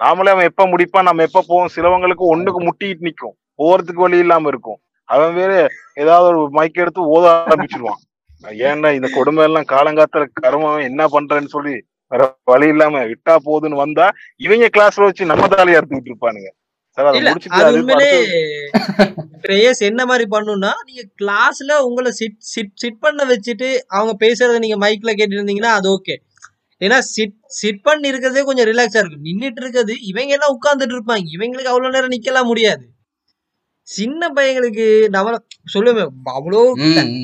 நாமளே 0.00 0.32
அவன் 0.34 0.48
எப்ப 0.50 0.66
முடிப்பான் 0.72 1.08
நம்ம 1.08 1.24
எப்ப 1.28 1.44
போவோம் 1.48 1.72
சிலவங்களுக்கு 1.74 2.24
ஒண்ணுக்கு 2.34 2.60
முட்டிட்டு 2.66 3.06
நிக்கும். 3.06 3.34
போறதுக்கு 3.60 4.04
வழி 4.04 4.22
இல்லாம 4.24 4.48
இருக்கும். 4.52 4.78
அவன் 5.08 5.32
வேற 5.38 5.52
ஏதாவது 6.02 6.26
ஒரு 6.30 6.40
மைக் 6.58 6.80
எடுத்து 6.82 7.00
ஓத 7.14 7.24
ஆரம்பிச்சிருவான். 7.50 8.00
ஏன்டா 8.68 8.90
இந்த 8.98 9.08
கொடுமை 9.16 9.42
எல்லாம் 9.48 9.66
காலங்காத்துல 9.72 10.26
கருமம் 10.42 10.86
என்ன 10.88 11.08
பண்றேன்னு 11.14 11.50
சொல்லி 11.56 11.74
வேற 12.12 12.22
வழி 12.50 12.68
இல்லாம 12.74 13.02
விட்டா 13.10 13.34
போகுதுன்னு 13.46 13.82
வந்தா 13.82 14.06
இவங்க 14.46 14.68
கிளாஸ்ல 14.76 15.08
வச்சு 15.08 15.30
நம்ம 15.32 15.48
தாலியா 15.54 15.78
எடுத்துக்கிட்டு 15.78 16.12
இருப்பானுங்க. 16.12 16.50
என்ன 19.88 20.04
மாதிரி 20.06 20.24
பண்ணும்னா 20.30 20.72
நீங்க 20.86 21.02
கிளாஸ்ல 21.22 21.72
உங்களை 21.78 22.10
சிட் 22.10 22.38
சிட் 22.38 22.74
சிட் 22.74 22.98
பண்ண 23.00 23.24
வச்சுட்டு 23.24 23.68
அவங்க 23.86 24.12
பேசுறத 24.26 24.58
நீங்க 24.58 24.78
மைக்ல 24.86 25.12
கேட்டு 25.12 25.36
இருந்தீங்கன்னா 25.36 25.72
அது 25.78 25.88
ஓகே 25.90 26.16
ஏன்னா 26.80 26.98
சிட் 27.14 27.36
சிட் 27.60 27.82
பண்ணி 27.82 28.08
இருக்கிறதே 28.08 28.42
கொஞ்சம் 28.42 28.66
ரிலாக்ஸா 28.66 29.00
இருக்கும். 29.00 29.24
நின்னுட்டு 29.24 29.60
இருக்கிறது 29.62 29.94
இவங்க 30.00 30.32
எல்லாம் 30.32 30.54
உட்கார்ந்துட்டு 30.56 30.94
இருப்பாங்க. 30.96 31.24
இவங்களுக்கு 31.36 31.72
அவ்வளவு 31.72 31.94
நேரம் 31.94 32.14
நிக்கலாம் 32.14 32.46
முடியாது. 32.46 32.84
சின்ன 33.88 34.28
பையங்களுக்கு 34.28 35.08
நம்ம 35.08 35.36
சொல்லுவேன் 35.74 36.10
அவ்வளோ. 36.34 36.60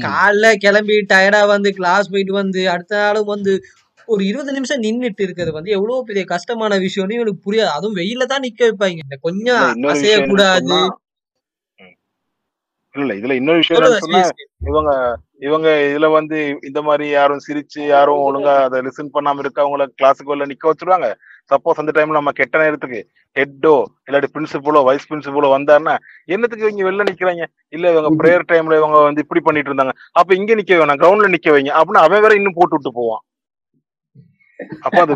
காலைல 0.06 0.54
கிளம்பி 0.54 0.96
டயர்டா 1.12 1.46
வந்து 1.46 1.70
கிளாஸ் 1.70 2.10
போயிட்டு 2.10 2.32
வந்து 2.32 2.70
அடுத்த 2.70 2.96
நாளும் 2.96 3.24
வந்து 3.24 3.52
ஒரு 4.08 4.22
இருபது 4.30 4.52
நிமிஷம் 4.56 4.84
நின்னுட்டு 4.84 5.22
இருக்கிறது 5.26 5.52
வந்து 5.56 5.74
எவ்வளவு 5.76 6.06
பெரிய 6.08 6.24
கஷ்டமான 6.34 6.78
விஷயம்னு 6.84 7.18
இவனுக்கு 7.18 7.46
புரியாது. 7.46 7.70
அதுவும் 7.78 7.98
வெயில 8.00 8.26
தான் 8.32 8.44
நிக்க 8.46 8.60
வைப்பாங்க. 8.68 9.18
கொஞ்சம் 9.26 9.64
அசையக்கூடாது. 9.94 10.78
இல்ல 12.94 13.14
இதுல 13.18 13.34
இன்னொரு 13.38 13.60
விஷயம் 13.62 14.28
இவங்க 14.68 14.90
இவங்க 15.46 15.68
இதுல 15.88 16.06
வந்து 16.16 16.36
இந்த 16.68 16.80
மாதிரி 16.86 17.06
யாரும் 17.10 17.42
சிரிச்சு 17.46 17.80
யாரும் 17.94 18.22
ஒழுங்கா 18.26 18.54
அதை 18.66 18.78
லிசன் 18.86 19.10
பண்ணாம 19.16 19.42
இருக்க 19.42 19.64
அவங்கள 19.64 19.84
கிளாஸுக்கு 19.98 20.32
உள்ள 20.34 20.44
நிக்க 20.52 20.64
வச்சிருவாங்க. 20.70 21.08
சப்போஸ் 21.50 21.80
அந்த 21.82 21.92
டைம்ல 21.96 22.18
நம்ம 22.18 22.32
கெட்ட 22.38 22.62
நேரத்துக்கு 22.62 23.00
ஹெட்டோ 23.36 23.74
இல்லாட்டி 24.08 24.30
பிரின்சிபலோ 24.34 24.80
வைஸ் 24.88 25.08
பிரின்சிபலோ 25.10 25.50
வந்தாருன்னா 25.54 25.94
என்னத்துக்கு 26.34 26.66
இவங்க 26.66 26.88
வெளில 26.88 27.06
நிக்கிறாங்க? 27.10 27.44
இல்ல 27.76 27.92
இவங்க 27.94 28.10
ப்ரேயர் 28.22 28.48
டைம்ல 28.52 28.78
இவங்க 28.80 28.98
வந்து 29.08 29.24
இப்படி 29.24 29.42
பண்ணிட்டு 29.48 29.70
இருந்தாங்க. 29.72 29.94
அப்ப 30.20 30.34
இங்க 30.40 30.54
நிக்க 30.60 30.80
வேணாம் 30.80 31.00
கிரவுண்ட்ல 31.02 31.30
நிக்க 31.34 31.50
வைங்க 31.56 31.72
அப்படின்னு 31.80 32.04
அவன் 32.06 32.24
வேற 32.26 32.34
இன்னும் 32.40 32.58
போட்டு 32.58 32.76
விட்டு 32.76 32.92
போவான். 33.00 33.22
அப்ப 34.86 34.98
அது 35.02 35.14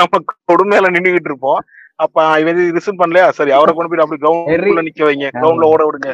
நம்ம 0.00 0.20
கொடுமையில 0.50 0.90
நின்னுகிட்டு 0.94 1.30
இருப்போம். 1.30 1.60
அப்ப 2.04 2.24
இவன் 2.42 2.58
லிசன் 2.76 3.00
பண்ணலையா? 3.00 3.28
சரி 3.38 3.52
அவரை 3.56 3.72
கொண்டு 3.74 3.90
போய் 3.90 4.04
அப்படி 4.04 4.22
கிரவுண்ட்ல 4.24 4.82
நிக்க 4.88 5.02
வைங்க. 5.08 5.28
கிரவுண்ட்ல 5.38 5.70
ஓட 5.74 5.82
விடுங்க. 5.86 6.10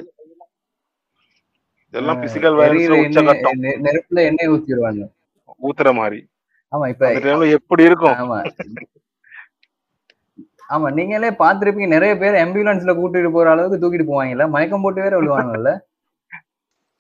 இதெல்லாம் 1.95 2.21
பிசிக்கல் 2.23 2.57
நெருப்புல 3.87 4.23
எண்ணெய் 4.29 4.53
ஊத்திடுவாங்க. 4.55 5.03
ஊத்துற 5.69 5.91
மாதிரி. 6.01 6.21
ஆமா 6.73 6.87
இப்ப 6.93 7.11
எப்படி 7.59 7.83
இருக்கும்? 7.89 8.17
ஆமா. 8.23 8.39
ஆமா 10.75 10.89
நீங்களே 10.99 11.31
பாத்திருப்பீங்க 11.41 11.89
நிறைய 11.95 12.13
பேர் 12.23 12.39
ஆம்புலன்ஸ்ல 12.43 12.93
கூட்டிட்டு 13.01 13.31
போற 13.35 13.51
அளவுக்கு 13.55 13.81
தூக்கிட்டு 13.83 14.07
போவாங்கல்ல 14.11 14.47
மயக்கம் 14.55 14.85
போட்டு 14.85 15.05
வேற 15.07 15.15
விழுவாங்கல்ல. 15.21 15.73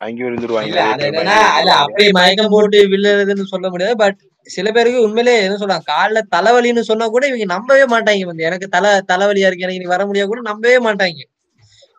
அங்கே 0.06 0.22
விழுந்துருவாங்க. 0.26 0.70
இல்ல 0.70 1.74
அப்படியே 1.82 2.10
மயக்கம் 2.18 2.52
போட்டு 2.54 2.78
விழுறதுன்னு 2.92 3.44
சொல்ல 3.52 3.66
முடியாது. 3.74 3.96
பட் 4.02 4.18
சில 4.46 4.66
பேருக்கு 4.76 5.04
உண்மையிலே 5.06 5.34
என்ன 5.44 5.58
சொல்றாங்க 5.60 5.86
காலைல 5.92 6.22
தலைவலின்னு 6.34 6.82
சொன்னா 6.88 7.06
கூட 7.14 7.24
இவங்க 7.30 7.46
நம்பவே 7.54 7.84
மாட்டாங்க. 7.92 8.24
வந்து 8.30 8.46
எனக்கு 8.48 8.66
தலை 8.76 8.90
தலைவலியா 9.12 9.48
இருக்கு 9.48 9.66
எனக்கு 9.68 9.94
வர 9.94 10.04
முடியாது 10.08 10.30
கூட 10.32 10.42
நம்பவே 10.50 10.78
மாட்டாங்க. 10.86 11.20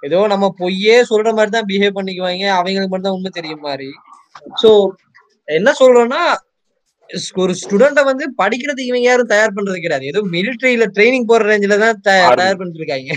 ஏதோ 0.04 0.18
நம்ம 0.34 0.46
பொய்யே 0.62 0.98
சொல்ற 1.12 1.30
மாதிரி 1.38 1.52
தான் 1.56 1.70
பிஹேவ் 1.70 1.98
பண்ணிக்குவாங்க. 2.00 2.46
அவங்களுக்கு 2.60 2.92
மட்டும் 2.94 3.10
தான் 3.10 3.18
உண்மை 3.20 3.32
தெரியும் 3.38 3.66
மாதிரி. 3.70 3.90
சோ 4.62 4.70
என்ன 5.48 5.70
சொல்றோம்னா 5.80 6.22
ஒரு 7.44 7.54
ஸ்டூடெண்ட 7.62 8.02
வந்து 8.10 8.26
படிக்கிறதுக்கு 8.42 8.92
இவங்க 8.92 9.08
யாரும் 9.10 9.32
தயார் 9.34 9.56
பண்றது 9.58 9.80
கிடையாது. 9.84 10.06
ஏதோ 10.12 10.22
மிலிட்டரியில 10.36 10.86
ட்ரைனிங் 10.96 11.28
போற 11.32 11.44
ரேஞ்சில 11.50 11.78
தான் 11.84 12.00
தயார் 12.08 12.60
பண்ணிட்டு 12.60 12.82
இருக்காங்க 12.82 13.12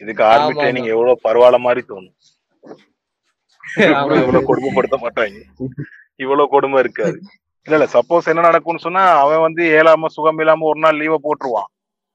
இதுக்கு 0.00 0.22
ஆர்மி 0.30 0.54
ட்ரைனிங் 0.60 0.88
எவ்வளவு 0.94 1.22
பரவாயில்ல 1.26 1.58
மாதிரி 1.66 1.82
தோணும். 1.90 2.14
இவ்வளவு 3.82 4.48
கொடுமைப்படுத்த 4.50 4.96
மாட்டாங்க. 5.04 5.38
இவ்வளவு 6.20 6.52
கொடுமை 6.54 6.78
இருக்காது. 6.84 7.16
இல்ல 7.66 7.76
இல்ல 7.78 7.86
சப்போஸ் 7.96 8.30
என்ன 8.32 8.44
நடக்கும்னு 8.48 8.86
சொன்னா 8.86 9.04
அவன் 9.22 9.44
வந்து 9.46 9.62
ஏழாம 9.78 10.10
சுகம் 10.16 10.40
இல்லாம 10.42 10.66
ஒரு 10.70 10.80
நாள் 10.84 11.00
லீவை 11.02 11.18
போட்டுருவான். 11.26 11.70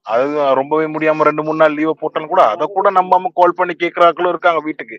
அது 0.06 0.24
ரொம்பவே 0.60 0.86
முடியாம 0.94 1.24
ரெண்டு 1.28 1.42
மூணு 1.46 1.60
நாள் 1.62 1.76
லீவை 1.78 1.94
போட்டாலும் 2.02 2.32
கூட 2.32 2.42
அதை 2.52 2.66
கூட 2.76 2.88
நம்பாம 2.98 3.32
கால் 3.40 3.58
பண்ணி 3.58 3.74
கேக்குறாக்களும் 3.82 4.32
இருக்காங்க 4.34 4.62
வீட்டுக்கு 4.68 4.98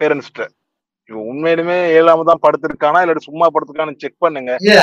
பேரண்ட்ஸ்ட்ட 0.00 0.44
இவன் 1.10 1.28
உண்மையிலுமே 1.30 1.76
ஏழாம 1.98 2.24
தான் 2.28 2.42
படுத்திருக்கானா 2.44 3.00
இல்லாட்டி 3.02 3.28
சும்மா 3.28 3.46
படுத்திருக்கான்னு 3.54 4.00
செக் 4.02 4.22
பண்ணுங்க. 4.24 4.50
இல்ல 4.60 4.74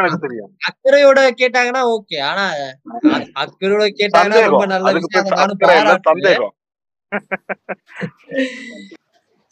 எனக்கு 0.00 0.24
தெரியும் 0.26 0.50
அக்கறையோட 0.70 1.20
கேட்டாங்கன்னா 1.40 1.82
ஓகே 1.94 2.18
ஆனா 2.30 2.44
அக்கறையோட 3.44 3.86
கேட்டாங்கன்னா 4.00 4.42
ரொம்ப 4.48 4.66
நல்ல 4.74 4.92
இல்ல 4.94 5.96
சந்தேகம். 6.10 6.54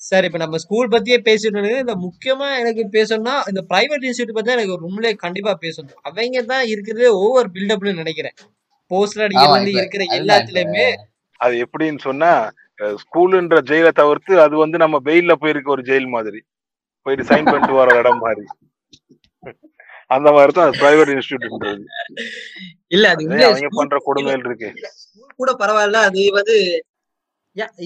சரி 0.08 0.26
இப்ப 0.28 0.38
நம்ம 0.42 0.58
ஸ்கூல் 0.62 0.88
பத்தியே 0.92 1.18
பேசிட்டு 1.28 1.72
இந்த 1.82 1.94
முக்கியமா 2.06 2.46
எனக்கு 2.60 2.82
பேசணும்னா 2.96 3.34
இந்த 3.50 3.60
பிரைவேட் 3.70 4.06
இன்ஸ்டியூட் 4.08 4.36
பத்தி 4.38 4.54
எனக்கு 4.56 4.74
உண்மையிலே 4.88 5.12
கண்டிப்பா 5.24 5.52
பேசணும். 5.64 5.98
அவங்க 6.08 6.42
தான் 6.52 6.64
இருக்கிறதே 6.72 7.10
ஓவர் 7.24 7.52
பில்டப்னு 7.56 8.00
நினைக்கிறேன். 8.02 8.36
போஸ்டர் 8.90 9.24
அடிக்கிறது 9.26 9.56
வந்து 9.56 9.72
இருக்கிற 9.80 10.02
எல்லாத்துலயுமே. 10.18 10.86
அது 11.40 11.54
எப்படின்னு 11.64 12.02
சொன்னா 12.08 12.32
ஸ்கூலுன்ற 13.02 13.56
ஜெயிலை 13.70 13.92
தவிர்த்து 14.00 14.32
அது 14.44 14.54
வந்து 14.64 14.76
நம்ம 14.84 14.96
வெயில்ல 15.08 15.32
போயிருக்க 15.42 15.76
ஒரு 15.76 15.82
ஜெயில் 15.90 16.08
மாதிரி. 16.16 16.40
போயிட்டு 17.06 17.28
சைன் 17.30 17.48
பண்ணிட்டு 17.50 17.80
வர 17.80 17.96
இடம் 18.00 18.22
மாதிரி. 18.24 18.46
அந்த 20.14 20.28
மாதிரி 20.36 20.52
தான் 20.58 20.72
பிரைவேட் 20.80 21.12
இன்ஸ்டியூட்ன்றது 21.14 21.84
இல்ல 22.94 23.04
அது 23.14 23.44
அவங்க 23.48 23.68
பண்ற 23.80 23.98
கொடுமைகள் 24.08 24.46
இருக்கு. 24.48 24.70
கூட 25.40 25.52
பரவாயில்ல 25.62 26.00
அது 26.08 26.22
வந்து 26.38 26.56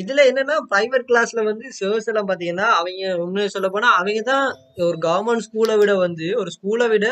இதுல 0.01 0.21
என்னன்னா 0.31 0.57
பிரைவேட் 0.73 1.07
கிளாஸ்ல 1.09 1.41
வந்து 1.49 1.67
சர்ஸ் 1.79 2.09
எல்லாம் 2.11 2.29
பாத்தீங்கன்னா 2.29 2.67
அவங்க 2.79 3.15
உண்மையை 3.25 3.49
சொல்ல 3.55 3.69
போனா 3.75 3.89
அவங்க 4.01 4.21
தான் 4.33 4.45
ஒரு 4.89 4.99
கவர்மெண்ட் 5.07 5.45
ஸ்கூலை 5.47 5.75
விட 5.81 5.93
வந்து 6.07 6.27
ஒரு 6.43 6.51
ஸ்கூலை 6.57 6.87
விட 6.93 7.07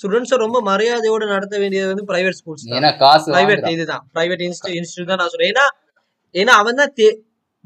ஸ்டூடெண்ட்ஸை 0.00 0.36
ரொம்ப 0.44 0.58
மரியாதையோட 0.70 1.24
நடத்த 1.34 1.54
வேண்டியது 1.62 1.90
வந்து 1.90 2.06
பிரைவேட் 2.10 2.38
ஸ்கூல்ஸ் 2.40 2.64
தான். 2.64 2.76
ஏன்னா 2.78 2.90
காசு 3.02 3.28
பிரைவேட் 3.34 3.68
இதுதான். 3.74 4.02
பிரைவேட் 4.16 4.42
இன்ஸ்டியூட் 4.46 5.10
தான் 5.12 5.20
நான் 5.22 5.32
சொல்றேன். 5.34 5.52
ஏன்னா 5.52 5.66
ஏன்னா 6.34 6.54
அவன் 6.62 6.80
தான் 6.80 6.92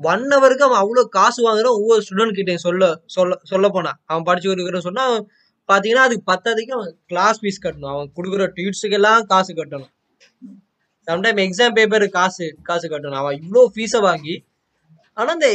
ஒன் 0.00 0.24
ஹவருக்கு 0.32 0.66
அவன் 0.66 0.80
அவ்வளவு 0.82 1.08
காசு 1.18 1.40
வாங்குறான் 1.46 1.76
ஒவ்வொரு 1.78 2.02
ஸ்டூடெண்ட் 2.06 2.36
கிட்டையும் 2.38 2.64
சொல்ல 2.66 2.90
சொல்ல 3.14 3.38
சொல்ல 3.52 3.66
போனா. 3.76 3.92
அவன் 4.10 4.26
படிச்சு 4.28 4.48
கொடுக்குறேன்னு 4.50 4.88
சொன்னா 4.88 5.04
பாத்தீங்கன்னா 5.68 6.04
அதுக்கு 6.08 6.26
பத்தாததுக்கு 6.32 6.74
அவன் 6.76 6.92
கிளாஸ் 7.12 7.40
ஃபீஸ் 7.40 7.64
கட்டணும். 7.64 7.92
அவன் 7.94 8.12
கொடுக்குற 8.18 8.44
டியூட்ஸுக்கு 8.58 8.98
எல்லாம் 9.00 9.24
காசு 9.32 9.52
கட்டணும். 9.60 9.92
சம்டைம் 11.08 11.38
எக்ஸாம் 11.46 11.76
பேப்பர் 11.78 12.06
காசு 12.18 12.46
காசு 12.68 12.86
கட்டணும். 12.92 13.20
அவன் 13.22 13.36
இவ்வளோ 13.40 13.62
ஃபீஸை 13.74 14.00
வாங்கி 14.08 14.34
ஆனால் 15.16 15.36
இந்த 15.38 15.48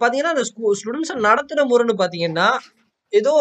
பார்த்தீங்கன்னா 0.00 0.34
இந்த 0.36 0.44
ஸ்டூடெண்ட்ஸை 0.50 1.16
நடத்துகிற 1.28 1.62
முறைன்னு 1.70 1.94
பார்த்தீங்கன்னா 2.02 2.48
ஏதோ 3.12 3.34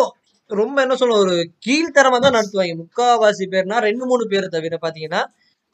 ரொம்ப 0.49 0.77
என்ன 0.86 0.95
சொல்ல 0.99 1.15
ஒரு 1.23 1.34
கீழ்த்தரமாக 1.65 2.21
தான் 2.25 2.36
நடத்துவாங்க. 2.38 2.75
முக்காவாசி 2.84 3.45
பேர்னா 3.53 3.80
ரெண்டு 3.88 4.03
மூணு 4.10 4.23
பேரை 4.34 4.47
தவிர 4.53 4.77
பார்த்தீங்கன்னா 4.86 5.21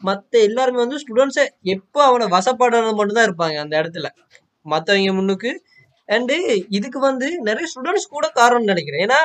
மற்ற 0.07 0.39
எல்லாருமே 0.47 0.79
வந்து 0.83 0.97
ஸ்டூடெண்ட்ஸை 1.03 1.43
எப்போ 1.73 1.99
அவனை 2.07 2.25
வசப்படுறது 2.35 2.95
மட்டும்தான் 2.99 3.27
இருப்பாங்க 3.27 3.57
அந்த 3.63 3.73
இடத்துல. 3.81 4.07
மற்றவங்க 4.65 5.11
முன்னுக்கு. 5.19 5.51
அண்டு 6.09 6.35
இதுக்கு 6.77 6.99
வந்து 7.09 7.27
நிறைய 7.49 7.67
ஸ்டூடெண்ட்ஸ் 7.73 8.11
கூட 8.15 8.25
காரணம்னு 8.39 8.71
நினைக்கிறேன். 8.73 9.03
ஏன்னா 9.07 9.19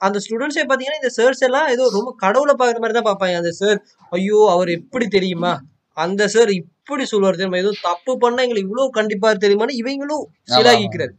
அந்த 0.00 0.18
ஸ்டூடெண்ட்ஸே 0.24 0.64
பார்த்தீங்கன்னா 0.68 1.00
இந்த 1.00 1.10
சர்ஸ் 1.18 1.44
எல்லாம் 1.48 1.68
ஏதோ 1.74 1.84
ரொம்ப 1.96 2.10
கடவுளை 2.24 2.54
பார்க்குற 2.60 2.80
மாதிரி 2.84 2.96
தான் 2.98 3.08
பார்ப்பாங்க. 3.10 3.36
அந்த 3.42 3.52
சார் 3.60 3.78
ஐயோ 4.12 4.38
அவர் 4.54 4.70
எப்படி 4.78 5.08
தெரியுமா? 5.16 5.52
அந்த 5.96 6.22
சார் 6.34 6.50
இப்படி 6.60 7.04
சொல்லுவார் 7.10 7.38
தெரியுமா? 7.40 7.62
ஏதோ 7.64 7.72
தப்பு 7.88 8.12
பண்ணா 8.22 8.44
எங்களுக்கு 8.44 8.68
இவ்வளவு 8.68 8.96
கண்டிப்பா 8.98 9.28
தெரியுமான்னு 9.44 9.80
இவங்களும் 9.82 10.24
சிலாகிக்கிறாரு. 10.54 11.14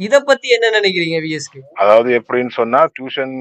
இத 0.00 0.16
பத்தி 0.26 0.48
என்ன 0.56 0.66
நினைக்கிறீங்க 0.76 1.16
விஎஸ்கே 1.22 1.60
அதாவது 1.82 2.10
எப்படின்னு 2.18 2.52
சொன்னா 2.58 2.80
டியூஷன் 2.96 3.32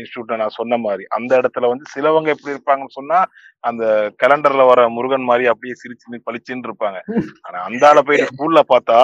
இன்ஸ்டியூட்ல 0.00 0.36
நான் 0.42 0.56
சொன்ன 0.58 0.76
மாதிரி 0.84 1.04
அந்த 1.16 1.32
இடத்துல 1.40 1.70
வந்து 1.72 1.84
சிலவங்க 1.94 2.28
எப்படி 2.34 2.54
இருப்பாங்கன்னு 2.54 2.96
சொன்னா 2.98 3.18
அந்த 3.64 3.84
கேலண்டர்ல 4.22 4.66
வர 4.70 4.82
முருகன் 4.96 5.26
மாதிரி 5.30 5.46
அப்படியே 5.52 5.74
சிரிச்சு 5.80 6.20
பளிச்சுன்னு 6.28 6.68
இருப்பாங்க. 6.68 6.98
ஆனா 7.46 7.58
அந்த 7.68 7.82
ஆளை 7.90 8.02
போயிட்டு 8.02 8.30
ஸ்கூல்ல 8.32 8.62
பார்த்தா 8.72 8.98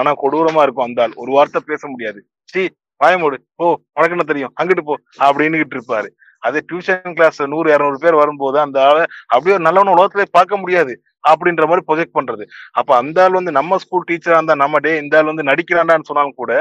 ஆனா 0.00 0.12
கொடூரமா 0.22 0.64
இருக்கும் 0.66 0.88
அந்த 0.88 1.04
ஆள். 1.04 1.14
ஒரு 1.24 1.32
வார்த்தை 1.36 1.62
பேச 1.70 1.82
முடியாது. 1.94 2.20
சி 2.54 2.64
வாயமோடு 3.00 3.36
ஓ 3.62 3.64
உனக்கு 3.96 4.16
என்ன 4.16 4.26
தெரியும்? 4.32 4.54
அங்கிட்டு 4.60 4.84
போ 4.88 4.96
அப்படின்னுகிட்டு 5.28 5.76
இருப்பாரு. 5.78 6.10
அதே 6.46 6.60
டியூஷன் 6.70 7.16
கிளாஸ் 7.18 7.40
நூறு 7.54 7.68
இருநூறு 7.74 7.98
பேர் 8.04 8.20
வரும்போது 8.22 8.58
அந்த 8.66 8.78
ஆளை 8.88 9.04
அப்படியே 9.32 9.56
ஒரு 9.56 9.66
நல்லவன 9.68 9.94
உலகத்திலே 9.96 10.26
பார்க்க 10.38 10.62
முடியாது 10.62 10.94
அப்படின்ற 11.30 11.64
மாதிரி 11.68 11.84
ப்ரொஜெக்ட் 11.88 12.16
பண்றது. 12.16 12.44
அப்ப 12.78 12.90
அந்த 13.00 13.18
ஆள் 13.24 13.36
வந்து 13.38 13.52
நம்ம 13.58 13.78
ஸ்கூல் 13.82 14.06
டீச்சரா 14.08 14.36
இருந்தா 14.38 14.56
நம்ம 14.62 14.80
டே 14.86 14.92
இந்த 15.02 15.14
ஆள் 15.18 15.30
வந்து 15.30 15.48
நடிக்கிறான்டான்னு 15.50 16.08
சொன்னாலும் 16.10 16.38
கூட 16.40 16.52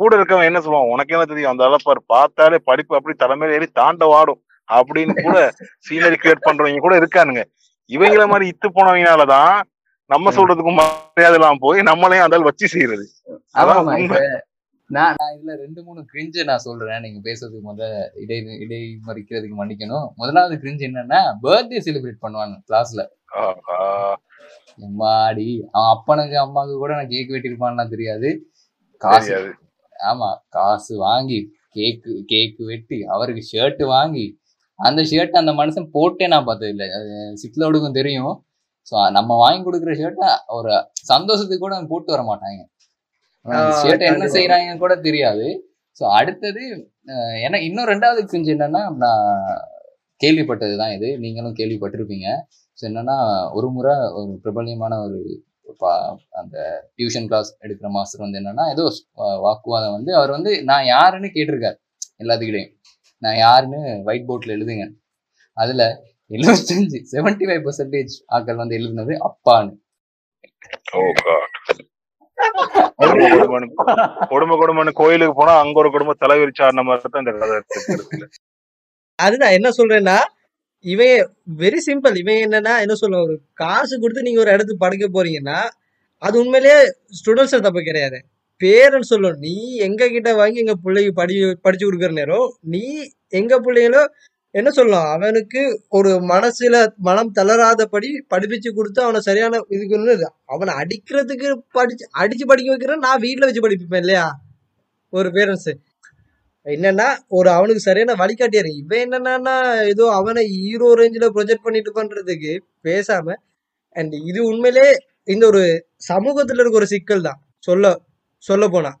கூட 0.00 0.10
இருக்கவன் 0.18 0.48
என்ன 0.48 0.60
சொல்லுவான்? 0.64 0.90
உனக்கு 0.94 1.14
என்ன 1.16 1.26
தெரியும்? 1.30 1.52
அந்த 1.52 1.64
ஆளை 1.66 1.78
பாரு 1.84 2.00
பார்த்தாலே 2.14 2.58
படிப்பு 2.70 2.98
அப்படி 2.98 3.16
தலைமையில 3.22 3.56
ஏறி 3.58 3.68
தாண்ட 3.80 4.04
வாடும் 4.12 4.40
அப்படின்னு 4.68 5.14
கூட 5.26 5.38
சீனரி 5.86 6.18
கிரியேட் 6.20 6.46
பண்றவங்க 6.48 6.84
கூட 6.86 6.96
இருக்கானுங்க. 7.02 7.42
இவங்கள 7.90 8.24
மாதிரி 8.32 8.46
இத்து 8.52 8.68
போனவங்கனாலதான் 8.76 9.56
நம்ம 10.10 10.30
சொல்றதுக்கும் 10.36 10.78
மரியாதை 10.80 11.36
இல்லாம 11.38 11.60
போய் 11.64 11.88
நம்மளையும் 11.90 12.26
அந்த 12.26 12.38
ஆள் 12.38 12.48
வச்சு 12.50 12.66
செய்யறது. 12.74 13.04
அதான் 13.60 13.90
இப்ப 14.90 15.02
நான் 15.18 15.34
இதுல 15.34 15.52
ரெண்டு 15.64 15.80
மூணு 15.86 16.00
கிரிஞ்ச 16.12 16.44
நான் 16.48 16.62
சொல்றேன். 16.64 17.02
நீங்க 17.04 17.18
பேசுறதுக்கு 17.26 17.66
முத 17.68 17.82
இடை 18.22 18.38
இடை 18.64 18.80
மறிக்கிறதுக்கு 19.08 19.56
மன்னிக்கணும். 19.58 20.06
முதலாவது 20.20 20.54
கிரிஞ்சு 20.62 20.82
என்னன்னா 20.88 21.20
பர்த்டே 21.44 21.80
செலிப்ரேட் 21.86 22.24
பண்ணுவாங்க 22.24 22.54
கிளாஸ்ல. 22.68 23.02
எம்மாடி 24.86 25.46
அவன் 25.74 25.92
அப்பனுக்கு 25.92 26.36
அம்மாவுக்கு 26.42 26.80
கூட 26.82 26.92
நான் 26.98 27.12
கேக் 27.12 27.30
வெட்டிருப்பான்னா 27.34 27.84
தெரியாது. 27.94 28.30
காசு 29.02 29.36
ஆமா 30.10 30.30
காசு 30.56 30.92
வாங்கி 31.06 31.38
கேக்கு 31.76 32.12
கேக்கு 32.32 32.64
வெட்டி 32.72 32.98
அவருக்கு 33.14 33.44
ஷர்ட் 33.52 33.84
வாங்கி 33.94 34.26
அந்த 34.78 35.00
ஷர்ட் 35.12 35.40
அந்த 35.42 35.54
மனுஷன் 35.60 35.88
போட்டே 35.96 36.28
நான் 36.34 36.48
பார்த்தது 36.50 36.72
இல்லை. 36.74 36.88
சிக்லோடுக்கும் 37.44 37.98
தெரியும். 38.00 38.34
ஸோ 38.90 38.96
நம்ம 39.18 39.36
வாங்கி 39.44 39.62
கொடுக்குற 39.68 39.94
ஷர்ட்டை 40.02 40.32
ஒரு 40.58 40.72
சந்தோஷத்துக்கு 41.12 41.64
கூட 41.64 41.80
போட்டு 41.94 42.14
வர 42.16 42.24
மாட்டாங்க. 42.32 42.60
ஷர்ட் 43.46 44.02
என்ன. 44.06 44.26
செய்யறாங்கன்னு 44.26 44.78
கூட 44.78 44.96
தெரியாது. 44.96 45.46
ஸோ 46.00 46.04
அடுத்தது 46.10 46.62
எனக்கு 47.42 47.64
இன்னும் 47.64 47.86
ரெண்டாவது 47.86 48.20
கிரிஞ்சு 48.32 48.50
என்னன்னா 48.54 48.94
நான் 48.96 49.26
கேள்விப்பட்டது 50.20 50.76
தான் 50.76 50.90
இது. 50.90 51.18
நீங்களும் 51.18 51.54
கேள்விப்பட்டிருப்பீங்க. 51.54 52.26
ஸோ 52.78 52.86
என்னன்னா 52.86 53.16
ஒரு 53.52 53.70
முறை 53.70 53.96
ஒரு 54.10 54.38
பிரபல்யமான 54.42 55.00
ஒரு 55.00 55.18
பா- 55.80 56.16
அந்த 56.30 56.56
டியூஷன் 56.98 57.26
கிளாஸ் 57.26 57.58
எடுக்கிற 57.60 57.88
மாஸ்டர் 57.88 58.20
வந்து 58.20 58.40
என்னன்னா 58.40 58.70
ஏதோ 58.70 58.84
வாக்குவாதம் 59.40 59.92
வந்து 59.92 60.14
அவர் 60.14 60.30
வந்து 60.30 60.64
நான் 60.64 60.84
யாருன்னு 60.84 61.26
கேட்டிருக்காரு 61.26 61.78
எல்லாத்துக்கிட்டையும். 62.18 62.72
நான் 63.22 63.36
யாருன்னு 63.36 64.02
ஒயிட் 64.04 64.28
போர்ட்ல 64.28 64.56
எழுதுங்க. 64.56 64.86
அதுல 65.56 65.82
எழுபத்தஞ்சு 66.30 66.98
செவன்டி 67.12 67.44
ஃபைவ் 67.44 67.64
பர்சன்டேஜ் 67.64 68.14
ஆட்கள் 68.26 68.56
வந்து 68.56 68.76
எழுதுனது 68.76 69.16
அப்பான்னு. 69.28 69.72
குடும்ப 73.00 73.28
குடும்பம்னு 73.34 73.68
குடும்ப 74.32 74.54
குடும்பம்னு 74.56 74.92
கோயிலுக்கு 74.98 75.34
போனா 75.36 75.52
அங்க 75.60 75.76
ஒரு 75.82 75.90
குடும்ப 75.90 76.14
தலைவிரிச்சு 76.22 76.62
ஆடின 76.66 76.84
மாதிரி 76.88 77.10
தான் 77.14 77.22
இந்த 77.24 77.32
கதை. 77.34 77.58
அதுதான் 79.18 79.54
என்ன 79.56 79.68
சொல்றேன்னா 79.78 80.16
இவன் 80.84 81.16
வெரி 81.60 81.80
சிம்பிள் 81.86 82.14
இவன் 82.16 82.42
என்னன்னா 82.44 82.74
என்ன 82.84 82.94
சொல்ல 82.94 83.22
ஒரு 83.26 83.34
காசு 83.54 83.94
கொடுத்து 83.96 84.26
நீங்க 84.28 84.42
ஒரு 84.44 84.54
இடத்துக்கு 84.54 84.84
படிக்க 84.84 85.06
போறீங்கன்னா 85.08 85.58
அது 86.22 86.36
உண்மையிலேயே 86.42 86.78
ஸ்டூடெண்ட்ஸ் 87.18 87.66
தப்பு 87.66 87.82
கிடையாது 87.82 88.18
பேரண்ட்ஸ் 88.60 89.12
சொல்லணும் 89.12 89.44
நீ 89.44 89.54
எங்க 89.86 90.08
கிட்ட 90.08 90.30
வாங்கி 90.34 90.62
எங்க 90.62 90.74
பிள்ளைக்கு 90.84 91.12
படி 91.14 91.34
படிச்சு 91.64 91.84
கொடுக்குற 91.84 92.12
நேரம் 92.12 92.48
நீ 92.72 92.82
எங்க 93.32 93.54
பிள்ளைங்களோ 93.60 94.02
என்ன 94.54 94.68
சொல்லலாம்? 94.70 95.08
அவனுக்கு 95.14 95.60
ஒரு 95.88 96.10
மனசுல 96.30 96.76
மனம் 96.98 97.34
தளராதபடி 97.36 98.08
படிப்பிச்சு 98.32 98.70
கொடுத்து 98.70 99.00
அவனை 99.04 99.20
சரியான 99.20 99.60
இதுக்கு 99.68 100.26
அவனை 100.46 100.72
அடிக்கிறதுக்கு 100.82 101.48
படிச்சு 101.72 102.06
அடிச்சு 102.22 102.44
படிக்க 102.44 102.70
வைக்கிறேன் 102.72 103.04
நான் 103.06 103.22
வீட்டில் 103.26 103.48
வச்சு 103.48 103.64
படிப்பேன் 103.66 104.02
இல்லையா? 104.04 104.26
ஒரு 105.12 105.28
பேரண்ட்ஸ் 105.30 105.72
என்னன்னா 106.66 107.06
ஒரு 107.28 107.48
அவனுக்கு 107.50 107.82
சரியான 107.84 108.14
வழிகாட்டியாரு 108.14 108.70
இவன் 108.80 109.14
என்னன்னா 109.18 109.54
ஏதோ 109.92 110.04
அவனை 110.18 110.42
ஹீரோ 110.56 110.88
ரேஞ்சில் 111.00 111.32
ப்ரொஜெக்ட் 111.36 111.66
பண்ணிட்டு 111.66 111.92
பண்றதுக்கு 111.98 112.52
பேசாம 112.84 113.36
அண்ட் 113.96 114.14
இது 114.30 114.40
உண்மையிலே 114.50 114.86
இந்த 115.28 115.44
ஒரு 115.46 115.62
சமூகத்துல 116.08 116.60
இருக்க 116.62 116.80
ஒரு 116.82 116.90
சிக்கல் 116.94 117.26
தான். 117.28 117.38
சொல்ல 117.58 117.86
சொல்ல 118.44 118.64
போனா. 118.68 118.92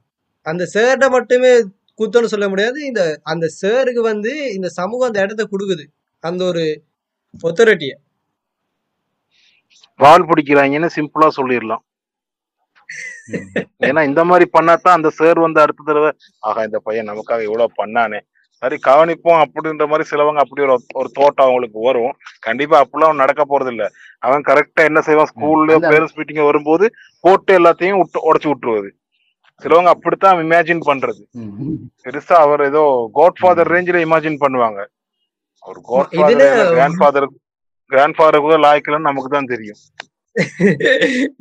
அந்த 0.46 0.64
சேட்டை 0.74 1.06
மட்டுமே 1.10 1.52
குத்தம்னு 2.00 2.32
சொல்ல 2.34 2.46
முடியாது. 2.52 2.78
இந்த 2.90 3.02
அந்த 3.32 3.46
சேருக்கு 3.62 4.02
வந்து 4.12 4.32
இந்த 4.58 4.68
சமூகம் 4.80 5.10
அந்த 5.10 5.24
இடத்த 5.26 5.44
கொடுக்குது. 5.52 5.84
அந்த 6.24 6.42
ஒரு 6.52 6.64
ஒத்தரிட்டிய 7.48 7.92
பால் 10.00 10.28
பிடிக்கிறாங்கன்னு 10.28 10.88
சிம்பிளா 10.96 11.28
சொல்லிடலாம். 11.38 11.82
ஏன்னா 13.88 14.00
இந்த 14.10 14.22
மாதிரி 14.30 14.46
பண்ணாதான் 14.56 14.96
அந்த 14.98 15.08
சார் 15.18 15.38
வந்து 15.46 15.60
அடுத்த 15.64 15.86
தடவை 15.88 16.10
ஆகா 16.48 16.60
இந்த 16.68 16.78
பையன் 16.86 17.08
நமக்காக 17.10 17.42
இவ்வளவு 17.48 17.78
பண்ணானே. 17.80 18.20
சரி 18.62 18.76
கவனிப்போம் 18.86 19.40
அப்படின்ற 19.42 19.84
மாதிரி 19.90 20.04
சிலவங்க 20.10 20.40
அப்படி 20.44 20.62
ஒரு 20.66 20.74
ஒரு 21.00 21.08
தோட்டம் 21.18 21.46
அவங்களுக்கு 21.46 21.78
வரும். 21.88 22.14
கண்டிப்பா 22.46 22.76
அப்படிலாம் 22.82 23.22
நடக்க 23.22 23.42
போறது 23.52 23.70
இல்ல. 23.74 23.84
அவன் 24.26 24.46
கரெக்டா 24.48 24.82
என்ன 24.90 25.00
செய்வான்? 25.08 25.30
ஸ்கூல்ல 25.32 25.78
பேரண்ட்ஸ் 25.90 26.16
மீட்டிங் 26.18 26.48
வரும்போது 26.48 26.86
போட்டு 27.24 27.52
எல்லாத்தையும் 27.60 28.00
விட்டு 28.00 28.26
உடச்சு 28.30 28.50
விட்டுருவது 28.50 28.90
சிலவங்க 29.62 29.90
அப்படித்தான் 29.94 30.42
இமேஜின் 30.44 30.82
பண்றது. 30.88 31.22
பெருசா 32.04 32.36
அவர் 32.46 32.62
ஏதோ 32.70 32.82
காட் 33.18 33.40
ஃபாதர் 33.40 33.72
ரேஞ்சில 33.74 34.02
இமேஜின் 34.06 34.42
பண்ணுவாங்க. 34.44 34.80
ஒரு 35.64 35.80
காட் 35.90 36.12
இதுல 36.20 36.44
father 36.50 36.70
grand 36.76 36.98
father 37.00 37.28
grand 37.90 38.16
father 38.18 38.44
கூட 38.46 38.56
லாய்க்கலன்னு 38.66 39.08
நமக்கு 39.10 39.30
தான் 39.36 39.50
தெரியும். 39.52 39.80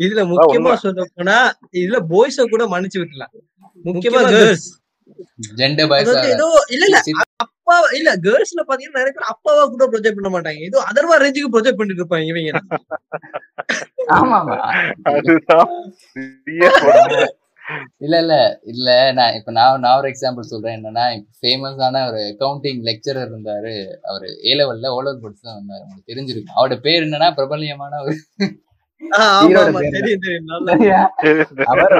இதுல 0.05 0.21
முக்கியமா. 0.31 0.71
சொல்ல 0.83 1.03
போனா 1.17 1.37
இதுல 1.81 1.99
பாய்ஸ 2.11 2.45
கூட 2.53 2.63
மன்னிச்சு 2.73 3.01
விட்டுலாம் 3.01 3.33
முக்கியமா 3.85 4.21
கேர்ள்ஸ் 4.33 4.67
ஜெண்டர் 5.59 5.89
பாய்ஸ் 5.91 6.09
ஏதோ 6.33 6.47
இல்ல 6.75 6.83
இல்ல 6.87 6.97
அப்பா 7.43 7.75
இல்ல 7.97 8.09
கேர்ள்ஸ்ல 8.25 8.61
பாத்தீங்கன்னா 8.67 8.99
நிறைய 8.99 9.13
பேர் 9.15 9.31
அப்பாவா 9.33 9.63
கூட 9.73 9.85
ப்ரொஜெக்ட் 9.91 10.17
பண்ண 10.19 10.29
மாட்டாங்க. 10.35 10.61
ஏதோ 10.69 10.79
அதர்வா 10.89 11.15
ரேஞ்சுக்கு 11.23 11.53
ப்ரொஜெக்ட் 11.55 11.79
பண்ணிட்டு 11.79 12.01
இருப்பாங்க 12.03 12.27
இவங்க. 12.31 12.51
ஆமா 14.17 14.39
இல்ல 18.05 18.15
இல்ல 18.23 18.35
இல்ல. 18.71 18.87
நான் 19.17 19.35
இப்ப 19.37 19.51
நான் 19.57 19.81
நான் 19.85 19.97
ஒரு 19.99 20.07
எக்ஸாம்பிள் 20.11 20.49
சொல்றேன். 20.51 20.75
என்னன்னா 20.77 21.05
ஃபேமஸான 21.39 22.01
ஒரு 22.09 22.19
அக்கவுண்டிங் 22.31 22.81
லெக்சரர் 22.89 23.29
இருந்தாரு. 23.31 23.73
அவரு 24.09 24.29
ஏ 24.49 24.53
லெவல்ல 24.59 24.93
ஓ 24.95 24.99
லெவல் 25.07 25.23
படிச்சு 25.23 25.43
தான் 25.47 25.59
வந்தாரு. 25.59 25.83
உங்களுக்கு 25.85 26.11
தெரிஞ்சிருக்கும். 26.11 26.57
அவரோட 26.57 26.77
பேர் 26.87 27.05
என்னன்னா 27.07 27.29
பிரபல்யமான 27.39 28.01
ஒரு? 28.05 28.15
அவர் 31.73 31.95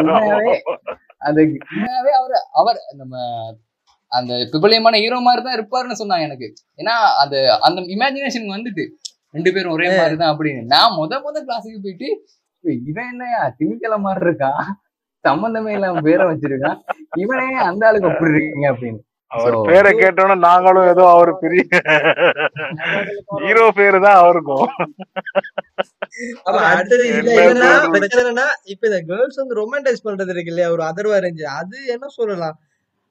அவர் 2.20 2.36
அவர் 2.62 2.80
நம்ம 3.02 3.16
அந்த 4.12 4.34
பிரபல்யமான 4.52 5.00
ஹீரோ 5.04 5.18
மாதிரி 5.28 5.42
தான் 5.46 5.58
இருப்பாருன்னு 5.58 6.02
சொன்னாங்க 6.02 6.28
எனக்கு. 6.30 6.48
ஏன்னா 6.82 6.96
அந்த 7.24 7.36
அந்த 7.68 7.80
இமேஜினேஷன் 7.96 8.54
வந்துட்டு 8.56 8.84
ரெண்டு 9.36 9.50
பேரும் 9.56 9.76
ஒரே 9.78 9.88
மாதிரி 9.98 10.16
தான் 10.22 10.32
அப்படின்னு. 10.34 10.62
நான் 10.76 10.96
முத 11.00 11.20
முத 11.26 11.38
கிளாஸுக்கு 11.48 11.80
போயிட்டு 11.86 12.10
இவன் 12.92 13.10
என்னையா? 13.14 13.42
திமிக்கல 13.58 13.98
மாதிரி 14.06 14.26
இருக்கான் 14.28 14.64
சம்பந்தமே 15.26 15.72
இல்லாம 15.74 16.02
பேரை 16.02 16.26
வச்சிருக்கான் 16.30 16.80
இவனே 17.18 17.48
அந்த 17.66 17.88
ஆளுக்கு 17.88 18.12
அப்படி 18.12 18.34
இருக்கீங்க 18.34 18.68
அப்படின்னு. 18.74 19.00
அவர் 19.32 19.56
பேரை 19.68 19.90
கேட்டோன்னா 19.96 20.36
நாங்களும் 20.46 20.88
ஏதோ 20.92 21.04
அவர் 21.10 21.32
பெரிய 21.42 21.64
ஹீரோ 23.42 23.66
பேரு 23.80 23.98
தான் 24.06 24.20
அவருக்கும் 24.22 24.66
இப்ப 28.72 28.84
இந்த 28.90 29.00
கேர்ள்ஸ் 29.10 29.40
வந்து 29.42 29.60
ரொமான்டைஸ் 29.60 30.06
பண்றது 30.08 30.34
இருக்கு 30.34 30.52
இல்லையா? 30.54 30.70
ஒரு 30.76 30.84
அதர்வா 30.88 31.20
ரேஞ்சு 31.26 31.46
அது 31.60 31.78
என்ன 31.96 32.10
சொல்லலாம்? 32.18 32.58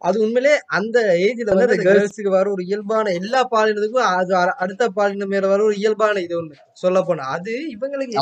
அது 0.03 0.17
உண்மையிலே 0.25 0.53
அந்த 0.79 0.97
ஏஜ்ல 1.23 1.47
வந்து 1.51 1.67
அந்த 1.69 1.77
கேர்ள்ஸுக்கு 1.87 2.31
வர 2.35 2.47
ஒரு 2.55 2.63
இயல்பான 2.69 3.13
எல்லா 3.21 3.41
பாலினத்துக்கும் 3.53 4.05
அது 4.13 4.33
அடுத்த 4.63 4.89
பாலினம் 4.99 5.33
மேல 5.35 5.49
வர 5.53 5.61
ஒரு 5.69 5.77
இயல்பான 5.81 6.21
இது 6.27 6.35
ஒண்ணு 6.41 6.59
சொல்ல 6.83 6.99
போனா 7.09 7.25
அது 7.37 7.55
இவங்களுக்கு 7.75 8.15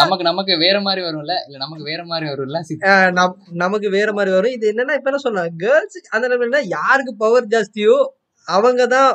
நமக்கு 0.00 0.26
நமக்கு 0.30 0.54
வேற 0.64 0.76
மாதிரி 0.86 1.02
வரும்ல? 1.06 1.34
இல்ல 1.46 1.58
நமக்கு 1.64 1.84
வேற 1.90 2.02
மாதிரி 2.10 2.26
வரும்ல? 2.32 2.58
நமக்கு 3.62 3.88
வேற 3.96 4.08
மாதிரி 4.18 4.32
வரும். 4.36 4.54
இது 4.56 4.66
என்னன்னா 4.72 4.96
இப்ப 4.98 5.10
என்ன 5.12 5.22
சொன்னா 5.26 5.44
கேர்ள்ஸ் 5.64 5.98
அந்த 6.16 6.26
லெவல்ல 6.32 6.60
யாருக்கு 6.76 7.14
பவர் 7.24 7.50
ஜாஸ்தியோ 7.54 7.96
அவங்க 8.48 8.82
தான் 8.96 9.10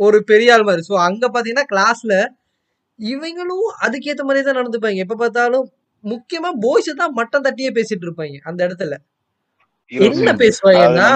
ஒரு 0.00 0.18
பெரிய 0.30 0.54
ஆள் 0.54 0.66
மாதிரி. 0.68 0.84
ஸோ 0.90 0.96
அங்க 1.08 1.24
பாத்தீங்கன்னா 1.34 1.66
கிளாஸ்ல 1.72 2.14
இவங்களும் 2.98 3.68
அதுக்கேத்த 3.84 4.22
மாதிரி 4.28 4.44
தான் 4.46 4.58
நடந்துப்பாங்க. 4.60 5.04
எப்ப 5.04 5.16
பார்த்தாலும் 5.16 5.66
முக்கியமா 6.04 6.50
பாய்ஸ் 6.64 6.90
தான் 7.00 7.16
மட்டம் 7.18 7.46
தட்டியே 7.46 7.70
பேசிட்டு 7.78 8.06
இருப்பாங்க 8.08 8.38
அந்த 8.50 8.60
இடத்துல. 8.68 8.94
என்ன 9.92 10.30
பேசுவாங்கன்னா 10.42 11.08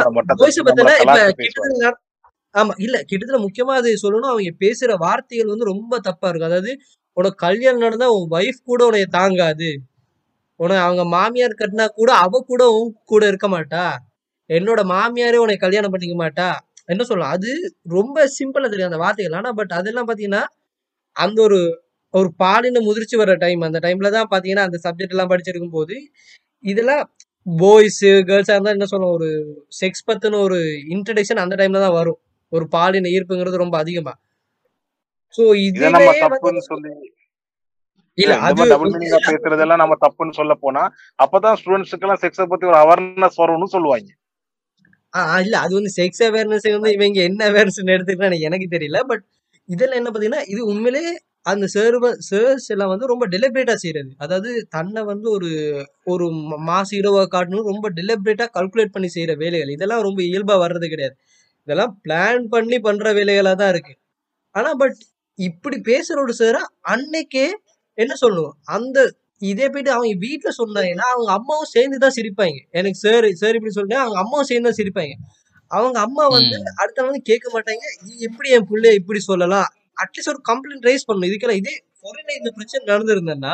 ஆமா 2.54 2.72
இல்ல 2.84 2.96
கிட்டத்தட்ட 3.02 3.40
முக்கியமா 3.44 3.74
அது 3.80 3.90
சொல்லணும். 4.02 4.32
அவங்க 4.32 4.52
பேசுற 4.64 4.90
வார்த்தைகள் 5.00 5.52
வந்து 5.52 5.70
ரொம்ப 5.72 5.94
தப்பா 6.08 6.28
இருக்கும். 6.30 6.50
அதாவது 6.50 6.72
உனக்கு 7.16 7.38
கல்யாணம் 7.44 7.84
நடந்தா 7.86 8.08
உன் 8.16 8.28
வைஃப் 8.34 8.60
கூட 8.70 8.80
உன்னைய 8.86 9.06
தாங்காது. 9.16 9.70
உன 10.60 10.78
அவங்க 10.86 11.04
மாமியார் 11.14 11.60
கட்டினா 11.60 11.86
கூட 11.98 12.10
அவ 12.24 12.40
கூட 12.50 12.62
உன் 12.78 12.92
கூட 13.12 13.22
இருக்க 13.32 13.48
மாட்டா. 13.54 13.84
என்னோட 14.50 14.80
மாமியாரே 14.92 15.38
உன்னை 15.44 15.56
கல்யாணம் 15.58 15.94
பண்ணிக்க 15.94 16.16
மாட்டா. 16.22 16.48
என்ன 16.88 17.02
சொல்லலாம்? 17.08 17.34
அது 17.38 17.50
ரொம்ப 17.94 18.26
சிம்பிளா 18.36 18.68
தெரியும் 18.68 18.90
அந்த 18.90 19.00
வார்த்தைகள். 19.04 19.38
ஆனா 19.40 19.52
பட் 19.60 19.74
அதெல்லாம் 19.80 20.08
பாத்தீங்கன்னா 20.10 20.42
அந்த 21.16 21.38
ஒரு 21.48 21.60
ஒரு 22.14 22.28
பாலின 22.42 22.80
முதிர்ச்சி 22.86 23.16
வர 23.22 23.32
டைம் 23.44 23.62
அந்த 23.68 23.78
டைம்ல 23.86 24.10
தான் 24.16 24.30
பாத்தீங்கன்னா 24.32 24.66
அந்த 24.68 24.78
சப்ஜெக்ட் 24.84 25.14
எல்லாம் 25.14 25.32
படிச்சிருக்கும் 25.32 25.76
போது 25.78 25.96
இதெல்லாம் 26.64 27.02
பாய்ஸ் 27.46 28.00
கேர்ள்ஸா 28.28 28.54
இருந்தா 28.56 28.74
என்ன 28.76 28.86
சொல்லுவோம்? 28.92 29.16
ஒரு 29.18 29.28
செக்ஸ் 29.80 30.06
பத்தின 30.08 30.38
ஒரு 30.46 30.58
இன்ட்ரடக்ஷன் 30.94 31.42
அந்த 31.42 31.54
டைம்ல 31.60 31.82
தான் 31.84 31.96
வரும். 31.98 32.18
ஒரு 32.52 32.64
பாலின 32.74 33.10
ஈர்ப்புங்கிறது 33.16 33.62
ரொம்ப 33.62 33.76
அதிகமா. 33.82 34.14
சோ 35.34 35.44
இதை 35.66 35.86
நம்ம 35.86 36.00
இதுவே 36.00 36.10
வந்து 36.10 36.24
தப்புன்னு 36.24 36.62
சொல்லி 36.70 36.92
இல்ல 38.18 38.34
அது 38.46 38.64
டபுள் 38.72 38.92
மீனிங்கா 38.94 39.18
பேசுறதெல்லாம் 39.28 39.80
நம்ம 39.82 39.94
தப்புன்னு 40.02 40.36
சொல்ல 40.40 40.54
போனா 40.64 40.82
அப்பதான் 41.18 41.56
ஸ்டூடெண்ட்ஸுக்கு 41.60 42.06
எல்லாம் 42.06 42.20
செக்ஸ 42.24 42.44
பத்தி 42.52 42.64
ஒரு 42.72 42.78
அவேர்னஸ் 42.82 43.38
வரும்னு 43.42 43.68
சொல்லுவாங்க. 43.74 44.10
இல்ல 45.44 45.54
அது 45.64 45.72
வந்து 45.78 45.90
செக்ஸ் 45.96 46.22
அவேர்னஸ் 46.28 46.68
வந்து 46.76 46.92
இவங்க 46.96 47.20
என்ன 47.30 47.40
அவேர்னஸ் 47.50 47.80
எடுத்துக்கிட்டா 47.96 48.40
எனக்கு 48.48 48.68
தெரியல. 48.76 49.00
பட் 49.10 49.24
இதெல்லாம் 49.68 50.00
என்ன 50.00 50.10
பாத்தீங்கன்னா 50.10 50.42
இது 50.52 50.60
உண்மையிலே 50.72 51.04
அந்த 51.46 51.66
சர்வ 51.72 52.06
சர்ஸ் 52.28 52.66
எல்லாம் 52.72 52.90
வந்து 52.92 53.06
ரொம்ப 53.10 53.24
டெலிபரேட்டா 53.32 53.74
செய்யறது 53.80 54.10
அதாவது 54.18 54.50
தன்னை 54.70 55.00
வந்து 55.10 55.26
ஒரு 55.30 55.50
ஒரு 56.06 56.26
மாசு 56.68 56.92
இரவா 57.00 57.22
காட்டணும் 57.34 57.68
ரொம்ப 57.70 57.86
டெலிபரேட்டா 57.98 58.46
கால்குலேட் 58.54 58.94
பண்ணி 58.94 59.10
செய்யற 59.14 59.32
வேலைகள். 59.42 59.72
இதெல்லாம் 59.76 60.04
ரொம்ப 60.06 60.20
இயல்பா 60.28 60.56
வர்றது 60.64 60.88
கிடையாது. 60.88 61.16
இதெல்லாம் 61.68 61.92
பிளான் 62.04 62.44
பண்ணி 62.54 62.78
பண்ற 62.86 63.06
வேலைகளா 63.18 63.54
தான் 63.56 63.72
இருக்கு. 63.74 63.94
ஆனா 64.54 64.70
பட் 64.82 64.98
இப்படி 65.38 65.78
பேசுற 65.88 66.16
ஒரு 66.24 66.34
சார் 66.38 66.60
அன்னைக்கே 66.92 67.46
என்ன 67.98 68.14
சொல்லுவோம் 68.22 68.56
அந்த 68.76 68.98
இதே 69.42 69.66
போயிட்டு 69.70 69.92
அவங்க 69.94 70.16
வீட்டுல 70.24 70.50
சொன்னாங்கன்னா 70.60 71.06
அவங்க 71.12 71.30
அம்மாவும் 71.38 71.72
சேர்ந்து 71.74 71.98
தான் 72.04 72.16
சிரிப்பாங்க. 72.18 72.58
எனக்கு 72.78 72.98
சார் 73.04 73.26
சார் 73.42 73.56
இப்படி 73.58 73.74
சொல்லிட்டு 73.76 74.00
அவங்க 74.02 74.18
அம்மாவும் 74.22 74.50
சேர்ந்து 74.50 74.68
தான் 74.68 74.80
சிரிப்பாங்க. 74.80 75.14
அவங்க 75.70 75.98
அம்மா 76.06 76.24
வந்து 76.34 76.56
ம். 76.60 76.74
அடுத்த 76.82 77.06
வந்து 77.06 77.20
கேட்க 77.30 77.46
மாட்டாங்க. 77.54 77.84
"நீ 78.04 78.12
எப்படி 78.28 78.48
என் 78.56 78.68
பிள்ளைய 78.70 79.00
இப்படி 79.00 79.20
சொல்லலாம்? 79.24 79.70
அட்லீஸ்ட் 79.96 80.32
ஒரு 80.34 80.42
கம்ப்ளைண்ட் 80.50 80.86
ரைஸ் 80.90 81.06
பண்ணணும். 81.08 81.28
இதுக்கெல்லாம் 81.30 81.60
இதே 81.62 81.74
ஃபாரின்ல 82.00 82.32
இந்த 82.40 82.50
பிரச்சனை 82.58 82.82
நடந்திருந்தேன்னா 82.92 83.52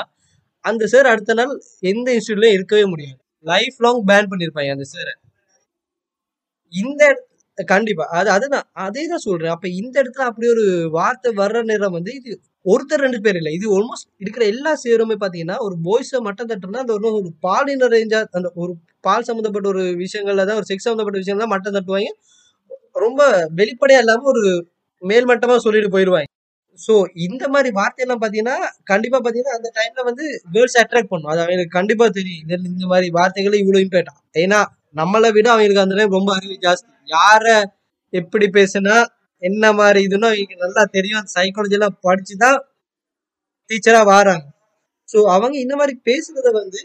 அந்த 0.64 0.84
சார் 0.92 1.08
அடுத்த 1.12 1.34
நாள் 1.40 1.52
எந்த 1.92 2.08
இன்ஸ்டியூட்லயும் 2.16 2.56
இருக்கவே 2.58 2.84
முடியாது. 2.92 3.18
லைஃப் 3.46 3.78
லாங் 3.86 4.02
பேன் 4.10 4.30
பண்ணியிருப்பாங்க 4.32 4.72
அந்த 4.76 4.86
சார் 4.94 5.12
இந்த 6.72 7.02
கண்டிப்பா. 7.58 8.04
அது 8.18 8.28
அதுதான். 8.34 8.66
அதே 8.84 9.02
தான் 9.12 9.24
சொல்றேன். 9.26 9.52
அப்ப 9.54 9.66
இந்த 9.80 9.94
இடத்துல 10.02 10.26
அப்படி 10.30 10.46
ஒரு 10.54 10.64
வார்த்தை 10.98 11.30
வர்ற 11.40 11.60
நேரம் 11.70 11.96
வந்து 11.98 12.12
இது 12.20 12.30
ஒருத்தர் 12.66 13.04
ரெண்டு 13.06 13.18
பேர் 13.24 13.38
இல்லை. 13.40 13.52
இது 13.58 13.66
ஆல்மோஸ்ட் 13.76 14.08
இருக்கிற 14.22 14.44
எல்லா 14.54 14.72
சேருமே 14.84 15.16
பார்த்தீங்கன்னா 15.22 15.56
ஒரு 15.66 15.76
பாய்ஸை 15.86 16.20
மட்டும் 16.28 16.50
தட்டுனா 16.50 16.82
அந்த 16.84 16.94
ஒரு 16.98 17.10
ஒரு 17.20 17.30
பாலின 17.46 17.88
ரேஞ்சா 17.94 18.20
அந்த 18.38 18.48
ஒரு 18.64 18.72
பால் 19.06 19.26
சம்மந்தப்பட்ட 19.28 19.68
ஒரு 19.74 19.84
விஷயங்கள்ல 20.04 20.46
தான் 20.50 20.60
ஒரு 20.60 20.68
செக்ஸ் 20.70 20.86
சம்மந்தப்பட்ட 20.88 21.22
விஷயங்கள் 21.22 21.44
தான் 21.46 21.54
மட்டம் 21.54 21.76
தட்டுவாங்க. 21.78 22.10
ரொம்ப 23.04 23.22
வெளிப்படையா 23.60 24.00
இல்லாம 24.04 24.28
ஒரு 24.34 24.44
மேல்மட்டமா 25.02 25.56
சொல்லிட்டு 25.66 25.90
போயிடுவாங்க 25.94 26.28
ஸோ 26.78 26.94
இந்த 27.26 27.44
மாதிரி 27.54 27.70
வார்த்தையெல்லாம் 27.78 28.20
பார்த்தீங்கன்னா 28.20 28.56
கண்டிப்பாக 28.90 29.20
பார்த்தீங்கன்னா 29.22 29.56
அந்த 29.58 29.68
டைம்ல 29.78 30.02
வந்து 30.08 30.24
கேர்ள்ஸ் 30.54 30.78
அட்ராக்ட் 30.82 31.10
பண்ணும். 31.12 31.30
அது 31.32 31.40
அவங்களுக்கு 31.44 31.76
கண்டிப்பாக 31.78 32.10
தெரியும். 32.18 32.42
இந்த 32.44 32.54
இந்த 32.72 32.86
மாதிரி 32.92 33.08
வார்த்தைகளை 33.18 33.58
இவ்வளோ 33.62 33.80
இம்பேக்ட் 33.86 34.12
ஏன்னா 34.44 34.60
நம்மளை 35.00 35.28
விட 35.36 35.48
அவங்களுக்கு 35.54 35.84
அந்த 35.84 35.96
டைம் 35.98 36.16
ரொம்ப 36.18 36.30
அறிவு 36.38 36.56
ஜாஸ்தி. 36.66 36.88
யாரை 37.08 37.56
எப்படி 38.12 38.46
பேசுனா 38.58 38.96
என்ன 39.42 39.64
மாதிரி 39.80 40.00
இதுன்னு 40.06 40.28
அவங்களுக்கு 40.30 40.64
நல்லா 40.64 40.82
தெரியும். 40.96 41.20
அந்த 41.20 41.32
சைக்காலஜிலாம் 41.38 41.98
படித்து 42.06 42.34
தான் 42.44 42.58
டீச்சராக 43.70 44.06
வராங்க. 44.12 44.44
ஸோ 45.08 45.18
அவங்க 45.36 45.56
இந்த 45.64 45.74
மாதிரி 45.80 45.94
பேசுறத 46.08 46.48
வந்து 46.60 46.80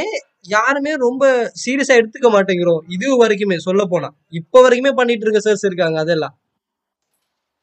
ஏன் 0.00 0.14
யாருமே 0.54 0.92
ரொம்ப 1.06 1.24
சீரியஸாக 1.64 2.00
எடுத்துக்க 2.00 2.28
மாட்டேங்கிறோம்? 2.36 2.82
இது 2.96 3.08
வரைக்குமே 3.22 3.58
சொல்ல 3.66 3.82
போனால் 3.92 4.14
இப்போ 4.40 4.58
வரைக்குமே 4.66 4.92
பண்ணிட்டு 5.00 5.26
இருக்க 5.26 5.40
சர்ஸ் 5.46 5.66
இருக்காங்க 5.70 5.98
அதெல்லாம். 6.04 6.34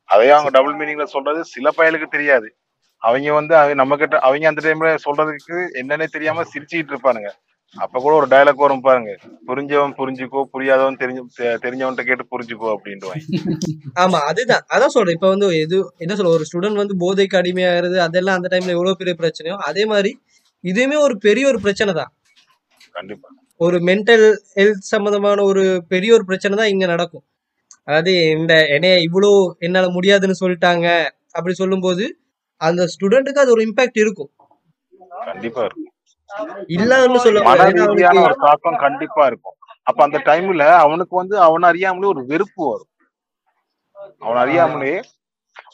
அதே 0.10 0.30
அவங்க 0.36 0.52
டபுள் 0.56 0.78
மீனிங்ல 0.80 1.06
சொல்றது 1.16 1.42
சில 1.54 1.70
பயலுக்கு 1.78 2.08
தெரியாது. 2.16 2.48
அவங்க 3.04 3.34
வந்து 3.40 3.54
நம்ம 3.82 3.98
கிட்ட 4.02 4.16
அவங்க 4.28 4.48
அந்த 4.52 4.62
டைம்ல 4.66 4.90
சொல்றதுக்கு 5.06 5.58
என்னன்னே 5.82 6.08
தெரியாம 6.16 6.46
சிரிச்சுக்கிட்டு 6.54 6.94
இருப்பானுங்க. 6.94 7.30
அப்ப 7.76 8.00
கூட 8.04 8.14
ஒரு 8.20 8.28
டயலாக் 8.32 8.64
வரும் 8.66 8.86
பாருங்க. 8.88 9.12
புரிஞ்சவன் 9.50 9.94
புரிஞ்சுக்கோ 10.00 10.42
புரியாதவன் 10.54 11.00
தெரிஞ்ச 11.02 11.20
தெரிஞ்சவன்கிட்ட 11.66 12.06
கேட்டு 12.08 12.26
புரிஞ்சுக்கோ 12.34 12.70
அப்படின்ட்டு 12.76 13.10
ஆமா 14.04 14.20
அதுதான். 14.30 14.64
அதான் 14.76 14.96
சொல்றேன். 14.96 15.18
இப்ப 15.18 15.30
வந்து 15.34 15.48
எது 15.64 15.78
என்ன 16.04 16.16
சொல்ல 16.20 16.34
ஒரு 16.38 16.48
ஸ்டூடெண்ட் 16.50 16.82
வந்து 16.84 16.96
போதைக்கு 17.04 17.40
அடிமையாகிறது 17.42 18.00
அதெல்லாம் 18.08 18.40
அந்த 18.40 18.50
டைம்ல 18.54 18.76
எவ்வளவு 18.78 19.00
பெரிய 19.02 19.16
பிரச்சனையோ 19.22 19.58
அதே 19.70 19.86
மாதிரி 19.94 20.14
இதுவுமே 20.64 20.98
ஒரு 21.08 21.16
பெரிய 21.28 21.46
ஒரு 21.52 21.60
பிரச்சனை 21.66 21.92
தான். 22.00 22.12
கண்டிப்பா. 22.96 23.28
ஒரு 23.60 23.78
மென்டல் 23.90 24.26
ஹெல்த் 24.58 24.90
சம்பந்தமான 24.94 25.44
ஒரு 25.52 25.64
பெரிய 25.94 26.12
ஒரு 26.18 26.26
பிரச்சனை 26.30 26.54
தான் 26.62 26.72
இங்க 26.74 26.86
நடக்கும். 26.94 27.24
அதாவது 27.90 28.14
இந்த 28.38 28.54
என்னைய 28.76 28.96
இவ்வளோ 29.08 29.30
என்னால 29.68 29.88
முடியாதுன்னு 29.96 30.42
சொல்லிட்டாங்க 30.42 30.88
அப்படி 31.38 31.54
சொல்லும்போது 31.62 32.04
அந்த 32.62 32.82
ஸ்டூடெண்ட்டுக்கு 32.94 33.44
அது 33.44 33.54
ஒரு 33.56 33.64
இம்பாக்ட் 33.68 34.00
இருக்கும். 34.04 34.32
கண்டிப்பா 35.30 35.62
இருக்கும். 35.68 35.88
இல்லான்னு 36.76 37.22
சொல்ல 37.26 37.44
ஒரு 38.26 38.36
தாக்கம் 38.46 38.82
கண்டிப்பா 38.86 39.24
இருக்கும். 39.32 39.56
அப்ப 39.90 40.00
அந்த 40.06 40.20
டைம்ல 40.30 40.66
அவனுக்கு 40.84 41.16
வந்து 41.22 41.36
அவன் 41.48 41.70
அறியாமலே 41.70 42.12
ஒரு 42.14 42.22
வெறுப்பு 42.32 42.62
வரும். 42.72 42.92
அவன் 44.26 44.42
அறியாமலே 44.44 44.94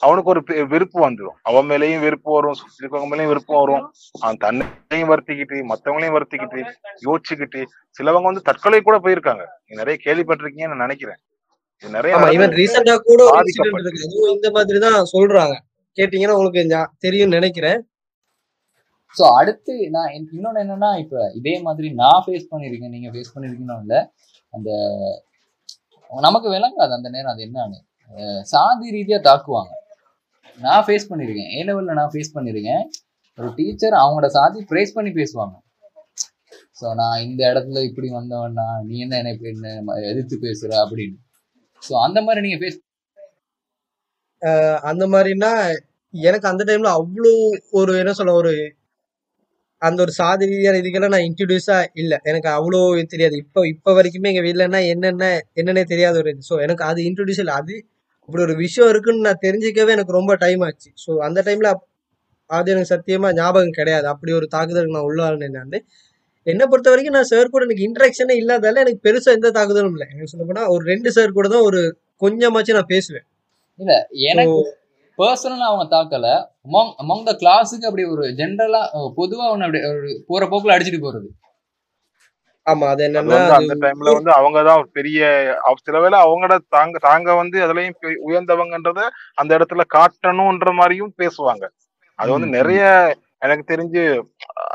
அவனுக்கு 0.06 0.32
ஒரு 0.34 0.42
வெறுப்பு 0.74 0.98
வந்துடும் 1.06 1.38
அவன் 1.50 1.68
மேலயும் 1.72 2.04
வெறுப்பு 2.06 2.30
வரும் 2.36 2.58
இருக்கவங்க 2.78 3.10
மேலயும் 3.12 3.32
வெறுப்பு 3.34 3.54
வரும். 3.60 3.84
அவன் 4.24 4.42
தன்னையும் 4.46 5.12
வருத்திக்கிட்டு 5.14 5.58
மத்தவங்களையும் 5.72 6.18
வருத்திக்கிட்டு 6.18 6.60
யோசிச்சுக்கிட்டு 7.08 7.62
சிலவங்க 7.98 8.30
வந்து 8.32 8.48
தற்கொலை 8.50 8.82
கூட 8.82 8.98
போயிருக்காங்க. 9.06 9.46
நிறைய 9.82 9.98
கேள்விப்பட்டிருக்கீங்கன்னு 10.06 10.76
நான் 10.76 10.86
நினைக்கிறேன். 10.88 11.22
நிறைய 11.84 12.14
ஆமா 12.16 12.28
இவன் 12.36 12.42
நடந்திருக்கு 12.42 12.62
ரீசெண்டா 12.62 12.96
கூட 13.08 13.22
ஒரு 13.30 13.38
இன்சிடென்ட் 13.42 13.74
பாதிக்கப்பட்டு 13.74 13.90
இருக்கு. 13.90 14.08
அதுவும் 14.08 14.34
இந்த 14.36 14.50
மாதிரி 14.58 14.78
தான் 14.86 15.00
சொல்றாங்க. 15.14 15.56
கேட்டீங்கன்னா 15.98 16.36
உங்களுக்கு 16.38 16.64
தெரியும்னு 17.06 17.38
நினைக்கிறேன். 17.40 17.80
ஸோ 19.16 19.24
அடுத்து 19.40 19.74
நான் 19.96 20.14
இன்னொன்னு 20.18 20.62
என்னன்னா 20.64 20.90
இப்ப 21.04 21.16
இதே 21.40 21.54
மாதிரி 21.68 21.88
நான் 22.02 22.24
ஃபேஸ் 22.26 22.50
பண்ணியிருக்கேன் 22.52 22.94
நீங்க 22.96 23.10
ஃபேஸ் 23.14 23.34
பண்ணிருக்கீங்கன்னு 23.34 23.86
இல்ல. 23.86 23.98
அந்த 24.54 24.70
நமக்கு 26.12 26.48
விளங்காது 26.56 26.94
அந்த 26.98 27.10
நேரம் 27.16 27.34
அது 27.34 27.44
என்னன்னு. 27.48 27.80
சாதி 28.54 28.88
ரீதியா 28.96 29.20
தாக்குவாங்க. 29.30 29.72
நான் 30.60 30.84
ஃபேஸ் 30.88 31.10
பண்ணியிருக்கேன். 31.12 31.50
ஏ 31.56 31.62
லெவல்ல 31.70 31.96
நான் 32.00 32.12
ஃபேஸ் 32.14 32.36
பண்ணியிருக்கேன். 32.36 32.84
ஒரு 33.38 33.50
டீச்சர் 33.60 33.96
அவங்களோட 34.02 34.28
சாதி 34.38 34.60
ப்ரைஸ் 34.72 34.96
பண்ணி 34.98 35.12
பேசுவாங்க. 35.20 35.56
ஸோ 36.80 36.86
நான் 37.02 37.24
இந்த 37.28 37.42
இடத்துல 37.52 37.82
இப்படி 37.90 38.08
வந்தவன்னா 38.20 38.68
நீ 38.88 38.96
என்ன 39.06 39.18
என்னை 39.22 39.34
எதிர்த்து 40.12 40.38
பேசுற 40.46 40.72
அப்படின்னு. 40.84 41.18
ஸோ 41.86 41.94
அந்த 42.06 42.20
மாதிரி 42.26 42.44
நீங்க 42.46 42.60
ஃபேஸ் 42.62 42.80
அந்த 44.92 45.04
மாதிரினா 45.14 45.52
எனக்கு 46.14 46.48
அந்த 46.52 46.64
டைம்ல 46.70 46.90
அவ்வளோ 47.00 47.32
ஒரு 47.80 47.94
என்ன 48.02 48.12
சொல்ல 48.20 48.34
ஒரு 48.42 48.52
அந்த 49.82 50.00
ஒரு 50.06 50.12
சாதி 50.20 50.46
ரீதியான 50.50 50.80
இதுக்கெல்லாம் 50.82 51.14
நான் 51.16 51.28
இன்ட்ரடியூஸா 51.30 51.78
இல்லை. 52.02 52.18
எனக்கு 52.30 52.50
அவ்வளோ 52.58 52.80
தெரியாது. 53.14 53.36
இப்போ 53.44 53.62
இப்போ 53.74 53.92
வரைக்குமே 53.98 54.32
எங்க 54.34 54.44
வீட்லன்னா 54.48 54.82
என்னென்ன 54.94 55.26
என்னன்னே 55.60 55.84
தெரியாத 55.94 56.16
ஒரு 56.24 56.32
ஸோ 56.50 56.56
எனக்கு 56.66 56.84
அது 56.90 57.00
இன்ட்ரடியூஸ் 57.10 57.42
இல்லை. 57.44 57.56
அது 57.62 57.76
அப்படி 58.30 58.44
ஒரு 58.48 58.56
விஷயம் 58.66 58.90
இருக்குன்னு 58.94 59.28
நான் 59.28 59.44
தெரிஞ்சுக்கவே 59.48 59.94
எனக்கு 59.98 60.18
ரொம்ப 60.20 60.34
டைம் 60.46 60.62
ஆச்சு. 60.68 60.90
ஸோ 61.06 61.12
அந்த 61.28 61.40
டைம்ல 61.48 61.70
அது 62.50 62.72
எனக்கு 62.74 62.92
சத்தியமா 62.96 63.30
ஞாபகம் 63.40 63.78
கிடையாது. 63.80 64.06
அப்படி 64.14 64.32
ஒரு 64.40 64.48
தாக்குதலுக்கு 64.56 64.98
நான் 64.98 65.10
உள்ளான்னு 65.12 65.48
என்னன்னு 65.50 65.80
என்னை 66.48 66.66
பொறுத்த 66.66 66.90
வரைக்கும் 66.90 67.16
நான் 67.16 67.30
சார் 67.30 67.54
கூட 67.54 67.64
எனக்கு 67.64 67.86
இன்ட்ராக்ஷனே 67.88 68.36
இல்லாதால 68.42 68.82
எனக்கு 68.84 69.06
பெருசா 69.06 69.30
எந்த 69.32 69.52
தாக்குதலும் 69.52 69.94
இல்லை. 69.96 70.08
எனக்கு 70.12 70.32
சொல்ல 70.34 70.46
போனா 70.46 70.64
ஒரு 70.74 70.84
ரெண்டு 70.86 71.10
சார் 71.12 71.38
கூட 71.38 71.48
தான் 71.48 71.68
ஒரு 71.70 71.80
கொஞ்சமாச்சும் 72.22 72.78
நான் 72.80 72.92
பேசுவேன். 72.94 73.26
இல்ல 73.80 73.94
எனக்கு 74.32 74.58
பர்சனலா 75.20 75.66
அவங்க 75.68 75.86
தாக்கல. 75.92 76.28
அமாங் 76.66 76.92
அமாங் 77.02 77.26
த 77.28 77.34
கிளாஸுக்கு 77.42 77.88
அப்படி 77.90 78.06
ஒரு 78.14 78.24
ஜென்ரலா 78.40 78.82
பொதுவா 79.18 79.44
அவனை 79.50 79.66
அப்படி 79.68 79.82
ஒரு 79.94 80.10
போற 80.28 80.44
போக்குல 80.46 80.76
அடிச்சுட்டு 80.76 81.02
போறது. 81.04 81.28
ஆமா 82.68 82.86
அது 82.92 83.02
என்னன்னா 83.08 83.40
அந்த 83.58 83.74
டைம்ல 83.82 84.14
வந்து 84.14 84.32
அவங்கதான் 84.32 84.80
ஒரு 84.82 84.90
பெரிய 84.94 85.20
சில 85.82 85.98
வேளை 86.00 86.18
அவங்களோட 86.20 86.56
தாங்க 86.70 87.00
தாங்க 87.04 87.36
வந்து 87.36 87.58
அதுலயும் 87.66 87.98
உயர்ந்தவங்கன்றத 88.28 89.02
அந்த 89.38 89.52
இடத்துல 89.58 89.84
காட்டணும்ன்ற 89.96 90.72
மாதிரியும் 90.80 91.14
பேசுவாங்க. 91.20 91.66
அது 92.20 92.30
வந்து. 92.32 92.50
நிறைய 92.58 92.82
எனக்கு 93.42 93.64
தெரிஞ்சு 93.74 94.02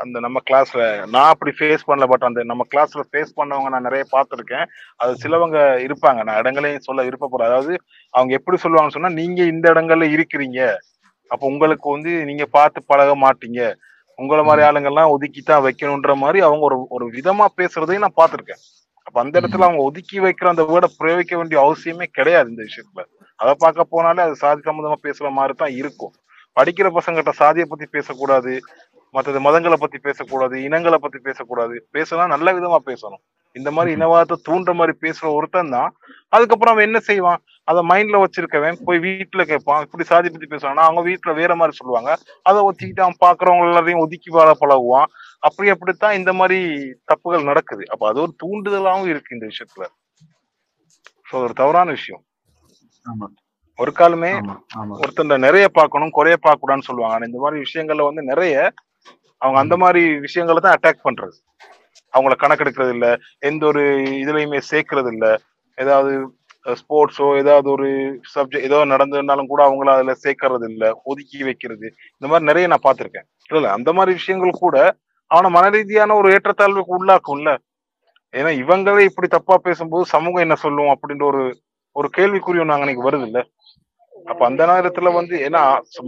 அந்த 0.01 0.19
நம்ம 0.19 0.39
கிளாஸ்ல 0.49 0.81
நான் 1.05 1.29
அப்படி 1.29 1.51
ஃபேஸ் 1.59 1.87
பண்ணல 1.87 2.05
பட் 2.07 2.23
அந்த 2.23 2.43
நம்ம 2.43 2.63
கிளாஸ்ல 2.73 3.01
ஃபேஸ் 3.11 3.31
பண்ணவங்க 3.37 3.69
நான் 3.69 3.87
நிறைய 3.87 4.03
பார்த்திருக்கேன். 4.11 4.65
அது 4.97 5.13
சிலவங்க 5.23 5.57
இருப்பாங்க. 5.87 6.23
நான் 6.23 6.37
இடங்களையும் 6.37 6.85
சொல்ல 6.87 7.03
விருப்பப்படுறேன். 7.03 7.49
அதாவது 7.51 7.73
அவங்க 8.13 8.33
எப்படி 8.33 8.57
சொல்லுவாங்கன்னு 8.63 8.97
சொன்னா 8.97 9.09
நீங்க 9.09 9.41
இந்த 9.43 9.73
இடங்கள்ல 9.73 10.07
இருக்கிறீங்க. 10.17 10.59
அப்ப 11.31 11.43
உங்களுக்கு 11.47 11.87
வந்து 11.91 12.11
நீங்க 12.29 12.45
பார்த்து 12.57 12.83
பழக 12.83 13.11
மாட்டீங்க. 13.25 13.61
உங்களை 14.19 14.43
மாதிரி. 14.43 14.65
ஆளுங்கெல்லாம் 14.67 15.13
ஒதுக்கி 15.15 15.41
தான் 15.41 15.63
வைக்கணுன்ற 15.65 16.15
மாதிரி 16.15 16.39
அவங்க 16.39 16.63
ஒரு 16.69 16.77
ஒரு 16.89 17.05
விதமா 17.17 17.45
பேசுறதையும் 17.57 18.05
நான் 18.05 18.19
பார்த்திருக்கேன். 18.21 18.61
அப்ப 19.07 19.17
அந்த 19.21 19.41
இடத்துல. 19.41 19.67
அவங்க 19.67 19.81
ஒதுக்கி 19.81 20.19
வைக்கிற 20.19 20.47
அந்த 20.47 20.63
வேர்டை 20.63 20.89
பிரயோகிக்க 20.99 21.35
வேண்டிய 21.37 21.59
அவசியமே 21.65 22.07
கிடையாது 22.11 22.49
இந்த 22.49 22.63
விஷயத்துல. 22.69 23.03
அதை 23.39 23.53
பார்க்க 23.59 23.91
போனாலே 23.93 24.21
அது 24.27 24.35
சாதி 24.35 24.61
சம்பந்தமா 24.65 24.97
பேசுற 25.03 25.29
மாதிரி 25.31 25.53
தான் 25.53 25.73
இருக்கும். 25.81 26.13
படிக்கிற 26.59 26.87
பசங்கிட்ட 26.97 27.29
சாதியை 27.29 27.67
பத்தி 27.69 27.85
பேசக்கூடாது 27.85 28.53
மற்றது 29.15 29.39
மதங்களை 29.39 29.73
பத்தி 29.73 29.97
பேசக்கூடாது 29.97 30.63
இனங்களை 30.63 30.97
பத்தி 30.97 31.19
பேசக்கூடாது. 31.19 31.87
பேசலாம் 31.91 32.29
நல்ல 32.29 32.53
விதமா 32.53 32.77
பேசணும். 32.85 33.21
இந்த 33.55 33.71
மாதிரி. 33.71 33.95
இனவாதத்தை 33.95 34.35
தூண்டுற 34.49 34.73
மாதிரி 34.73 34.97
பேசுற 35.01 35.33
ஒருத்தன் 35.33 35.69
தான். 35.69 35.95
அதுக்கப்புறம் 36.29 36.73
அவன் 36.73 36.85
என்ன 36.85 36.99
செய்வான்? 36.99 37.41
அதை 37.63 37.81
மைண்ட்ல 37.87 38.23
வச்சிருக்கவன் 38.23 38.77
போய் 38.85 38.99
வீட்டுல 38.99 39.41
கேட்பான். 39.45 39.81
இப்படி 39.81 40.03
சாதி 40.03 40.29
பத்தி 40.29 40.47
பேசுவானா 40.47 40.83
அவங்க 40.87 41.01
வீட்டுல 41.09 41.35
வேற 41.35 41.55
மாதிரி 41.55 41.77
சொல்லுவாங்க. 41.77 42.17
அதை 42.43 42.61
ஒத்திக்கிட்டு 42.61 42.99
அவன் 42.99 43.21
பாக்குறவங்க 43.25 43.67
எல்லாரையும் 43.67 43.99
ஒதுக்கி 43.99 44.29
வாழ 44.29 44.51
பழகுவான். 44.61 45.11
அப்படி 45.39 45.69
அப்படித்தான் 45.69 46.13
இந்த 46.13 46.33
மாதிரி 46.33 46.59
தப்புகள் 47.13 47.43
நடக்குது. 47.43 47.85
அப்ப 47.89 48.07
அது 48.07 48.21
ஒரு 48.21 48.35
தூண்டுதலாவும் 48.43 49.07
இருக்கு 49.07 49.35
இந்த 49.35 49.47
விஷயத்துல. 49.47 49.85
ஸோ 51.31 51.35
ஒரு 51.43 51.53
தவறான 51.53 51.89
விஷயம். 51.91 52.23
ஆமா. 53.05 53.27
ஒரு 53.79 53.91
காலமே 53.99 54.31
ஒருத்தன் 54.97 55.45
நிறைய 55.47 55.65
பார்க்கணும் 55.77 56.15
குறைய 56.17 56.35
பார்க்க 56.37 56.63
கூடாதுன்னு 56.63 56.87
சொல்லுவாங்க. 56.89 57.15
ஆனா 57.15 57.29
இந்த 57.29 57.39
மாதிரி 57.43 57.63
விஷயங்கள்ல 57.65 58.07
வந்து 58.09 58.23
நிறைய 58.31 58.55
அவங்க 59.41 59.57
அந்த 59.63 59.75
மாதிரி 59.83 60.01
விஷயங்களை 60.25 60.59
தான் 60.61 60.75
அட்டாக் 60.75 61.05
பண்றது. 61.07 61.35
அவங்கள 62.13 62.35
கணக்கெடுக்கிறது 62.39 62.91
இல்ல. 62.95 63.07
எந்த 63.49 63.63
ஒரு 63.71 63.83
இதுலயுமே 64.23 64.59
சேர்க்கறது 64.71 65.09
இல்ல. 65.15 65.25
ஏதாவது 65.77 66.11
ஸ்போர்ட்ஸோ 66.65 67.27
ஏதாவது 67.41 67.67
ஒரு 67.75 67.87
சப்ஜெக்ட் 68.33 68.67
ஏதோ 68.67 68.79
நடந்ததுனாலும் 68.93 69.51
கூட 69.51 69.61
அவங்கள 69.67 69.91
அதுல 69.95 70.13
சேர்க்கறது 70.25 70.65
இல்ல. 70.71 70.83
ஒதுக்கி 71.11 71.39
வைக்கிறது. 71.47 71.87
இந்த 72.15 72.27
மாதிரி 72.31 72.49
நிறைய 72.51 72.67
நான் 72.67 72.85
பார்த்திருக்கேன். 72.87 73.27
இல்ல 73.49 73.71
அந்த 73.77 73.89
மாதிரி 73.97 74.11
விஷயங்கள் 74.19 74.61
கூட 74.63 74.77
அவனை 75.31 75.49
மன 75.49 75.65
ரீதியான 75.69 76.15
ஒரு 76.21 76.29
ஏற்றத்தாழ்வுக்கு 76.35 76.97
உள்ளாக்கும்ல. 76.99 77.51
ஏன்னா 78.33 78.51
இவங்களே 78.63 79.03
இப்படி 79.09 79.27
தப்பா 79.29 79.55
பேசும்போது 79.65 80.03
சமூகம் 80.13 80.45
என்ன 80.45 80.55
சொல்லும் 80.65 80.91
அப்படின்ற 80.93 81.25
ஒரு 81.31 81.43
ஒரு 81.95 82.07
கேள்விக்குறி 82.17 82.61
ஒண்ணு 82.61 82.73
அங்க 82.73 82.85
அன்னைக்கு 82.85 83.07
வருது 83.07 83.25
இல்ல 83.29 83.39
அப்ப 84.25 84.41
அந்த 84.47 84.63
நேரத்துல 84.71 85.09
வந்து 85.17 85.35
ஏன்னா 85.47 85.61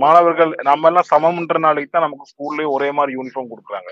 மாணவர்கள் 0.04 0.52
நம்ம 0.70 0.90
எல்லாம் 0.90 1.10
சமம்ன்ற 1.12 1.60
நாளைக்கு 1.66 1.92
தான் 1.92 2.06
நமக்கு 2.08 2.30
ஸ்கூல்லயே 2.32 2.68
ஒரே 2.76 2.90
மாதிரி 2.98 3.16
யூனிஃபார்ம் 3.18 3.52
கொடுக்குறாங்க. 3.52 3.90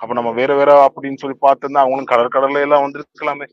அப்ப 0.00 0.14
நம்ம 0.18 0.30
வேற 0.38 0.52
வேற 0.60 0.70
அப்படின்னு 0.86 1.20
சொல்லி 1.22 1.36
பார்த்திருந்தா 1.44 1.82
அவங்களும் 1.84 2.10
கடல் 2.12 2.34
கடல்ல 2.36 2.64
எல்லாம் 2.66 2.84
வந்திருக்கலாமே. 2.84 3.46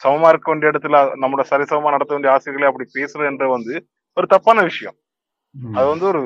சமமா 0.00 0.28
இருக்க 0.32 0.48
வேண்டிய 0.50 0.72
இடத்துல 0.72 0.96
நம்மளோட 1.22 1.44
சரிசமமா 1.52 1.92
நடத்த 1.94 2.12
வேண்டிய 2.14 2.32
ஆசிரியர்களே 2.34 2.70
அப்படி 2.70 2.86
பேசுறதுன்ற 2.96 3.46
வந்து 3.56 3.74
ஒரு 4.16 4.26
தப்பான 4.34 4.62
விஷயம். 4.70 4.96
அது 5.76 5.86
வந்து 5.92 6.06
ஒரு 6.12 6.20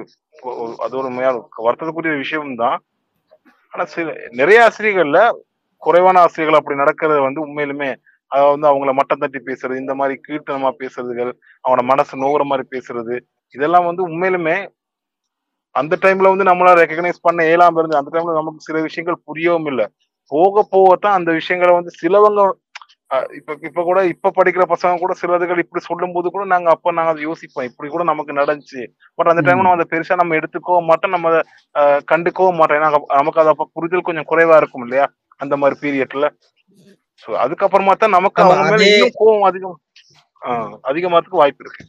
அது 0.85 0.95
ஒரு 1.01 1.09
வருத்தத்துக்குரிய 1.67 2.15
விஷயம் 2.25 2.61
தான் 2.63 2.79
ஆனா 3.75 3.85
சில 3.95 4.15
நிறைய 4.41 4.59
ஆசிரியர்கள்ல 4.67 5.21
குறைவான 5.83 6.21
ஆசிரியர்கள் 6.25 6.59
அப்படி 6.59 6.77
நடக்கிறது 6.83 7.21
வந்து 7.27 7.41
உண்மையிலுமே 7.47 7.91
வந்து 8.49 8.69
அவங்கள 8.69 8.93
மட்டம் 8.99 9.23
தட்டி 9.23 9.41
பேசுறது 9.49 9.83
இந்த 9.83 9.95
மாதிரி 9.97 10.15
கீர்த்தனமா 10.27 10.71
பேசுறதுகள் 10.81 11.33
அவனோட 11.65 11.83
மனசு 11.91 12.23
நோவுற 12.23 12.45
மாதிரி 12.51 12.67
பேசுறது 12.75 13.17
இதெல்லாம் 13.55 13.89
வந்து 13.89 14.03
உண்மையிலுமே 14.09 14.57
அந்த 15.75 15.95
டைம்ல 16.03 16.31
வந்து 16.33 16.49
நம்மளால 16.49 16.81
ரெக்கக்னைஸ் 16.81 17.25
பண்ண 17.25 17.41
இயலாம 17.49 17.81
இருந்து 17.81 18.01
அந்த 18.01 18.11
டைம்ல 18.15 18.35
நமக்கு 18.39 18.67
சில 18.67 18.79
விஷயங்கள் 18.87 19.25
புரியவும் 19.29 19.69
இல்லை. 19.73 19.87
போக 20.33 20.65
போகத்தான் 20.73 21.17
அந்த 21.19 21.31
விஷயங்களை 21.39 21.73
வந்து 21.79 21.93
சிலவங்க 22.01 22.43
இப்ப 23.39 23.55
இப்ப 23.69 23.83
கூட 23.83 24.01
இப்ப 24.13 24.33
படிக்கிற 24.37 24.65
பசங்க 24.71 25.01
கூட 25.01 25.13
சிலதுகள் 25.21 25.63
இப்படி 25.63 25.81
சொல்லும் 25.83 26.15
போது 26.15 26.29
கூட 26.31 26.45
நாங்க 26.53 26.69
அப்ப 26.75 26.93
நாங்க 26.93 27.13
அதை 27.13 27.23
யோசிப்போம். 27.25 27.67
இப்படி 27.71 27.89
கூட 27.89 28.05
நமக்கு 28.11 28.33
நடந்துச்சு. 28.39 28.83
பட் 29.19 29.31
அந்த 29.33 29.43
டைம்ல 29.47 29.63
நம்ம 29.63 29.77
அதை 29.79 29.87
பெருசா 29.93 30.17
நம்ம 30.21 30.37
எடுத்துக்கோ 30.41 30.77
மாட்டோம். 30.89 31.15
நம்ம 31.17 31.29
அஹ், 31.75 32.01
கண்டுக்கவும் 32.13 32.59
மாட்டோம். 32.61 32.79
ஏன்னா 32.81 32.91
நமக்கு 33.19 33.43
அது 33.43 33.53
அப்ப 33.55 33.69
புரிதல் 33.77 34.07
கொஞ்சம் 34.09 34.29
குறைவா 34.31 34.57
இருக்கும் 34.63 34.85
இல்லையா? 34.87 35.07
அந்த 35.41 35.55
மாதிரி 35.61 35.77
பீரியட்ல 35.83 36.27
சோ 37.23 37.31
அதுக்கப்புறமா 37.45 37.93
தான் 37.97 38.15
நமக்கு 38.17 38.41
அவங்க 38.45 38.63
மேல 38.73 38.87
இன்னும் 38.91 39.17
கோவம் 39.21 39.49
அதிகம் 39.51 39.79
ஆஹ் 40.43 40.75
அதிகமாறதுக்கு 40.91 41.41
வாய்ப்பு 41.41 41.65
இருக்கு. 41.65 41.83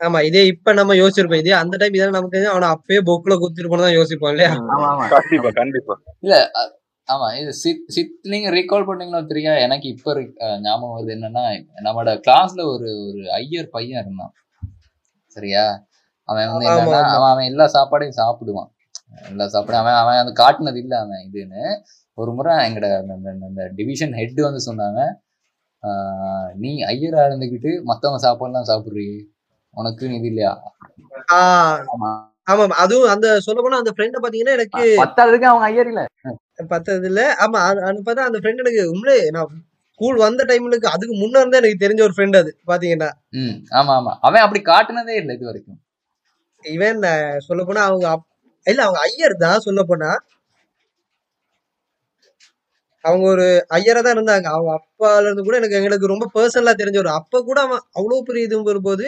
ஆமா 0.00 0.18
இதே 0.28 0.42
இப்ப 0.52 0.72
நம்ம 0.72 0.94
யோசிச்சிருப்போம் 0.98 1.42
இதே 1.42 1.54
அந்த 1.58 1.74
டைம் 1.80 1.96
இதெல்லாம் 1.96 2.18
நமக்கு 2.18 2.38
அவனை 2.52 2.68
அப்பயே 2.74 3.00
பொக்குல 3.08 3.34
குத்திருப்போம் 3.40 3.84
தான் 3.84 3.98
யோசிப்போம் 3.98 4.32
இல்லையா? 4.32 4.52
ஆமா 4.68 4.86
ஆமா. 4.92 5.06
கண்டிப்பா 5.14 5.50
கண்டிப்பா. 5.58 5.94
இல்ல 6.22 6.36
ஆமா 7.08 7.26
இது 7.38 7.52
சித் 7.60 7.86
சித் 7.90 8.14
நீங்க 8.32 8.48
ரீகால் 8.50 8.86
பண்ணீங்களோ 8.88 9.20
தெரியா 9.30 9.52
எனக்கு 9.64 9.86
இப்ப 9.88 10.14
ஞாபகம் 10.62 10.94
வருது 10.94 11.14
என்னன்னா 11.16 11.44
நம்மளோட 11.78 12.12
கிளாஸ்ல 12.26 12.62
ஒரு 12.72 12.88
ஒரு 13.08 13.22
ஐயர் 13.38 13.68
பையன் 13.70 14.00
இருந்தான். 14.02 14.32
சரியா? 15.36 15.64
அவன் 16.28 16.50
வந்து 16.52 16.68
என்னன்னா. 16.70 17.00
அவன் 17.10 17.32
அவன் 17.32 17.50
எல்லா 17.50 17.66
சாப்பாடையும் 17.74 18.18
சாப்பிடுவான். 18.20 18.70
எல்லா 19.30 19.46
சாப்பாடும் 19.54 19.82
அவன் 19.82 20.00
அவன் 20.02 20.20
அது 20.22 20.32
காட்டுனது 20.38 20.80
இல்ல 20.84 20.94
அவன் 21.04 21.24
இதுன்னு. 21.28 21.64
ஒரு 22.18 22.30
முறை 22.36 22.54
எங்கட 22.64 22.86
அந்த- 23.44 23.70
டிவிஷன் 23.78 24.16
ஹெட் 24.18 24.40
வந்து 24.46 24.62
சொன்னாங்க 24.66 25.00
நீ 26.58 26.72
ஐயரா 26.90 27.22
இருந்துகிட்டு 27.28 27.70
மத்தவங்க 27.88 28.20
சாப்பாடுலாம் 28.24 28.68
சாப்பிடுறீ 28.68 29.06
உனக்கு 29.74 30.04
இது 30.10 30.28
இல்லையா? 30.30 30.52
ஆமா. 31.88 32.10
அதுவும் 32.82 33.10
அந்த 33.12 33.26
சொல்ல 33.40 33.60
போனா 33.62 33.80
அந்த 33.80 33.92
ஃப்ரெண்ட 33.94 34.18
பாத்தீங்கன்னா 34.22 34.54
எனக்கு 34.56 34.82
பத்தாவதுக்கு 35.00 35.48
அவங்க 35.50 35.66
ஐயர் 35.68 35.90
இல்ல. 35.92 36.02
பத்தது 36.72 37.06
இல்ல. 37.10 37.20
ஆமா 37.42 37.60
பார்த்தா 38.00 38.26
அந்த 38.28 38.38
ஃப்ரெண்ட் 38.40 38.62
எனக்கு 38.64 38.82
உண்மையிலே 38.92 39.30
நான் 39.30 39.52
ஸ்கூல் 39.94 40.18
வந்த 40.22 40.42
டைம்லுக்கு 40.50 40.88
அதுக்கு 40.92 41.14
முன்ன 41.18 41.40
இருந்தே 41.40 41.60
எனக்கு 41.60 41.82
தெரிஞ்ச 41.82 42.02
ஒரு 42.06 42.14
ஃப்ரெண்ட் 42.16 42.38
அது 42.40 42.50
பாத்தீங்கன்னா. 42.70 43.08
ம் 43.38 43.56
ஆமா 43.78 43.92
ஆமா. 43.98 44.12
அவன் 44.22 44.44
அப்படி 44.44 44.62
காட்டுனதே 44.66 45.16
இல்லை 45.20 45.34
இது 45.36 45.48
வரைக்கும். 45.50 45.78
இவன் 46.64 47.00
சொல்ல 47.46 47.62
போனா 47.64 47.82
அவங்க 47.88 48.06
இல்ல 48.66 48.80
அவங்க 48.86 49.00
ஐயர் 49.06 49.36
தான் 49.42 49.64
சொல்ல 49.66 49.82
போனா 49.84 50.10
அவங்க 53.04 53.24
ஒரு 53.34 53.46
ஐயரா 53.76 54.00
தான் 54.04 54.16
இருந்தாங்க. 54.16 54.46
அவங்க 54.54 54.70
அப்பால 54.78 55.24
இருந்து 55.26 55.44
கூட 55.46 55.56
எனக்கு 55.60 55.78
எங்களுக்கு 55.80 56.12
ரொம்ப 56.12 56.26
பர்சனலா 56.36 56.74
தெரிஞ்ச 56.80 56.98
ஒரு 57.04 57.12
அப்ப 57.20 57.42
கூட 57.48 57.58
அவன் 57.66 57.82
அவ்வளோ 57.98 58.20
பெரிய 58.28 58.48
இது 58.48 58.62
வரும்போது 58.70 59.06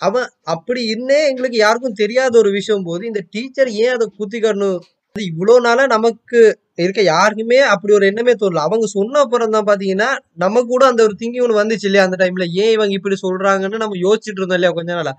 அவன் 0.00 0.26
அப்படி 0.54 0.80
இன்னே 0.94 1.20
எங்களுக்கு 1.30 1.58
யாருக்கும் 1.60 2.00
தெரியாத 2.02 2.34
ஒரு 2.42 2.50
விஷயம் 2.58 2.86
போது 2.88 3.02
இந்த 3.10 3.20
டீச்சர் 3.34 3.70
ஏன் 3.84 3.94
அதை 3.96 4.06
குத்தி 4.18 4.38
காட்டணும்? 4.38 4.78
அது 5.16 5.24
இவ்வளோ 5.30 5.54
நாளா 5.66 5.84
நமக்கு 5.94 6.40
இருக்க 6.84 7.00
யாருக்குமே 7.08 7.58
அப்படி 7.74 7.92
ஒரு 7.98 8.06
எண்ணமே 8.10 8.34
தோணல. 8.42 8.64
அவங்க 8.68 8.86
சொன்ன 8.96 9.20
அப்புறம் 9.24 9.54
தான் 9.56 9.68
பார்த்தீங்கன்னா 9.68 10.10
நமக்கு 10.44 10.70
கூட 10.74 10.84
அந்த 10.90 11.02
ஒரு 11.08 11.14
திங்கிங் 11.20 11.44
ஒன்று 11.46 11.60
வந்துச்சு 11.60 11.86
இல்லையா 11.88 12.04
அந்த 12.08 12.18
டைம்ல 12.22 12.46
ஏன் 12.62 12.72
இவங்க 12.76 12.94
இப்படி 12.98 13.18
சொல்றாங்கன்னு 13.24 13.82
நம்ம 13.84 13.98
யோசிச்சுட்டு 14.06 14.40
இருந்தோம் 14.40 14.60
இல்லையா 14.60 14.74
கொஞ்ச 14.78 14.90
நாளா? 14.98 15.14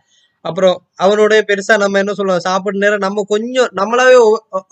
அப்புறம் 0.45 0.75
அவனோட 1.05 1.33
பெருசா 1.49 1.75
நம்ம 1.83 1.99
என்ன 2.03 2.13
சொல்லுவோம்? 2.19 2.45
சாப்பிட்ற 2.47 2.83
நேரம் 2.85 3.05
நம்ம 3.07 3.25
கொஞ்சம் 3.33 3.71
நம்மளாவே 3.81 4.17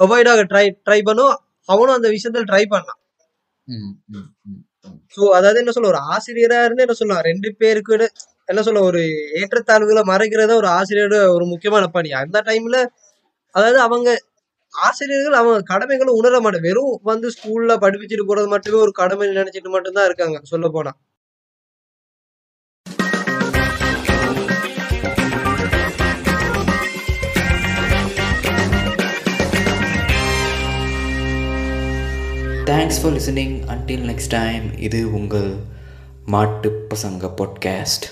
அவாய்டாக 0.06 0.46
ட்ரை 0.54 0.66
ட்ரை 0.88 1.00
பண்ணும் 1.10 1.36
அவனும் 1.70 1.98
அந்த 1.98 2.10
விஷயத்தில் 2.16 2.50
ட்ரை 2.52 2.64
பண்ணான். 2.74 3.00
சோ 5.16 5.24
அதாவது 5.38 5.60
என்ன 5.62 5.74
சொல்ல 5.76 5.92
ஒரு 5.94 6.02
ஆசிரியரா 6.14 6.60
இருந்து 6.66 6.86
என்ன 6.86 6.96
சொல்லலாம் 7.00 7.26
ரெண்டு 7.30 7.50
பேருக்கு 7.62 7.96
என்ன 8.50 8.62
சொல்ல 8.62 8.82
ஒரு 8.90 9.02
ஏற்றத்தாழ்வுகளை 9.40 10.04
மறைக்கிறத 10.12 10.54
ஒரு 10.62 10.70
ஆசிரியரோட 10.78 11.18
ஒரு 11.36 11.46
முக்கியமான 11.54 11.86
பணி. 11.90 12.10
அந்த 12.22 12.38
டைம்ல 12.48 12.78
அதாவது 13.56 13.80
அவங்க 13.88 14.10
ஆசிரியர்கள் 14.74 15.40
அவங்க 15.40 15.60
கடமைகளை 15.72 16.12
உணர 16.20 16.36
மாட்டேன். 16.42 16.66
வெறும் 16.68 16.96
வந்து 17.12 17.28
ஸ்கூல்ல 17.36 17.74
படிப்பிச்சுட்டு 17.84 18.28
போறது 18.30 18.50
மட்டுமே 18.56 18.80
ஒரு 18.86 18.94
கடமை 19.02 19.28
நினைச்சிட்டு 19.34 19.72
மட்டும்தான் 19.76 20.08
இருக்காங்க 20.10 20.40
சொல்ல 20.54 20.68
போனா. 20.72 20.94
Thanks 32.68 32.98
for 33.02 33.14
listening 33.14 33.54
until 33.68 34.06
next 34.08 34.30
time 34.30 34.64
இது 34.80 35.00
உங்கள் 35.14 35.50
மாட்டு 36.26 36.70
பசங்க 36.90 37.30
பாட்காஸ்ட் 37.36 38.06